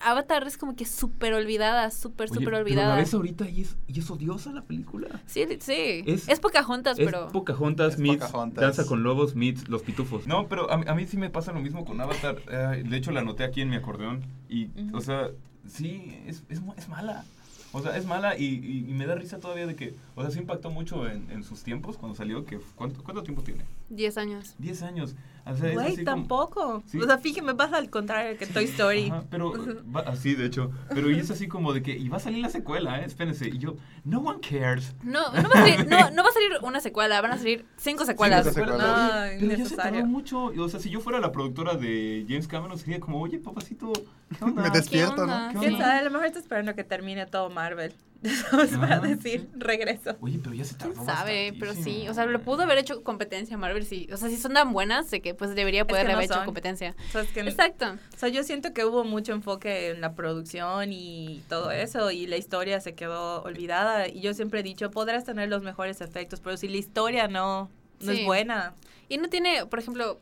[0.00, 2.96] Avatar es como que súper olvidada, súper, súper pero la olvidada.
[2.96, 5.22] ves ahorita y es, y es odiosa la película.
[5.26, 6.02] Sí, sí.
[6.06, 7.28] Es, Es- Pocahontas, Es pero...
[7.28, 8.62] Pocahontas Es meets Pocahontas.
[8.62, 10.26] Danza con Lobos meets Los Pitufos.
[10.26, 12.36] No, pero a, mí- a mí sí me pasa lo mismo con Avatar.
[12.50, 14.22] Eh, de hecho, la anoté aquí en mi acordeón.
[14.48, 15.28] Y, o sea,
[15.66, 17.24] sí, es, es, mala.
[17.72, 20.30] O sea, es mala y, y- y me da risa todavía de que, o sea,
[20.30, 22.44] sí impactó mucho en, en sus tiempos cuando salió.
[22.46, 23.64] Que, ¿cuánto, ¿Cuánto tiempo tiene?
[23.90, 24.54] 10 años.
[24.58, 25.14] 10 años.
[25.50, 26.82] O sea, Güey, así como- tampoco.
[26.86, 26.98] Sí.
[27.00, 29.06] O sea, fíjate, me pasa al contrario que Toy Story.
[29.10, 29.52] Ajá, pero,
[29.94, 32.40] va- así de hecho, pero y es así como de que, y va a salir
[32.42, 33.04] la secuela, ¿eh?
[33.06, 34.94] Espérense, y yo, no one cares.
[35.02, 37.64] No, no va, a salir, no, no va a salir una secuela, van a salir
[37.76, 38.44] cinco secuelas.
[38.44, 39.32] Cinco secuelas.
[39.34, 40.44] No, pero ya se tardó mucho.
[40.46, 43.92] O sea, si yo fuera la productora de James Cameron, sería como, oye, papacito.
[44.54, 45.52] Me despierto, onda?
[45.52, 45.60] ¿no?
[45.60, 45.98] ¿Qué ¿Quién sabe?
[45.98, 47.94] A lo mejor está esperando que termine todo Marvel.
[48.50, 48.76] ¿Sabes?
[48.76, 49.48] Para Ah, decir, sí.
[49.58, 50.16] regreso.
[50.20, 51.54] Oye, pero ya se ¿Quién tardó sabe?
[51.60, 54.08] Pero sí, o sea, lo pudo haber hecho competencia a Marvel, sí.
[54.12, 56.34] O sea, si son tan buenas, de que pues debería poder que no haber hecho
[56.34, 56.44] son.
[56.44, 56.96] competencia.
[57.08, 57.86] O sea, es que- Exacto.
[57.92, 62.26] o sea, yo siento que hubo mucho enfoque en la producción y todo eso, y
[62.26, 64.08] la historia se quedó olvidada.
[64.08, 67.70] Y yo siempre he dicho, podrás tener los mejores efectos, pero si la historia no,
[68.00, 68.20] no Sí.
[68.20, 68.74] es buena.
[69.08, 70.18] Y no tiene, por ejemplo,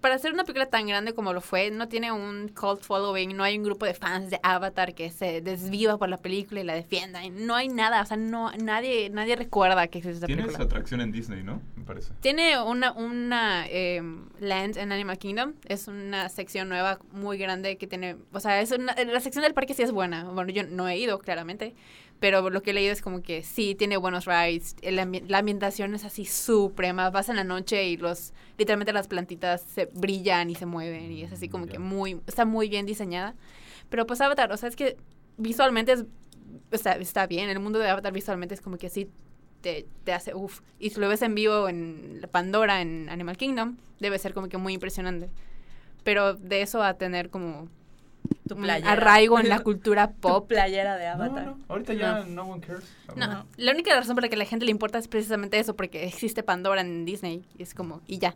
[0.00, 3.44] para hacer una película tan grande como lo fue, no tiene un cult following, no
[3.44, 6.74] hay un grupo de fans de Avatar que se desviva por la película y la
[6.74, 7.20] defienda.
[7.30, 10.64] No hay nada, o sea, no nadie nadie recuerda que existe esa Tienes película.
[10.64, 11.60] atracción en Disney, ¿no?
[11.76, 12.12] Me parece.
[12.20, 15.54] Tiene una, una em, land en Animal Kingdom.
[15.66, 18.16] Es una sección nueva muy grande que tiene...
[18.32, 20.24] O sea, es una, la sección del parque sí es buena.
[20.24, 21.74] Bueno, yo no he ido, claramente.
[22.24, 24.76] Pero lo que he leído es como que sí, tiene buenos rides.
[24.80, 27.10] El ambi- la ambientación es así suprema.
[27.10, 28.32] Vas en la noche y los...
[28.56, 31.12] Literalmente las plantitas se brillan y se mueven.
[31.12, 31.72] Y es así como Ya.
[31.72, 32.22] que muy...
[32.26, 33.34] Está muy bien diseñada.
[33.90, 34.96] Pero pues Avatar, o sea, es que
[35.36, 36.06] visualmente es...
[36.72, 37.50] O sea, está bien.
[37.50, 39.06] El mundo de Avatar visualmente es como que sí
[39.60, 40.62] te, te hace uff.
[40.78, 44.56] Y si lo ves en vivo en Pandora, en Animal Kingdom, debe ser como que
[44.56, 45.28] muy impresionante.
[46.04, 47.68] Pero de eso a tener como
[48.48, 48.92] Tu un playera.
[48.92, 50.46] arraigo en la cultura Tu pop.
[50.48, 51.46] playera de No, Avatar.
[51.46, 52.84] no, ahorita ya no, one cares.
[53.16, 53.46] No, No.
[53.56, 56.04] la única razón por la que a la gente le importa es precisamente eso, porque
[56.04, 57.44] existe Pandora en Disney.
[57.58, 58.34] Y es como, y ya.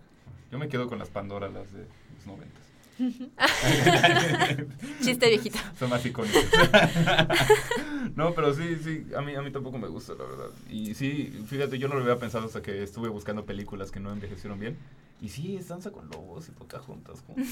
[0.50, 1.80] Yo me quedo con las Pandora, las de
[2.16, 2.57] los noventas.
[5.02, 5.58] Chiste viejito.
[5.78, 6.44] Son más icónicas.
[8.16, 10.50] no, pero sí, sí, a mí, a mí tampoco me gusta, la verdad.
[10.70, 14.12] Y sí, fíjate, yo no lo había pensado hasta que estuve buscando películas que no
[14.12, 14.76] envejecieron bien.
[15.20, 17.46] Y sí, es Danza con Lobos y Pocahontas juntos.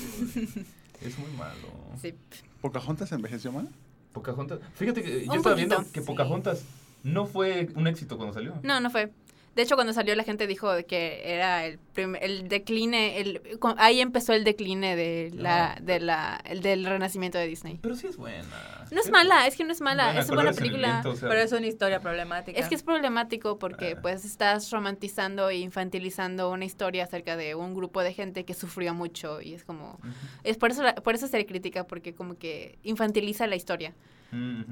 [1.01, 1.69] es muy malo.
[2.01, 2.15] Sí.
[2.61, 3.69] ¿Pocahontas envejeció mal?
[4.13, 4.61] Pocahontas.
[4.75, 6.07] Fíjate que yo Un estaba viendo que sí.
[6.07, 6.65] Pocahontas
[7.03, 8.55] no fue un éxito cuando salió.
[8.63, 9.13] No, no fue.
[9.57, 11.79] De hecho, cuando salió la gente dijo de que era el,
[12.21, 13.41] el decline, el,
[13.79, 15.87] ahí empezó el decline de la, No.
[15.87, 17.79] de la, el del renacimiento de Disney.
[17.83, 18.45] Pero sí es buena.
[18.93, 20.89] No es mala, es que no es mala, Buena, es una buena película.
[20.93, 22.61] Viento, o sea, Pero es una historia problemática.
[22.61, 24.03] Es que es problemático porque Ah.
[24.03, 28.93] pues estás romantizando e infantilizando una historia acerca de un grupo de gente que sufrió
[28.95, 29.99] mucho y es como
[30.45, 33.95] es por eso la- por eso se le critica porque como que infantiliza la historia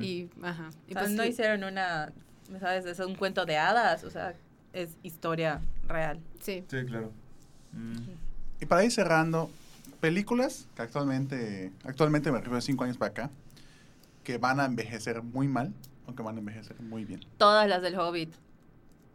[0.00, 0.68] y ajá.
[0.68, 1.30] O Y sea, pues, no sí.
[1.30, 2.12] hicieron una,
[2.60, 2.84] ¿sabes?
[2.84, 4.34] Es un cuento de hadas, o sea,
[4.74, 6.18] es historia real.
[6.40, 6.64] Sí.
[6.68, 7.10] Sí, claro.
[7.72, 7.96] Mm.
[8.60, 9.50] Y para ir cerrando,
[10.00, 13.30] películas que actualmente, actualmente me refiero a cinco años para acá,
[14.22, 15.72] que van a envejecer muy mal
[16.06, 17.20] o que van a envejecer muy bien.
[17.38, 18.32] Todas las del Hobbit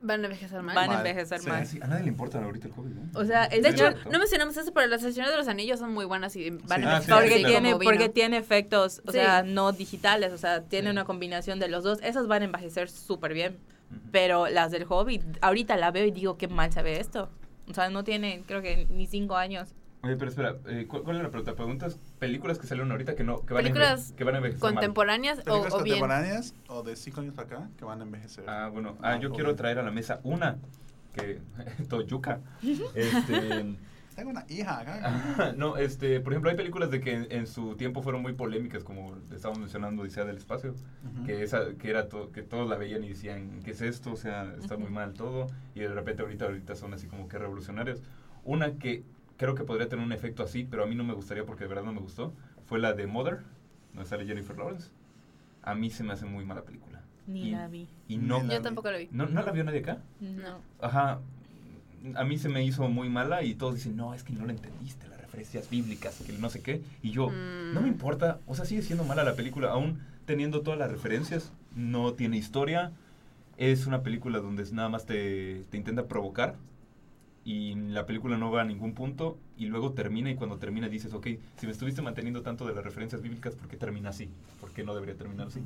[0.01, 0.75] Van a envejecer mal.
[0.75, 1.45] van a Mal, envejecer sí.
[1.49, 1.67] Ah, mal.
[1.67, 3.19] sí, a nadie le importa ahorita el hobby, ¿no?
[3.19, 5.93] O sea, el De hecho, no mencionamos eso, pero las sesiones de los anillos son
[5.93, 6.65] muy buenas y van Sí.
[6.69, 7.47] a Ah, envejecer sí, porque claro.
[7.49, 9.17] tiene porque tiene efectos, o Sí.
[9.17, 10.91] sea, no digitales, o sea, tiene Sí.
[10.93, 11.99] una combinación de los dos.
[12.01, 13.57] Esas van a envejecer súper bien.
[14.11, 17.29] Pero las del Hobbit, ahorita la veo y digo qué mal se ve esto.
[17.69, 19.73] O sea, no tiene, creo que ni cinco años.
[20.01, 21.55] Oye, pero espera, eh, ¿cuál, cuál es la pregunta?
[21.55, 25.39] ¿Preguntas películas que salieron ahorita que no que van, Películas que van a envejecer contemporáneas
[25.39, 25.99] o, Películas o bien.
[25.99, 28.45] contemporáneas o de cinco años para acá que van a envejecer.
[28.47, 29.35] Ah, bueno, ah, yo ok.
[29.35, 30.57] quiero traer a la mesa una
[31.13, 31.41] que
[31.89, 32.39] Toyuca.
[32.95, 33.75] Este,
[34.19, 35.53] tengo una hija acá.
[35.57, 38.83] no, este, por ejemplo, hay películas de que en, en su tiempo fueron muy polémicas,
[38.83, 40.75] como estábamos mencionando Odisea del Espacio,
[41.25, 44.11] que esa, que era to- que todos la veían y decían, ¿qué es esto?
[44.11, 47.37] O sea, está muy mal todo, y de repente ahorita, ahorita son así como que
[47.37, 48.01] revolucionarias.
[48.43, 49.03] Una que
[49.37, 51.69] creo que podría tener un efecto así, pero a mí no me gustaría porque de
[51.69, 52.33] verdad no me gustó,
[52.65, 53.39] fue la de Mother,
[53.93, 54.89] donde sale Jennifer Lawrence.
[55.63, 57.01] A mí se me hace muy mala película.
[57.27, 57.87] Ni Y- la vi.
[58.07, 58.63] Y no, Ni la Yo vi.
[58.63, 59.07] tampoco lo vi.
[59.11, 59.99] no, ¿no la vio nadie acá?
[60.19, 60.59] No.
[60.81, 61.19] Ajá.
[62.15, 64.53] A mí se me hizo muy mala y todos dicen, no, es que no la
[64.53, 66.81] entendiste, las referencias bíblicas, que no sé qué.
[67.01, 67.73] Y yo, Mm.
[67.75, 71.51] no me importa, o sea, sigue siendo mala la película, aún teniendo todas las referencias,
[71.75, 72.91] no tiene historia,
[73.57, 76.55] es una película donde nada más te, te intenta provocar
[77.43, 81.13] y la película no va a ningún punto y luego termina y cuando termina dices,
[81.13, 81.27] ok,
[81.57, 84.29] si me estuviste manteniendo tanto de las referencias bíblicas, ¿por qué termina así?
[84.61, 85.61] ¿Por qué no debería terminar así?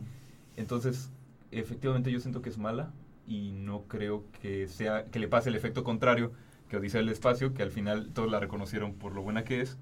[0.56, 1.10] Entonces,
[1.52, 2.92] efectivamente yo siento que es mala
[3.28, 6.32] y no creo que sea que le pase el efecto contrario
[6.70, 9.78] que Odisea del Espacio, que al final todos la reconocieron por lo buena que es.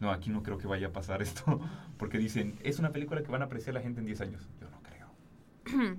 [0.00, 1.60] No, aquí no creo que vaya a pasar esto,
[1.98, 4.48] porque dicen, es una película que van a apreciar la gente en 10 años.
[4.60, 5.96] Yo no creo.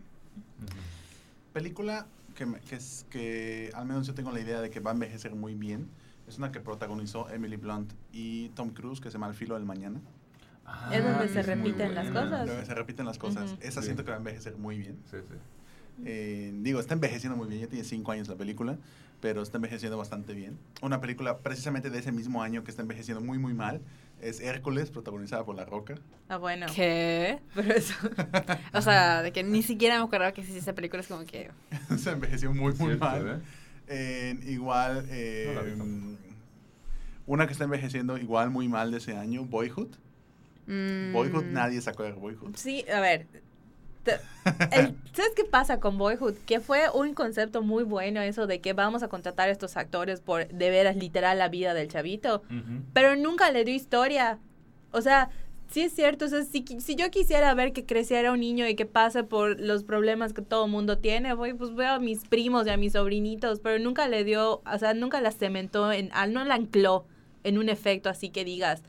[1.53, 4.91] Película que, me- que, es, que al menos yo tengo la idea de que va
[4.91, 5.88] a envejecer muy bien.
[6.27, 9.65] Es una que protagonizó Emily Blunt y Tom Cruise, que se llama El filo del
[9.65, 9.99] mañana.
[10.91, 12.45] Es donde Ah, se repiten las cosas.
[12.47, 13.55] Luego se repiten las cosas.
[13.61, 13.85] Esa Sí.
[13.88, 14.97] siento que va a envejecer muy bien.
[15.11, 15.35] Sí, sí.
[16.05, 18.77] Eh, digo, está envejeciendo muy bien, ya tiene cinco años la película,
[19.21, 20.57] pero está envejeciendo bastante bien.
[20.81, 23.81] Una película precisamente de ese mismo año que está envejeciendo muy, muy mal
[24.21, 25.95] es Hércules, protagonizada por La Roca.
[26.29, 26.65] Ah, bueno.
[26.73, 27.39] ¿Qué?
[27.53, 27.93] Pero eso.
[28.73, 31.01] O sea, de que ni siquiera me acordaba que existía esa película.
[31.01, 31.51] Es como que...
[31.97, 33.41] Se envejeció muy, muy Cierto, mal.
[33.87, 34.39] ¿eh?
[34.47, 36.17] Igual, eh, No tampoco.
[37.27, 39.89] una que está envejeciendo igual muy mal de ese año, Boyhood.
[40.67, 42.55] mm, Boyhood, nadie sacó de Boyhood.
[42.55, 43.27] Sí, a ver.
[44.05, 46.35] El- ¿Sabes qué pasa con Boyhood?
[46.45, 50.19] Que fue un concepto muy bueno eso de que vamos a contratar a estos actores
[50.21, 52.43] por de veras literal la vida del chavito,
[52.93, 54.39] pero nunca le dio historia.
[54.91, 55.30] O sea,
[55.69, 58.75] sí es cierto, o sea, si, si yo quisiera ver que creciera un niño y
[58.75, 62.67] que pase por los problemas que todo mundo tiene, voy, pues veo a mis primos
[62.67, 66.43] y a mis sobrinitos, pero nunca le dio, o sea, nunca la cementó, en, no
[66.43, 67.05] la ancló
[67.43, 68.84] en un efecto así que digas,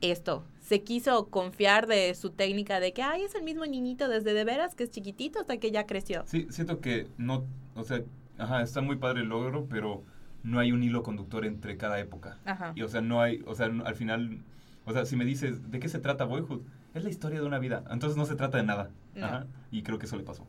[0.00, 0.44] esto.
[0.62, 4.44] Se quiso confiar de su técnica de que, ay, es el mismo niñito desde de
[4.44, 6.22] veras que es chiquitito hasta que ya creció.
[6.26, 7.44] Sí, siento que no,
[7.74, 8.02] o sea,
[8.38, 10.02] ajá, está muy padre el logro, pero
[10.44, 12.38] no hay un hilo conductor entre cada época.
[12.44, 12.72] Ajá.
[12.76, 14.38] Y o sea, no hay, o sea, al final,
[14.86, 16.62] o sea, si me dices, ¿de qué se trata Boyhood?
[16.94, 18.90] Es la historia de una vida, entonces no se trata de nada.
[19.14, 19.26] No.
[19.26, 20.46] Ajá, y creo que eso le pasó.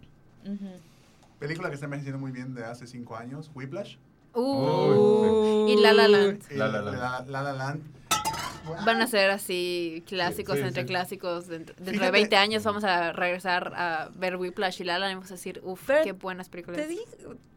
[1.40, 3.98] Película que está envejeciendo muy bien de hace cinco años, Whiplash.
[4.36, 6.44] Uh, y La La Land.
[6.50, 6.98] Eh, La La Land.
[6.98, 7.82] La, La La Land.
[8.86, 10.88] Van a ser así clásicos Sí, sí, entre sí.
[10.88, 11.48] clásicos.
[11.48, 15.00] Dentro, dentro de Fíjate- 20 años vamos a regresar a ver Whiplash y La La
[15.00, 16.82] Land y vamos a decir, uff, qué buenas películas.
[16.82, 17.04] Te digo...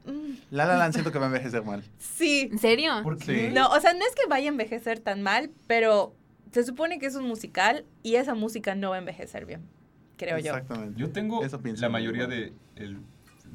[0.06, 1.82] mm, La La Land siento que va a envejecer mal.
[1.98, 2.48] Sí.
[2.50, 2.92] ¿En serio?
[3.02, 3.50] ¿Por qué?
[3.50, 6.14] No, o sea, no es que vaya a envejecer tan mal, pero
[6.52, 9.62] se supone que es un musical y esa música no va a envejecer bien,
[10.16, 10.46] creo yo.
[10.54, 10.98] Exactamente.
[11.00, 12.52] Yo tengo la yo mayoría igual.
[12.76, 12.98] de el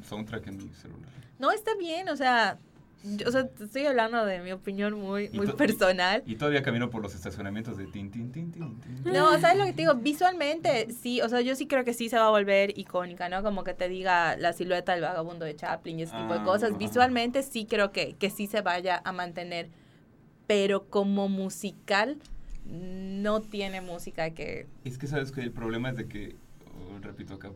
[0.08, 1.10] soundtrack en mi celular.
[1.38, 2.58] No, está bien, o sea,
[3.02, 6.22] yo- o sea, te estoy hablando de mi opinión muy, Y muy to- personal.
[6.26, 9.02] Y todavía camino por los estacionamientos de tin, tin, tin, tin, tin.
[9.04, 9.94] No, ¿sabes lo que te digo?
[9.96, 13.42] Visualmente, sí, o sea, yo sí creo que sí se va a volver icónica, ¿no?
[13.42, 16.44] Como que te diga la silueta del vagabundo de Chaplin y ese tipo de Ah,
[16.44, 16.78] cosas.
[16.78, 19.68] Visualmente sí creo que, que sí se vaya a mantener,
[20.46, 22.18] pero como musical
[22.64, 24.66] no tiene música que...
[24.84, 26.36] Es que sabes que el problema es de que,
[26.76, 27.50] oh, repito acá,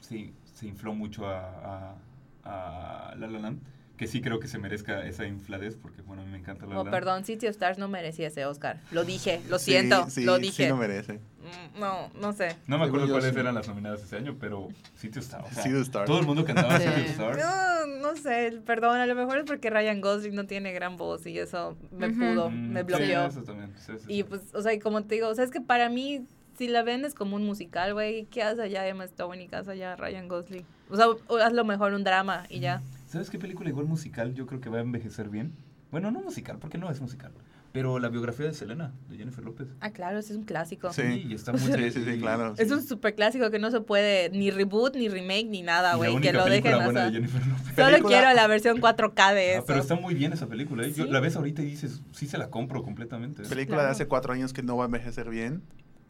[0.00, 1.96] sí, se infló mucho a,
[2.44, 3.60] a, a La La Land,
[3.98, 6.74] que sí creo que se merezca esa infladez, porque bueno, a mí me encanta La
[6.74, 6.94] La Oh, Land.
[6.94, 8.80] perdón, City of Stars no merecía ese Oscar.
[8.92, 10.68] Lo dije, lo Sí, siento, sí, lo Sí dije.
[10.68, 11.14] lo merece.
[11.14, 12.56] Mm, no, no sé.
[12.68, 13.40] No me acuerdo cuáles sí.
[13.40, 15.44] eran las nominadas ese año, pero City of Stars.
[15.50, 16.06] o sea, City of Stars.
[16.06, 16.86] Todo el mundo cantaba Sí.
[16.86, 17.38] City of Stars.
[17.38, 21.26] No, no sé, perdón, a lo mejor es porque Ryan Gosling no tiene gran voz
[21.26, 22.18] y eso me Ujú.
[22.20, 23.26] pudo, Mm, me sí, bloqueó.
[23.26, 24.22] eso también, sí, sí, Y sí.
[24.24, 26.24] pues, o sea, y como te digo, o sea, es que para mí,
[26.56, 29.72] si la vendes como un musical, güey, ¿qué hace allá Emma Stone y qué hace
[29.72, 30.64] allá Ryan Gosling?
[30.88, 32.80] O sea, o hazlo mejor un drama y ya.
[33.08, 35.52] ¿Sabes qué película igual musical yo creo que va a envejecer bien?
[35.90, 37.32] Bueno, no musical, porque no es musical.
[37.72, 39.68] Pero la biografía de Selena, de Jennifer López.
[39.80, 40.92] Ah, claro, ese es un clásico.
[40.92, 41.02] Sí.
[41.28, 42.54] y está muy Sí, sí, sí, claro.
[42.58, 42.74] Es sí.
[42.74, 46.32] un super clásico que no se puede ni reboot, ni remake, ni nada, güey, que
[46.32, 47.14] lo película dejen buena así.
[47.14, 47.74] de Jennifer López.
[47.76, 49.64] Solo quiero la versión 4K de Ah, eso.
[49.66, 50.84] pero está muy bien esa película.
[50.86, 50.92] ¿eh?
[50.92, 51.10] Yo Sí.
[51.10, 53.42] la ves ahorita y dices, sí se la compro completamente.
[53.44, 53.82] Película Claro.
[53.84, 55.62] de hace cuatro años que no va a envejecer bien.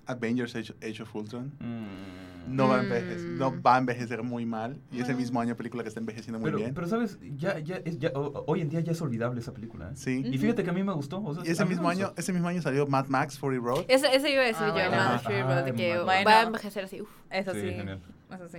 [0.06, 1.52] Avengers Age, Age of Ultron.
[1.60, 2.27] Mm.
[2.48, 2.84] No, va a Mm.
[2.86, 4.80] envejecer, no va a envejecer muy mal.
[4.90, 5.16] Y ese Mm.
[5.18, 6.74] mismo año película que está envejeciendo muy Pero, bien.
[6.74, 9.88] pero sabes, ya, ya, es, ya, o- hoy en día ya es olvidable esa película.
[9.88, 9.96] ¿eh?
[9.96, 10.22] sí.
[10.24, 11.22] Y fíjate que a mí me gustó.
[11.22, 12.06] o sea, Y ese mismo gustó.
[12.06, 13.84] año, ese mismo año salió Mad Max Fury Road.
[13.88, 14.90] Ese, ese iba a decir Ah, yo, bueno.
[14.96, 16.28] Mad Fury Road, de Ah, que Mad va Max.
[16.28, 18.00] a envejecer así, uf, Eso sí, genial.
[18.34, 18.58] eso sí.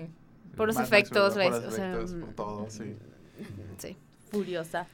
[0.55, 2.33] por los Mad Max efectos, Fury Road, la- por o los sea, efectos, mm, por
[2.33, 2.95] todo, sí.
[3.77, 3.97] sí.
[4.31, 4.87] Furiosa.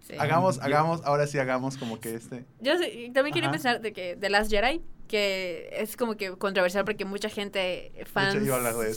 [0.00, 0.14] Sí.
[0.18, 2.44] Hagamos, hagamos, ahora sí hagamos como que este.
[2.60, 3.52] Yo sí- también quería Ajá.
[3.52, 4.80] mencionar de que The Last Jedi,
[5.10, 8.36] que es como que controversial porque mucha gente, fans,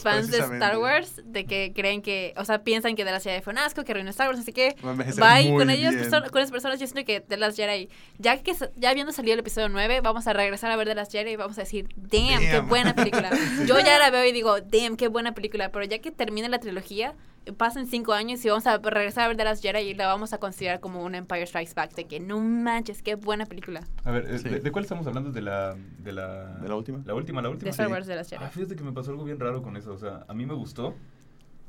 [0.04, 0.38] fans de.
[0.38, 3.58] Star Wars, de que creen que, o sea, piensan que The Last Jedi fue un
[3.58, 6.86] asco, que arruinó Star Wars, así que bye con ellos, perso- con esas personas, yo
[6.86, 10.34] siento que The Last Jedi, ya que ya habiendo salido el episodio 9, vamos a
[10.34, 12.70] regresar a ver The Last Jedi y vamos a decir, damn, qué Damn.
[12.70, 13.32] buena película.
[13.66, 16.60] Yo ya la veo y digo, damn, qué buena película, pero ya que termine la
[16.60, 17.16] trilogía,
[17.58, 20.32] pasen cinco años y vamos a regresar a ver The Last Jedi y la vamos
[20.32, 23.82] a considerar como un Empire Strikes Back, de que no manches, qué buena película.
[24.06, 24.48] A ver, eh, Sí.
[24.50, 25.32] ¿de, de cuál estamos hablando?
[25.32, 26.56] ¿De la, de la...
[26.56, 27.02] ¿De la última?
[27.06, 27.66] La última, la última.
[27.66, 27.92] De Star Sí.
[27.94, 28.44] Wars The Last Jedi.
[28.44, 29.94] Ah, fíjate que me pasó algo bien raro con eso.
[29.94, 30.96] O sea, a mí me gustó,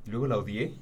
[0.07, 0.75] y luego la odié,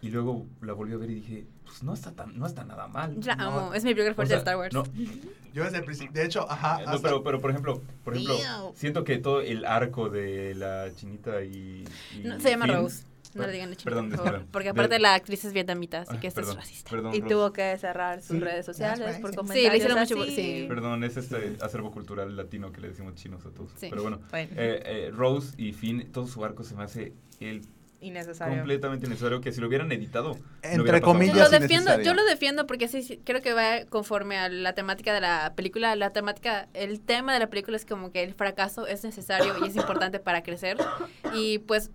[0.00, 2.86] y luego la volví a ver y dije, pues no está, tan, no está nada
[2.88, 3.16] mal.
[3.24, 4.74] La No, amo, es mi película O favorita sea, de Star Wars.
[4.74, 4.84] No,
[5.54, 6.12] Yo desde el principio.
[6.12, 6.80] De hecho, ajá.
[6.84, 8.36] no, hasta- pero, pero por ejemplo, por ejemplo,
[8.74, 11.84] siento que todo el arco de la chinita y...
[12.16, 13.04] y No, se llama Finn- Rose.
[13.34, 14.48] No le digan chica, perdón, por favor, perdón.
[14.52, 16.90] Porque De- aparte la actriz es vietnamita, así Ay, que esto es racista.
[16.90, 17.34] Perdón, Y Rose.
[17.34, 18.40] tuvo que cerrar sus Sí.
[18.40, 19.36] redes sociales por racist.
[19.36, 20.34] comentarios Sí, le hicieron mucho así.
[20.34, 20.64] sí.
[20.68, 23.70] Perdón, es este acervo cultural latino que le decimos chinos a todos.
[23.76, 23.88] Sí.
[23.90, 27.62] Pero bueno, Bueno, eh, eh, Rose y Finn, todo su arco se me hace el
[28.00, 28.58] innecesario.
[28.58, 30.36] completamente necesario que si lo hubieran editado.
[30.62, 31.56] Entre hubiera comillas, Lo nada.
[31.56, 32.04] es defiendo, innecesario.
[32.04, 35.54] yo lo defiendo porque sí, sí, creo que va conforme a la temática de la
[35.56, 35.96] película.
[35.96, 39.68] La temática, el tema de la película es como que el fracaso es necesario y
[39.68, 40.76] es importante para crecer.
[41.34, 41.90] Y pues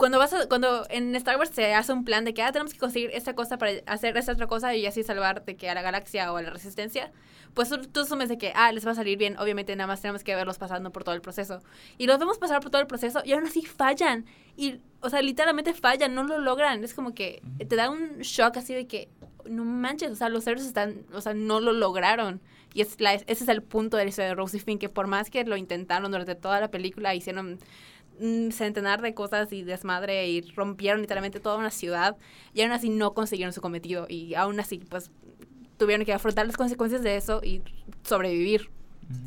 [0.00, 2.72] cuando vas a- cuando en Star Wars se hace un plan de que ah, tenemos
[2.72, 5.74] que conseguir esta cosa para hacer esta otra cosa y así salvar de que a
[5.74, 7.12] la galaxia o a la resistencia,
[7.52, 10.24] pues tú, asumes de que ah, les va a salir bien, obviamente nada más tenemos
[10.24, 11.60] que verlos pasando por todo el proceso.
[11.98, 14.24] Y los vemos pasar por todo el proceso y aún así fallan.
[14.56, 16.82] Y, o sea, literalmente fallan, no lo logran.
[16.82, 19.10] Es como que te da un shock así de que
[19.44, 22.40] no manches, o sea, los héroes están, o sea, no lo lograron.
[22.72, 24.88] Y es la, ese es el punto de la historia de Rose y Finn, que
[24.88, 27.58] por más que lo intentaron durante toda la película, hicieron
[28.52, 32.16] centenar de cosas y desmadre y rompieron literalmente toda una ciudad
[32.54, 35.10] y aún así no consiguieron su cometido y aún así pues
[35.78, 37.62] tuvieron que afrontar las consecuencias de eso y
[38.02, 38.70] sobrevivir.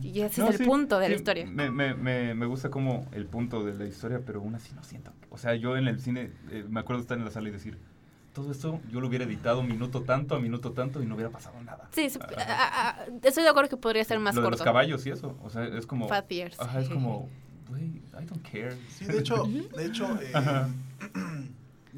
[0.01, 1.45] Y ese No, es el sí, punto de la sí, historia.
[1.45, 4.83] Me, me, me, me gusta como el punto de la historia, pero aún así no
[4.83, 5.11] siento.
[5.29, 7.51] O sea, yo en el cine eh, me acuerdo de estar en la sala y
[7.51, 7.77] decir,
[8.33, 11.61] todo esto yo lo hubiera editado minuto tanto a minuto tanto y no hubiera pasado
[11.63, 11.89] nada.
[11.91, 12.07] Sí,
[12.37, 14.57] Ah, a- a- estoy de acuerdo que podría ser más lo de corto.
[14.59, 15.37] los caballos y eso.
[15.43, 16.07] O sea, es como...
[16.07, 16.57] Fat years.
[16.61, 17.29] Ajá, es como,
[17.73, 18.75] güey, I don't care.
[18.89, 19.43] Sí, de hecho,
[19.75, 20.67] de hecho eh,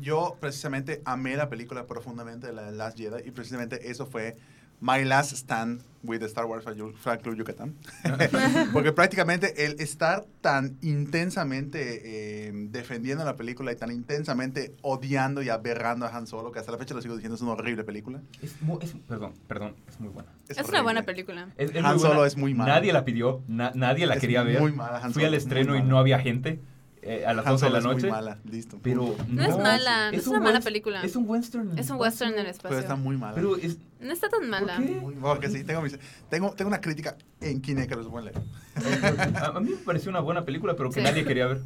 [0.02, 4.38] yo precisamente amé la película profundamente de la Last Jedi y precisamente eso fue
[4.82, 6.64] My Last Stand with Star Wars
[7.02, 7.74] Flag Club Yucatán.
[8.74, 15.50] Porque prácticamente el estar tan intensamente eh, defendiendo la película y tan intensamente odiando y
[15.50, 18.22] aberrando a Han Solo, que hasta la fecha lo sigo diciendo, es una horrible película.
[18.42, 20.30] Es, mu- es- perdón, perdón, es muy buena.
[20.48, 20.82] Es una horrible.
[20.84, 21.50] buena película.
[21.58, 22.28] Es, es Han muy Solo buena.
[22.28, 22.74] es muy mala.
[22.76, 24.62] Nadie la pidió, na- nadie la Es quería ver.
[24.62, 26.60] muy mala, Han Fui Solo al es muy estreno y no había gente
[27.08, 28.10] eh, a las Han 12 de la es muy noche.
[28.10, 28.80] mala, listo.
[28.82, 31.04] Pero No es mala, no es una mala película.
[31.04, 31.72] Es un western.
[31.72, 32.70] en Es un el western en el espacio.
[32.70, 33.36] Pero está muy mala.
[33.36, 34.78] Pero es, No está tan mala.
[34.78, 34.84] qué?
[34.86, 35.98] Muy- porque sí, tengo, mis-
[36.30, 38.42] tengo, tengo una crítica en Kine que los voy a leer.
[39.56, 41.04] a, mí me pareció una buena película, pero que Sí.
[41.04, 41.62] nadie quería ver.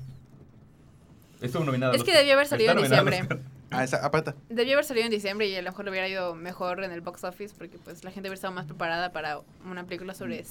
[1.42, 1.96] Estuvo nominada.
[1.96, 3.28] Es que debió haber salido en diciembre.
[3.70, 3.80] Oscar.
[3.80, 4.34] Ah, esa, aparte.
[4.50, 7.02] Debió haber salido en diciembre y a lo mejor le hubiera ido mejor en el
[7.02, 10.44] box office porque pues la gente hubiera estado más preparada para una película sobre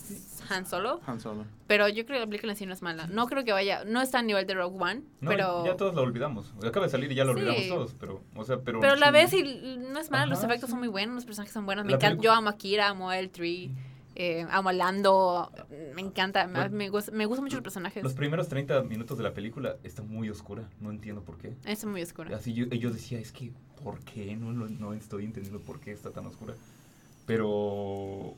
[0.51, 1.01] Han Solo.
[1.07, 1.45] Han Solo.
[1.67, 3.07] Pero yo creo que la película en sí no es mala.
[3.09, 5.65] No creo que vaya, no está a nivel de Rogue One, No, pero...
[5.67, 6.55] ya todos la olvidamos.
[6.65, 7.41] Acaba de salir y ya lo Sí.
[7.41, 7.95] olvidamos todos.
[7.99, 9.13] Pero, o sea, pero, Pero la sí.
[9.13, 10.71] ves y no es mala, los efectos sí.
[10.73, 11.85] son muy buenos, los personajes son buenos.
[11.85, 13.71] Me encanta, yo amo a Kira, amo a L3,
[14.21, 15.53] eh, amo a Lando,
[15.95, 18.03] me encanta, me, Bueno, me gusta, me gustan mucho los personajes.
[18.03, 20.69] Los primeros 30 minutos de la película está muy oscura.
[20.81, 21.55] No entiendo por qué.
[21.65, 22.35] Es muy oscuro.
[22.35, 24.35] Así yo, yo decía, es que, ¿por qué?
[24.35, 26.55] No, no, no estoy entendiendo por qué está tan oscura.
[27.27, 28.35] Pero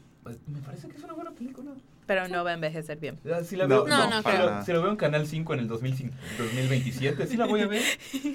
[0.46, 1.72] me parece que es una buena película.
[2.06, 3.20] Pero no va a envejecer bien.
[3.44, 4.64] Si la No, veo, no, no la- creo.
[4.64, 7.82] Si la veo en Canal 5 en el 2005 2027, sí la voy a ver.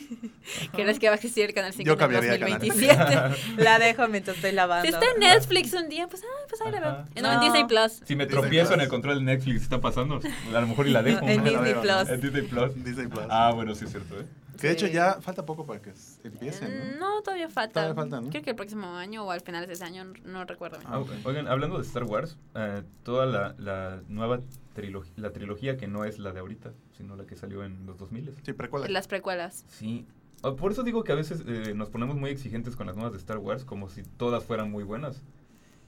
[0.74, 2.60] ¿Crees que va a existir el Canal 5 Yo en el cambiaría de canal.
[2.60, 3.58] 2027?
[3.64, 4.88] La dejo mientras estoy lavando.
[4.88, 6.92] si está en Netflix un día, pues, ah, pues ahí la veo.
[6.92, 7.40] No, en No.
[7.42, 8.02] Disney Plus.
[8.06, 10.22] Si me tropiezo en el control de Netflix, está pasando.
[10.54, 11.22] A lo mejor y la dejo.
[11.26, 11.50] No, en ¿no?
[11.52, 12.10] Disney Plus.
[12.10, 12.84] En Disney Plus.
[12.84, 13.26] Disney Plus.
[13.30, 14.26] Ah, bueno, sí es cierto, ¿eh?
[14.56, 17.16] Que de hecho ya falta poco para que s- empiece, Mm, ¿no?
[17.16, 17.74] No, todavía falta.
[17.74, 18.30] Todavía falta, ¿no?
[18.30, 20.90] Creo que el próximo año o al final de ese año, no recuerdo bien.
[20.92, 21.04] Ah.
[21.24, 24.40] Oigan, hablando de Star Wars, eh, toda la, la nueva
[24.74, 27.98] trilogía, la trilogía que no es la de ahorita, sino la que salió en los
[27.98, 28.88] 2000 Sí, precuela.
[28.88, 29.66] Las precuelas.
[29.70, 30.06] Sí.
[30.44, 33.14] Ah, Por eso digo que a veces eh, nos ponemos muy exigentes con las nuevas
[33.14, 35.22] de Star Wars, como si todas fueran muy buenas.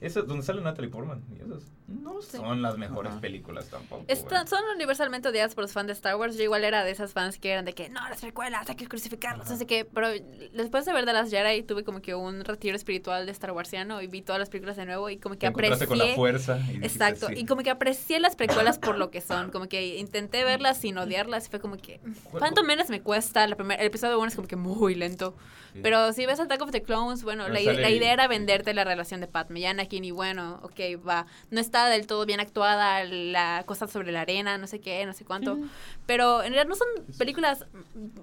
[0.00, 1.24] Eso, donde sale Natalie Portman.
[1.32, 3.20] Y esas no son las mejores Ajá.
[3.20, 4.04] películas tampoco.
[4.08, 6.36] Está- son universalmente odiadas por los fans de Star Wars.
[6.36, 8.86] Yo igual era de esas fans que eran de que no, las precuelas, hay que
[8.86, 9.84] crucificarlos, sé qué.
[9.84, 10.08] Pero
[10.52, 14.00] después de ver de las Jedi tuve como que un retiro espiritual de Star Warsiano
[14.02, 15.86] y vi todas las películas de nuevo y como que Te aprecié.
[15.86, 16.58] con la fuerza.
[16.58, 17.34] y dijiste, Exacto, sí.
[17.36, 20.96] y como que aprecié las precuelas por lo que son, como que intenté verlas sin
[20.98, 22.00] odiarlas y fue como que,
[22.30, 23.46] ¿cuánto menos me cuesta?
[23.46, 25.34] La primer, el episodio 1 es como que muy lento,
[25.74, 25.80] Sí.
[25.82, 29.20] pero si ves Attack of the Clones, bueno, la, la idea era venderte la relación
[29.20, 33.64] de Padme y Anakin y bueno, ok, va, no está del todo bien actuada la
[33.66, 35.58] cosa sobre la arena, no sé qué, no sé cuánto,
[36.06, 37.66] pero en realidad no son películas,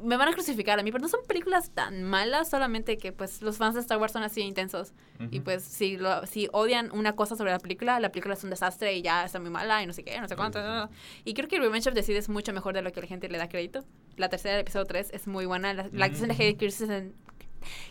[0.03, 3.41] me van a crucificar a mí, pero no son películas tan malas, solamente que pues
[3.41, 4.93] los fans de Star Wars son así intensos.
[5.31, 8.49] Y pues si, lo, si odian una cosa sobre la película, la película es un
[8.49, 10.59] desastre y ya está muy mala y no sé qué, no sé cuánto.
[11.23, 13.29] Y creo que Revenge of the Sith es mucho mejor de lo que la gente
[13.29, 13.83] le da crédito.
[14.17, 15.73] La tercera, el episodio 3, es muy buena.
[15.73, 16.41] La, la actuación de Mm.
[16.41, 17.13] Hayden Christensen...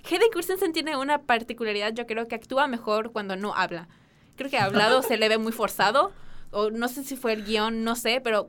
[0.04, 3.88] Hayden Christensen tiene una particularidad, yo creo que actúa mejor cuando no habla.
[4.36, 6.12] Creo que hablado se le ve muy forzado.
[6.50, 8.48] O no sé si fue el guion, no sé, pero...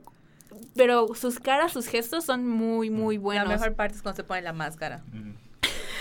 [0.74, 3.48] Pero sus caras, sus gestos son muy, muy buenos.
[3.48, 5.02] La mejor parte es cuando se pone la máscara.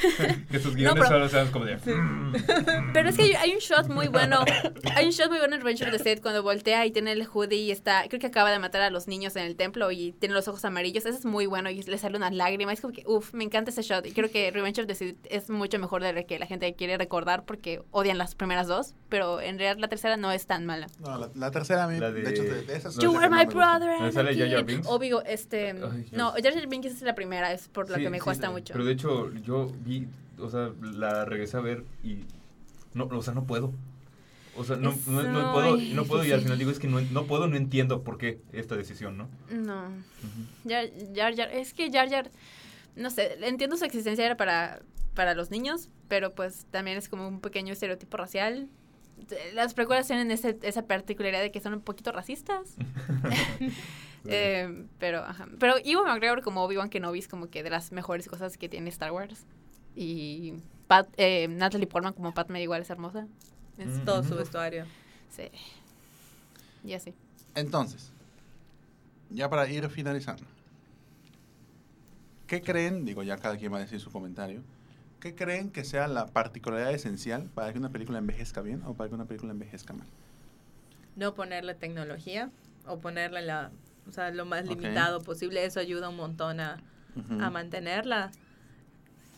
[0.51, 1.77] que sus guiones pero- solo sean como de.
[1.85, 2.33] "Mm".
[2.93, 4.43] Pero es que hay, hay un shot muy bueno.
[4.95, 7.25] Hay un shot muy bueno en Revenge of the Sith cuando voltea y tiene el
[7.27, 8.03] hoodie y está.
[8.07, 10.63] Creo que acaba de matar a los niños en el templo y tiene los ojos
[10.65, 11.05] amarillos.
[11.05, 12.73] Ese es muy bueno y le sale una lágrima.
[12.73, 14.05] Es como que, uff, me encanta ese shot.
[14.05, 16.73] Y creo que Revenge of the Sith es mucho mejor de lo que la gente
[16.75, 18.93] quiere recordar porque odian las primeras dos.
[19.09, 20.87] Pero en realidad la tercera no es tan mala.
[20.99, 23.11] No, la, la tercera a mí, La de, de- hecho, de, de esas No, You
[23.13, 23.97] son are las que my no brother.
[23.99, 24.63] ¿Dónde sale Jar.
[24.65, 24.87] Binks?
[24.87, 25.69] Obvio, este.
[25.71, 26.31] Ay, no.
[26.31, 28.53] Jar Jar Binks es la primera, es por lo Sí, que me sí, cuesta sí.
[28.53, 28.73] mucho.
[28.73, 29.94] Pero de hecho, yo vi,
[30.39, 32.19] o sea, la regresé a ver y.
[32.93, 33.73] No, o sea, no puedo.
[34.57, 37.01] O sea, no, no, no puedo, no puedo y al final digo, es que no,
[37.01, 39.27] no puedo, no entiendo por qué esta decisión, ¿no?
[39.51, 39.89] No.
[40.65, 42.31] Jar, Jar- es que Jar Jar,
[42.95, 44.79] no sé, entiendo su existencia era para,
[45.13, 48.69] para los niños, pero pues también es como un pequeño estereotipo racial.
[49.53, 52.75] Las precuelas tienen ese- esa particularidad de que son un poquito racistas.
[54.27, 55.47] Eh, pero, ajá.
[55.59, 58.89] Pero Ewan McGregor como Obi-Wan Kenobi es como que de las mejores cosas que tiene
[58.89, 59.45] Star Wars.
[59.95, 60.53] Y
[60.87, 63.27] Pat, eh, Natalie Portman como Padme igual es hermosa.
[63.77, 64.05] Es- Mm.
[64.05, 64.85] Todo su vestuario.
[65.29, 65.49] sí.
[66.83, 67.13] Y así.
[67.55, 68.11] Entonces,
[69.31, 70.43] ya para ir finalizando,
[72.47, 73.05] ¿qué creen?
[73.05, 74.61] Digo, ya cada quien va a decir su comentario.
[75.19, 79.09] ¿Qué creen que sea la particularidad esencial para que una película envejezca bien o para
[79.09, 80.05] que una película envejezca mal?
[81.15, 82.51] No ponerle tecnología
[82.85, 83.71] o ponerle la,
[84.07, 85.65] o sea, lo más limitado posible.
[85.65, 86.77] Eso ayuda un montón a,
[87.41, 88.31] a mantenerla.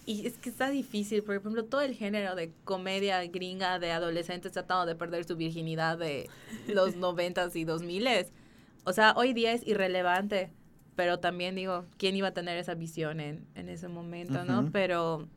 [0.08, 3.92] Y es que está difícil, porque por ejemplo todo el género de comedia gringa de
[3.92, 6.30] adolescentes tratando de perder su virginidad de
[6.70, 8.32] los noventas y dos miles.
[8.86, 10.54] O sea, hoy día es irrelevante,
[10.96, 14.62] pero también digo, ¿quién iba a tener esa visión en, en ese momento, no?
[14.62, 14.72] Ujú.
[14.72, 15.28] Pero,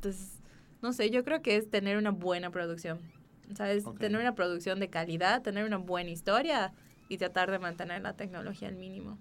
[0.00, 0.38] pues,
[0.80, 3.00] no sé, yo creo que es tener una buena producción.
[3.52, 3.98] O sea, es Ok.
[3.98, 6.72] tener una producción de calidad, tener una buena historia
[7.08, 9.18] y tratar de mantener la tecnología al mínimo.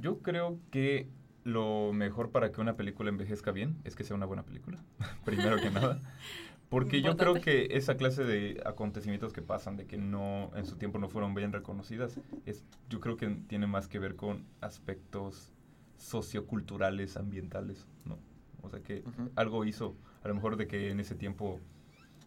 [0.00, 1.08] Yo creo que
[1.52, 4.78] lo mejor para que una película envejezca bien es que sea una buena película,
[5.24, 6.00] primero que nada.
[6.68, 10.76] Porque yo creo que esa clase de acontecimientos que pasan, de que no en su
[10.76, 15.52] tiempo no fueron bien reconocidas, es, yo creo que tiene más que ver con aspectos
[15.96, 18.18] socioculturales, ambientales, ¿no?
[18.62, 19.02] O sea que
[19.36, 21.60] algo hizo, a lo mejor de que en ese tiempo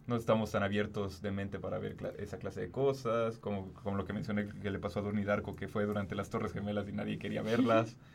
[0.07, 3.95] no estamos tan abiertos de mente para ver cla- esa clase de cosas, como, como
[3.95, 6.89] lo que mencioné que le pasó a Donnie Darko, que fue durante las Torres Gemelas
[6.89, 7.95] y nadie quería verlas.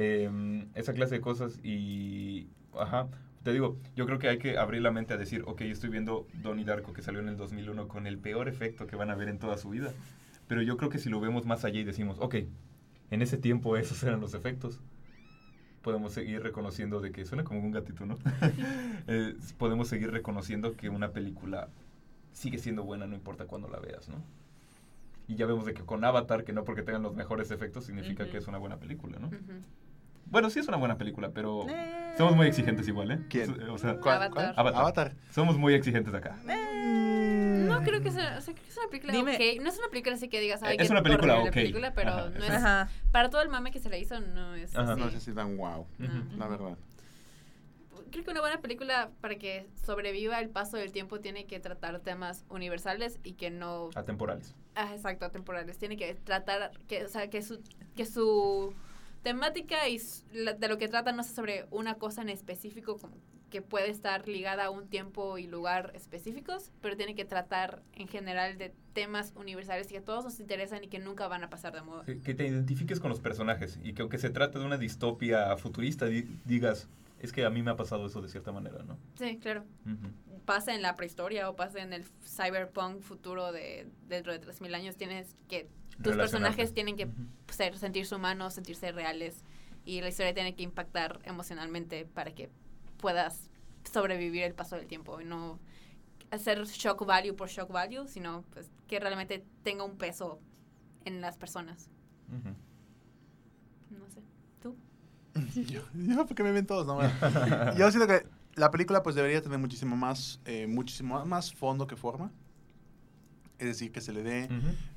[0.00, 2.46] Em, esa clase de cosas y,
[2.78, 3.08] ajá,
[3.42, 6.28] te digo, yo creo que hay que abrir la mente a decir, ok, estoy viendo
[6.34, 9.28] Donnie Darko que salió en el 2001 con el peor efecto que van a ver
[9.28, 9.92] en toda su vida.
[10.46, 12.36] Pero yo creo que si lo vemos más allá y decimos, ok,
[13.10, 14.80] en ese tiempo esos eran los efectos,
[15.82, 18.18] podemos seguir reconociendo de que suena como un gatito, ¿no?
[19.08, 21.70] Eh, podemos seguir reconociendo que una película
[22.32, 24.22] sigue siendo buena no importa cuándo la veas, ¿no?
[25.26, 28.30] Y ya vemos de que con Avatar, que no porque tengan los mejores efectos significa
[28.30, 29.26] que es una buena película, ¿no?
[29.26, 29.62] Ujú.
[30.30, 32.14] Bueno, sí es una buena película, pero Eh.
[32.18, 33.18] somos muy exigentes igual, ¿eh?
[33.30, 33.62] ¿Quién?
[33.70, 34.32] O sea, ¿Cuál- Avatar.
[34.32, 34.54] cuál?
[34.56, 34.80] Avatar.
[34.82, 35.16] Avatar.
[35.30, 36.36] somos muy exigentes acá.
[36.44, 39.34] No creo que sea, o sea, creo que es una película Dime.
[39.34, 39.62] ok.
[39.62, 41.54] No es una película así que digas, ay, Es una película horrible ok.
[41.54, 42.50] película, pero Ajá, no es.
[42.50, 42.88] Ajá.
[43.12, 44.92] para todo el mame que se le hizo, no es Ajá.
[44.92, 45.00] así.
[45.00, 45.86] No sé si tan wow,
[46.36, 46.76] la verdad.
[48.10, 52.00] Creo que una buena película, para que sobreviva el paso del tiempo, tiene que tratar
[52.00, 53.90] temas universales y que no...
[53.94, 54.54] Atemporales.
[54.74, 55.76] Ah, exacto, atemporales.
[55.78, 57.60] Tiene que tratar, que, o sea, que su,
[57.96, 58.72] que su
[59.32, 60.00] temática y
[60.32, 62.98] de lo que trata no sea sobre una cosa en específico
[63.50, 68.06] que puede estar ligada a un tiempo y lugar específicos, pero tiene que tratar en
[68.08, 71.72] general de temas universales que a todos nos interesan y que nunca van a pasar
[71.74, 72.04] de moda.
[72.04, 75.56] Que, que te identifiques con los personajes y que aunque se trate de una distopia
[75.56, 76.88] futurista, di- digas,
[77.20, 78.96] Es que a mí me ha pasado eso de cierta manera, ¿no?
[79.18, 79.64] Sí, claro.
[79.84, 80.38] Ujú.
[80.44, 84.94] Pasa en la prehistoria o pasa en el cyberpunk futuro de dentro de 3000 años.
[84.96, 85.66] Tienes que.
[86.02, 87.08] Tus personajes tienen que
[87.50, 89.42] ser, sentirse humanos, sentirse reales.
[89.84, 92.50] Y la historia tiene que impactar emocionalmente para que
[92.98, 93.50] puedas
[93.90, 95.58] sobrevivir el paso del tiempo y no
[96.30, 100.40] hacer shock value por shock value, sino pues que realmente tenga un peso
[101.04, 101.88] en las personas.
[103.90, 104.22] No sé.
[104.60, 104.76] ¿Tú?
[105.70, 107.00] Yo, yo, porque me ven todos, ¿no?
[107.76, 108.26] Yo siento que
[108.56, 112.30] la película pues debería tener muchísimo más, eh, muchísimo más fondo que forma.
[113.58, 114.48] Es decir, que se le dé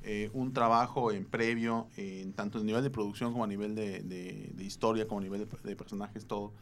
[0.04, 4.00] eh, un trabajo en previo, en tanto a nivel de producción como a nivel de,
[4.02, 6.52] de- de historia, como a nivel de, de personajes, todo.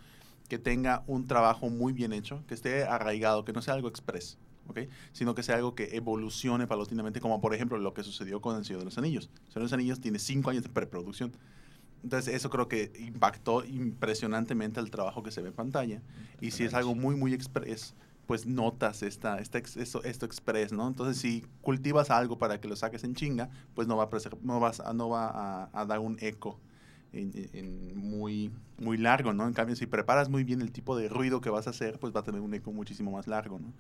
[0.48, 4.39] Que tenga un trabajo muy bien hecho, que esté arraigado, que no sea algo express,
[4.66, 4.81] ¿ok?
[5.12, 8.64] Sino que sea algo que evolucione paulatinamente, como por ejemplo lo que sucedió con El
[8.64, 9.27] Señor de los Anillos.
[9.35, 11.32] El Señor de los Anillos tiene cinco años de preproducción.
[12.02, 16.02] Entonces eso creo que impactó impresionantemente el trabajo que se ve en pantalla.
[16.40, 17.94] Y si es algo muy, muy express,
[18.31, 20.86] pues notas esta, esta esto, esto express, ¿no?
[20.86, 24.09] Entonces si cultivas algo para que lo saques en chinga, pues no va a,
[24.43, 25.27] no vas a- no va
[25.65, 26.61] a, a dar un eco
[27.12, 29.48] en- en- muy, muy largo, ¿no?
[29.48, 32.15] En cambio, si preparas muy bien el tipo de ruido que vas a hacer, pues
[32.15, 33.73] va a tener un eco muchísimo más largo, ¿no?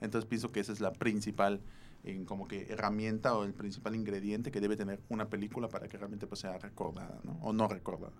[0.00, 1.60] Entonces pienso que esa es la principal
[2.02, 5.96] en como que herramienta o el principal ingrediente que debe tener una película para que
[5.96, 7.38] realmente pues, sea recordada, ¿no?
[7.40, 8.14] O no recordada.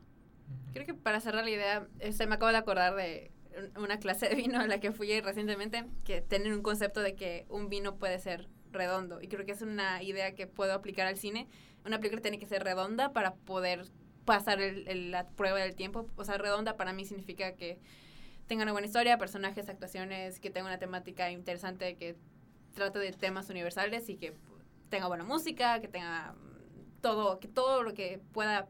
[0.75, 3.33] Creo que para cerrar la idea, este, me acabo de acordar de
[3.77, 7.47] una clase de vino a la que fui recientemente, que tienen un concepto de que
[7.49, 9.21] un vino puede ser redondo.
[9.21, 11.49] Y creo que es una idea que puedo aplicar al cine.
[11.85, 13.87] Una película tiene que ser redonda para poder
[14.25, 16.07] pasar el- el- la prueba del tiempo.
[16.17, 17.79] O sea, redonda para mí significa que
[18.47, 22.17] tenga una buena historia, personajes, actuaciones, que tenga una temática interesante, que
[22.75, 24.35] trate de temas universales y que
[24.89, 26.35] tenga buena música, que tenga
[27.01, 28.69] todo, que todo lo que pueda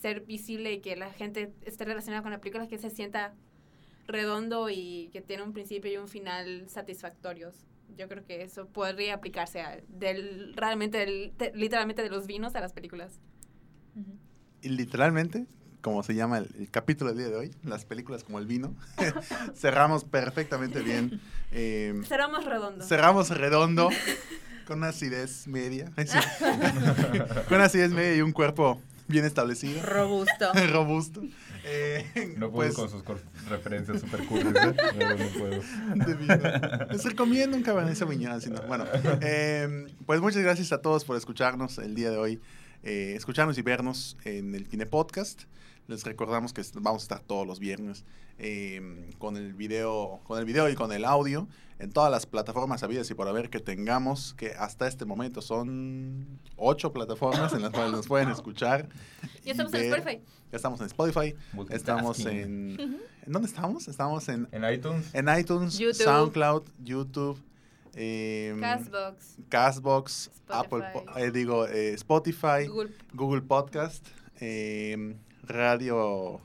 [0.00, 3.34] ser visible y que la gente esté relacionada con la película, que se sienta
[4.06, 7.54] redondo y que tiene un principio y un final satisfactorios.
[7.96, 12.54] Yo creo que eso podría aplicarse a, del, realmente, del- te- literalmente de los vinos
[12.54, 13.20] a las películas.
[14.62, 15.46] Y literalmente,
[15.80, 18.74] como se llama el, el capítulo del día de hoy, las películas como el vino,
[19.54, 21.20] cerramos perfectamente bien.
[21.52, 22.84] eh, Será más redondo.
[22.84, 23.88] cerramos redondo,
[24.66, 25.92] con una acidez media.
[27.48, 30.52] Con una acidez media y un cuerpo bien establecido, Robusto.
[30.72, 31.22] robusto.
[31.64, 33.02] Eh, No puedo pues, con sus
[33.48, 34.76] referencias super cursis, ¿eh?
[34.98, 36.86] No, no puedo.
[36.92, 38.62] Les recomiendo un Cabernet Sauvignon, si no.
[38.62, 38.84] Bueno,
[39.20, 42.40] eh, pues muchas gracias a todos por escucharnos el día de hoy,
[42.84, 45.42] eh, escucharnos y vernos en el Kine Podcast.
[45.88, 48.04] Les recordamos que vamos a estar todos los viernes
[48.38, 51.46] eh, con el video, con el video y con el audio
[51.78, 56.40] en todas las plataformas habidas y por haber que tengamos, que hasta este momento son
[56.56, 58.88] ocho plataformas en las cuales nos pueden escuchar.
[59.44, 59.84] Ya estamos en.
[59.84, 60.20] Spotify.
[60.50, 61.34] Ya estamos en Spotify.
[61.70, 62.76] Estamos en...
[63.24, 63.86] ¿En dónde estamos?
[63.86, 65.14] Estamos en En iTunes.
[65.14, 66.02] en iTunes, YouTube.
[66.02, 67.40] SoundCloud, YouTube,
[67.94, 70.84] em, Castbox, Castbox, Spotify.
[70.84, 74.04] Apple, eh, digo, eh, Spotify, Google Google Podcast,
[74.40, 75.16] em,
[75.46, 76.40] Radio,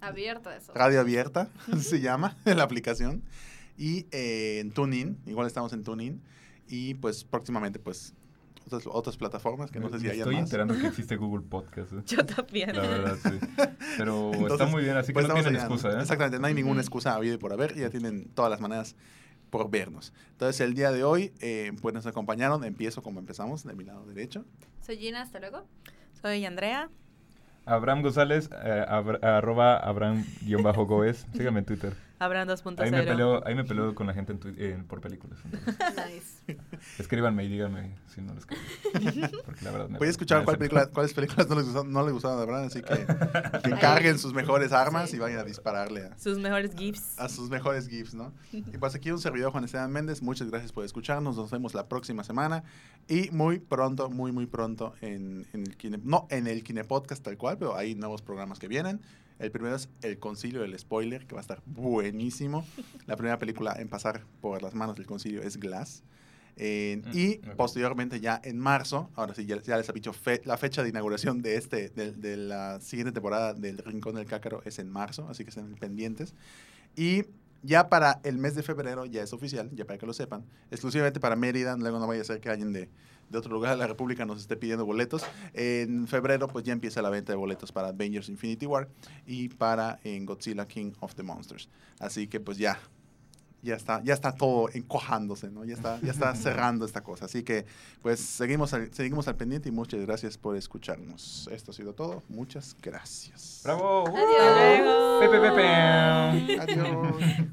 [0.00, 0.72] abierto eso.
[0.74, 1.48] Radio Abierta,
[1.80, 3.22] se llama la aplicación,
[3.76, 6.20] y eh, en TuneIn, igual estamos en TuneIn,
[6.68, 8.14] y pues próximamente pues
[8.66, 10.44] otras, otras plataformas que no sé si hay Estoy más.
[10.44, 11.92] enterando que existe Google Podcast.
[11.92, 12.02] ¿eh?
[12.06, 12.74] Yo también.
[12.74, 13.38] La verdad, sí.
[13.98, 16.00] Pero está Entonces, muy bien, así que pues no tienen allá, excusa, ¿eh?
[16.00, 18.96] Exactamente, no hay ninguna excusa habida y por haber, ya tienen todas las maneras
[19.50, 20.14] por vernos.
[20.30, 24.06] Entonces, el día de hoy, eh, pues nos acompañaron, empiezo como empezamos, de mi lado
[24.06, 24.46] derecho.
[24.80, 25.66] Soy Gina, hasta luego.
[26.22, 26.88] Soy Andrea.
[27.66, 28.84] Abraham González, eh,
[29.22, 31.26] arroba Abraham-Goes.
[31.32, 31.92] Sígame en Twitter.
[32.24, 32.80] Abraham 2.0.
[32.80, 35.38] Ahí me, peleo, ahí me peleo con la gente en en- por películas.
[35.46, 36.58] Nice.
[36.98, 38.44] Escríbanme y díganme si no les.
[39.44, 42.02] Porque la verdad me Voy a escuchar cuál película, cuáles películas no les, gustaron, no
[42.04, 43.06] les gustaron de Abraham, así que,
[43.64, 45.16] que carguen sus mejores armas Sí.
[45.16, 47.18] y vayan a dispararle a, Sus mejores gifs.
[47.18, 48.32] a sus mejores GIFs, ¿no?
[48.52, 51.88] Y pues aquí un servidor Juan Esteban Méndez, muchas gracias por escucharnos, nos vemos la
[51.88, 52.62] próxima semana
[53.08, 57.22] y muy pronto, muy muy pronto en, en el Kine, no en el Kine Podcast
[57.24, 59.00] tal cual, pero hay nuevos programas que vienen.
[59.42, 62.64] El primero es El Concilio del Spoiler, que va a estar buenísimo.
[63.06, 66.02] La primera película en pasar por las manos del concilio es Glass.
[66.56, 70.42] Eh, Mm, y posteriormente ya en marzo, ahora sí, ya, ya les he dicho, fe-
[70.44, 74.62] la fecha de inauguración de, este, de, de la siguiente temporada del Rincón del Cácaro
[74.64, 76.34] es en marzo, así que estén pendientes.
[76.94, 77.24] Y
[77.62, 81.20] ya para el mes de febrero, ya es oficial, ya para que lo sepan, exclusivamente
[81.20, 82.88] para Mérida, luego no vaya a ser que alguien de,
[83.32, 85.24] de otro lugar de la República nos esté pidiendo boletos.
[85.54, 88.88] En febrero, pues ya empieza la venta de boletos para Avengers Infinity War
[89.26, 91.68] y para en Godzilla King of the Monsters.
[91.98, 92.78] Así que pues ya,
[93.62, 95.64] ya está, ya está todo encojándose, ¿no?
[95.64, 97.24] Ya está, ya está cerrando esta cosa.
[97.24, 97.64] Así que,
[98.02, 101.48] pues, seguimos al, seguimos al pendiente y muchas gracias por escucharnos.
[101.50, 102.22] Esto ha sido todo.
[102.28, 103.62] Muchas gracias.
[103.64, 104.04] ¡Bravo!
[104.08, 105.20] Adiós.
[105.20, 106.60] Pepe, pepe.
[106.60, 107.52] Adiós.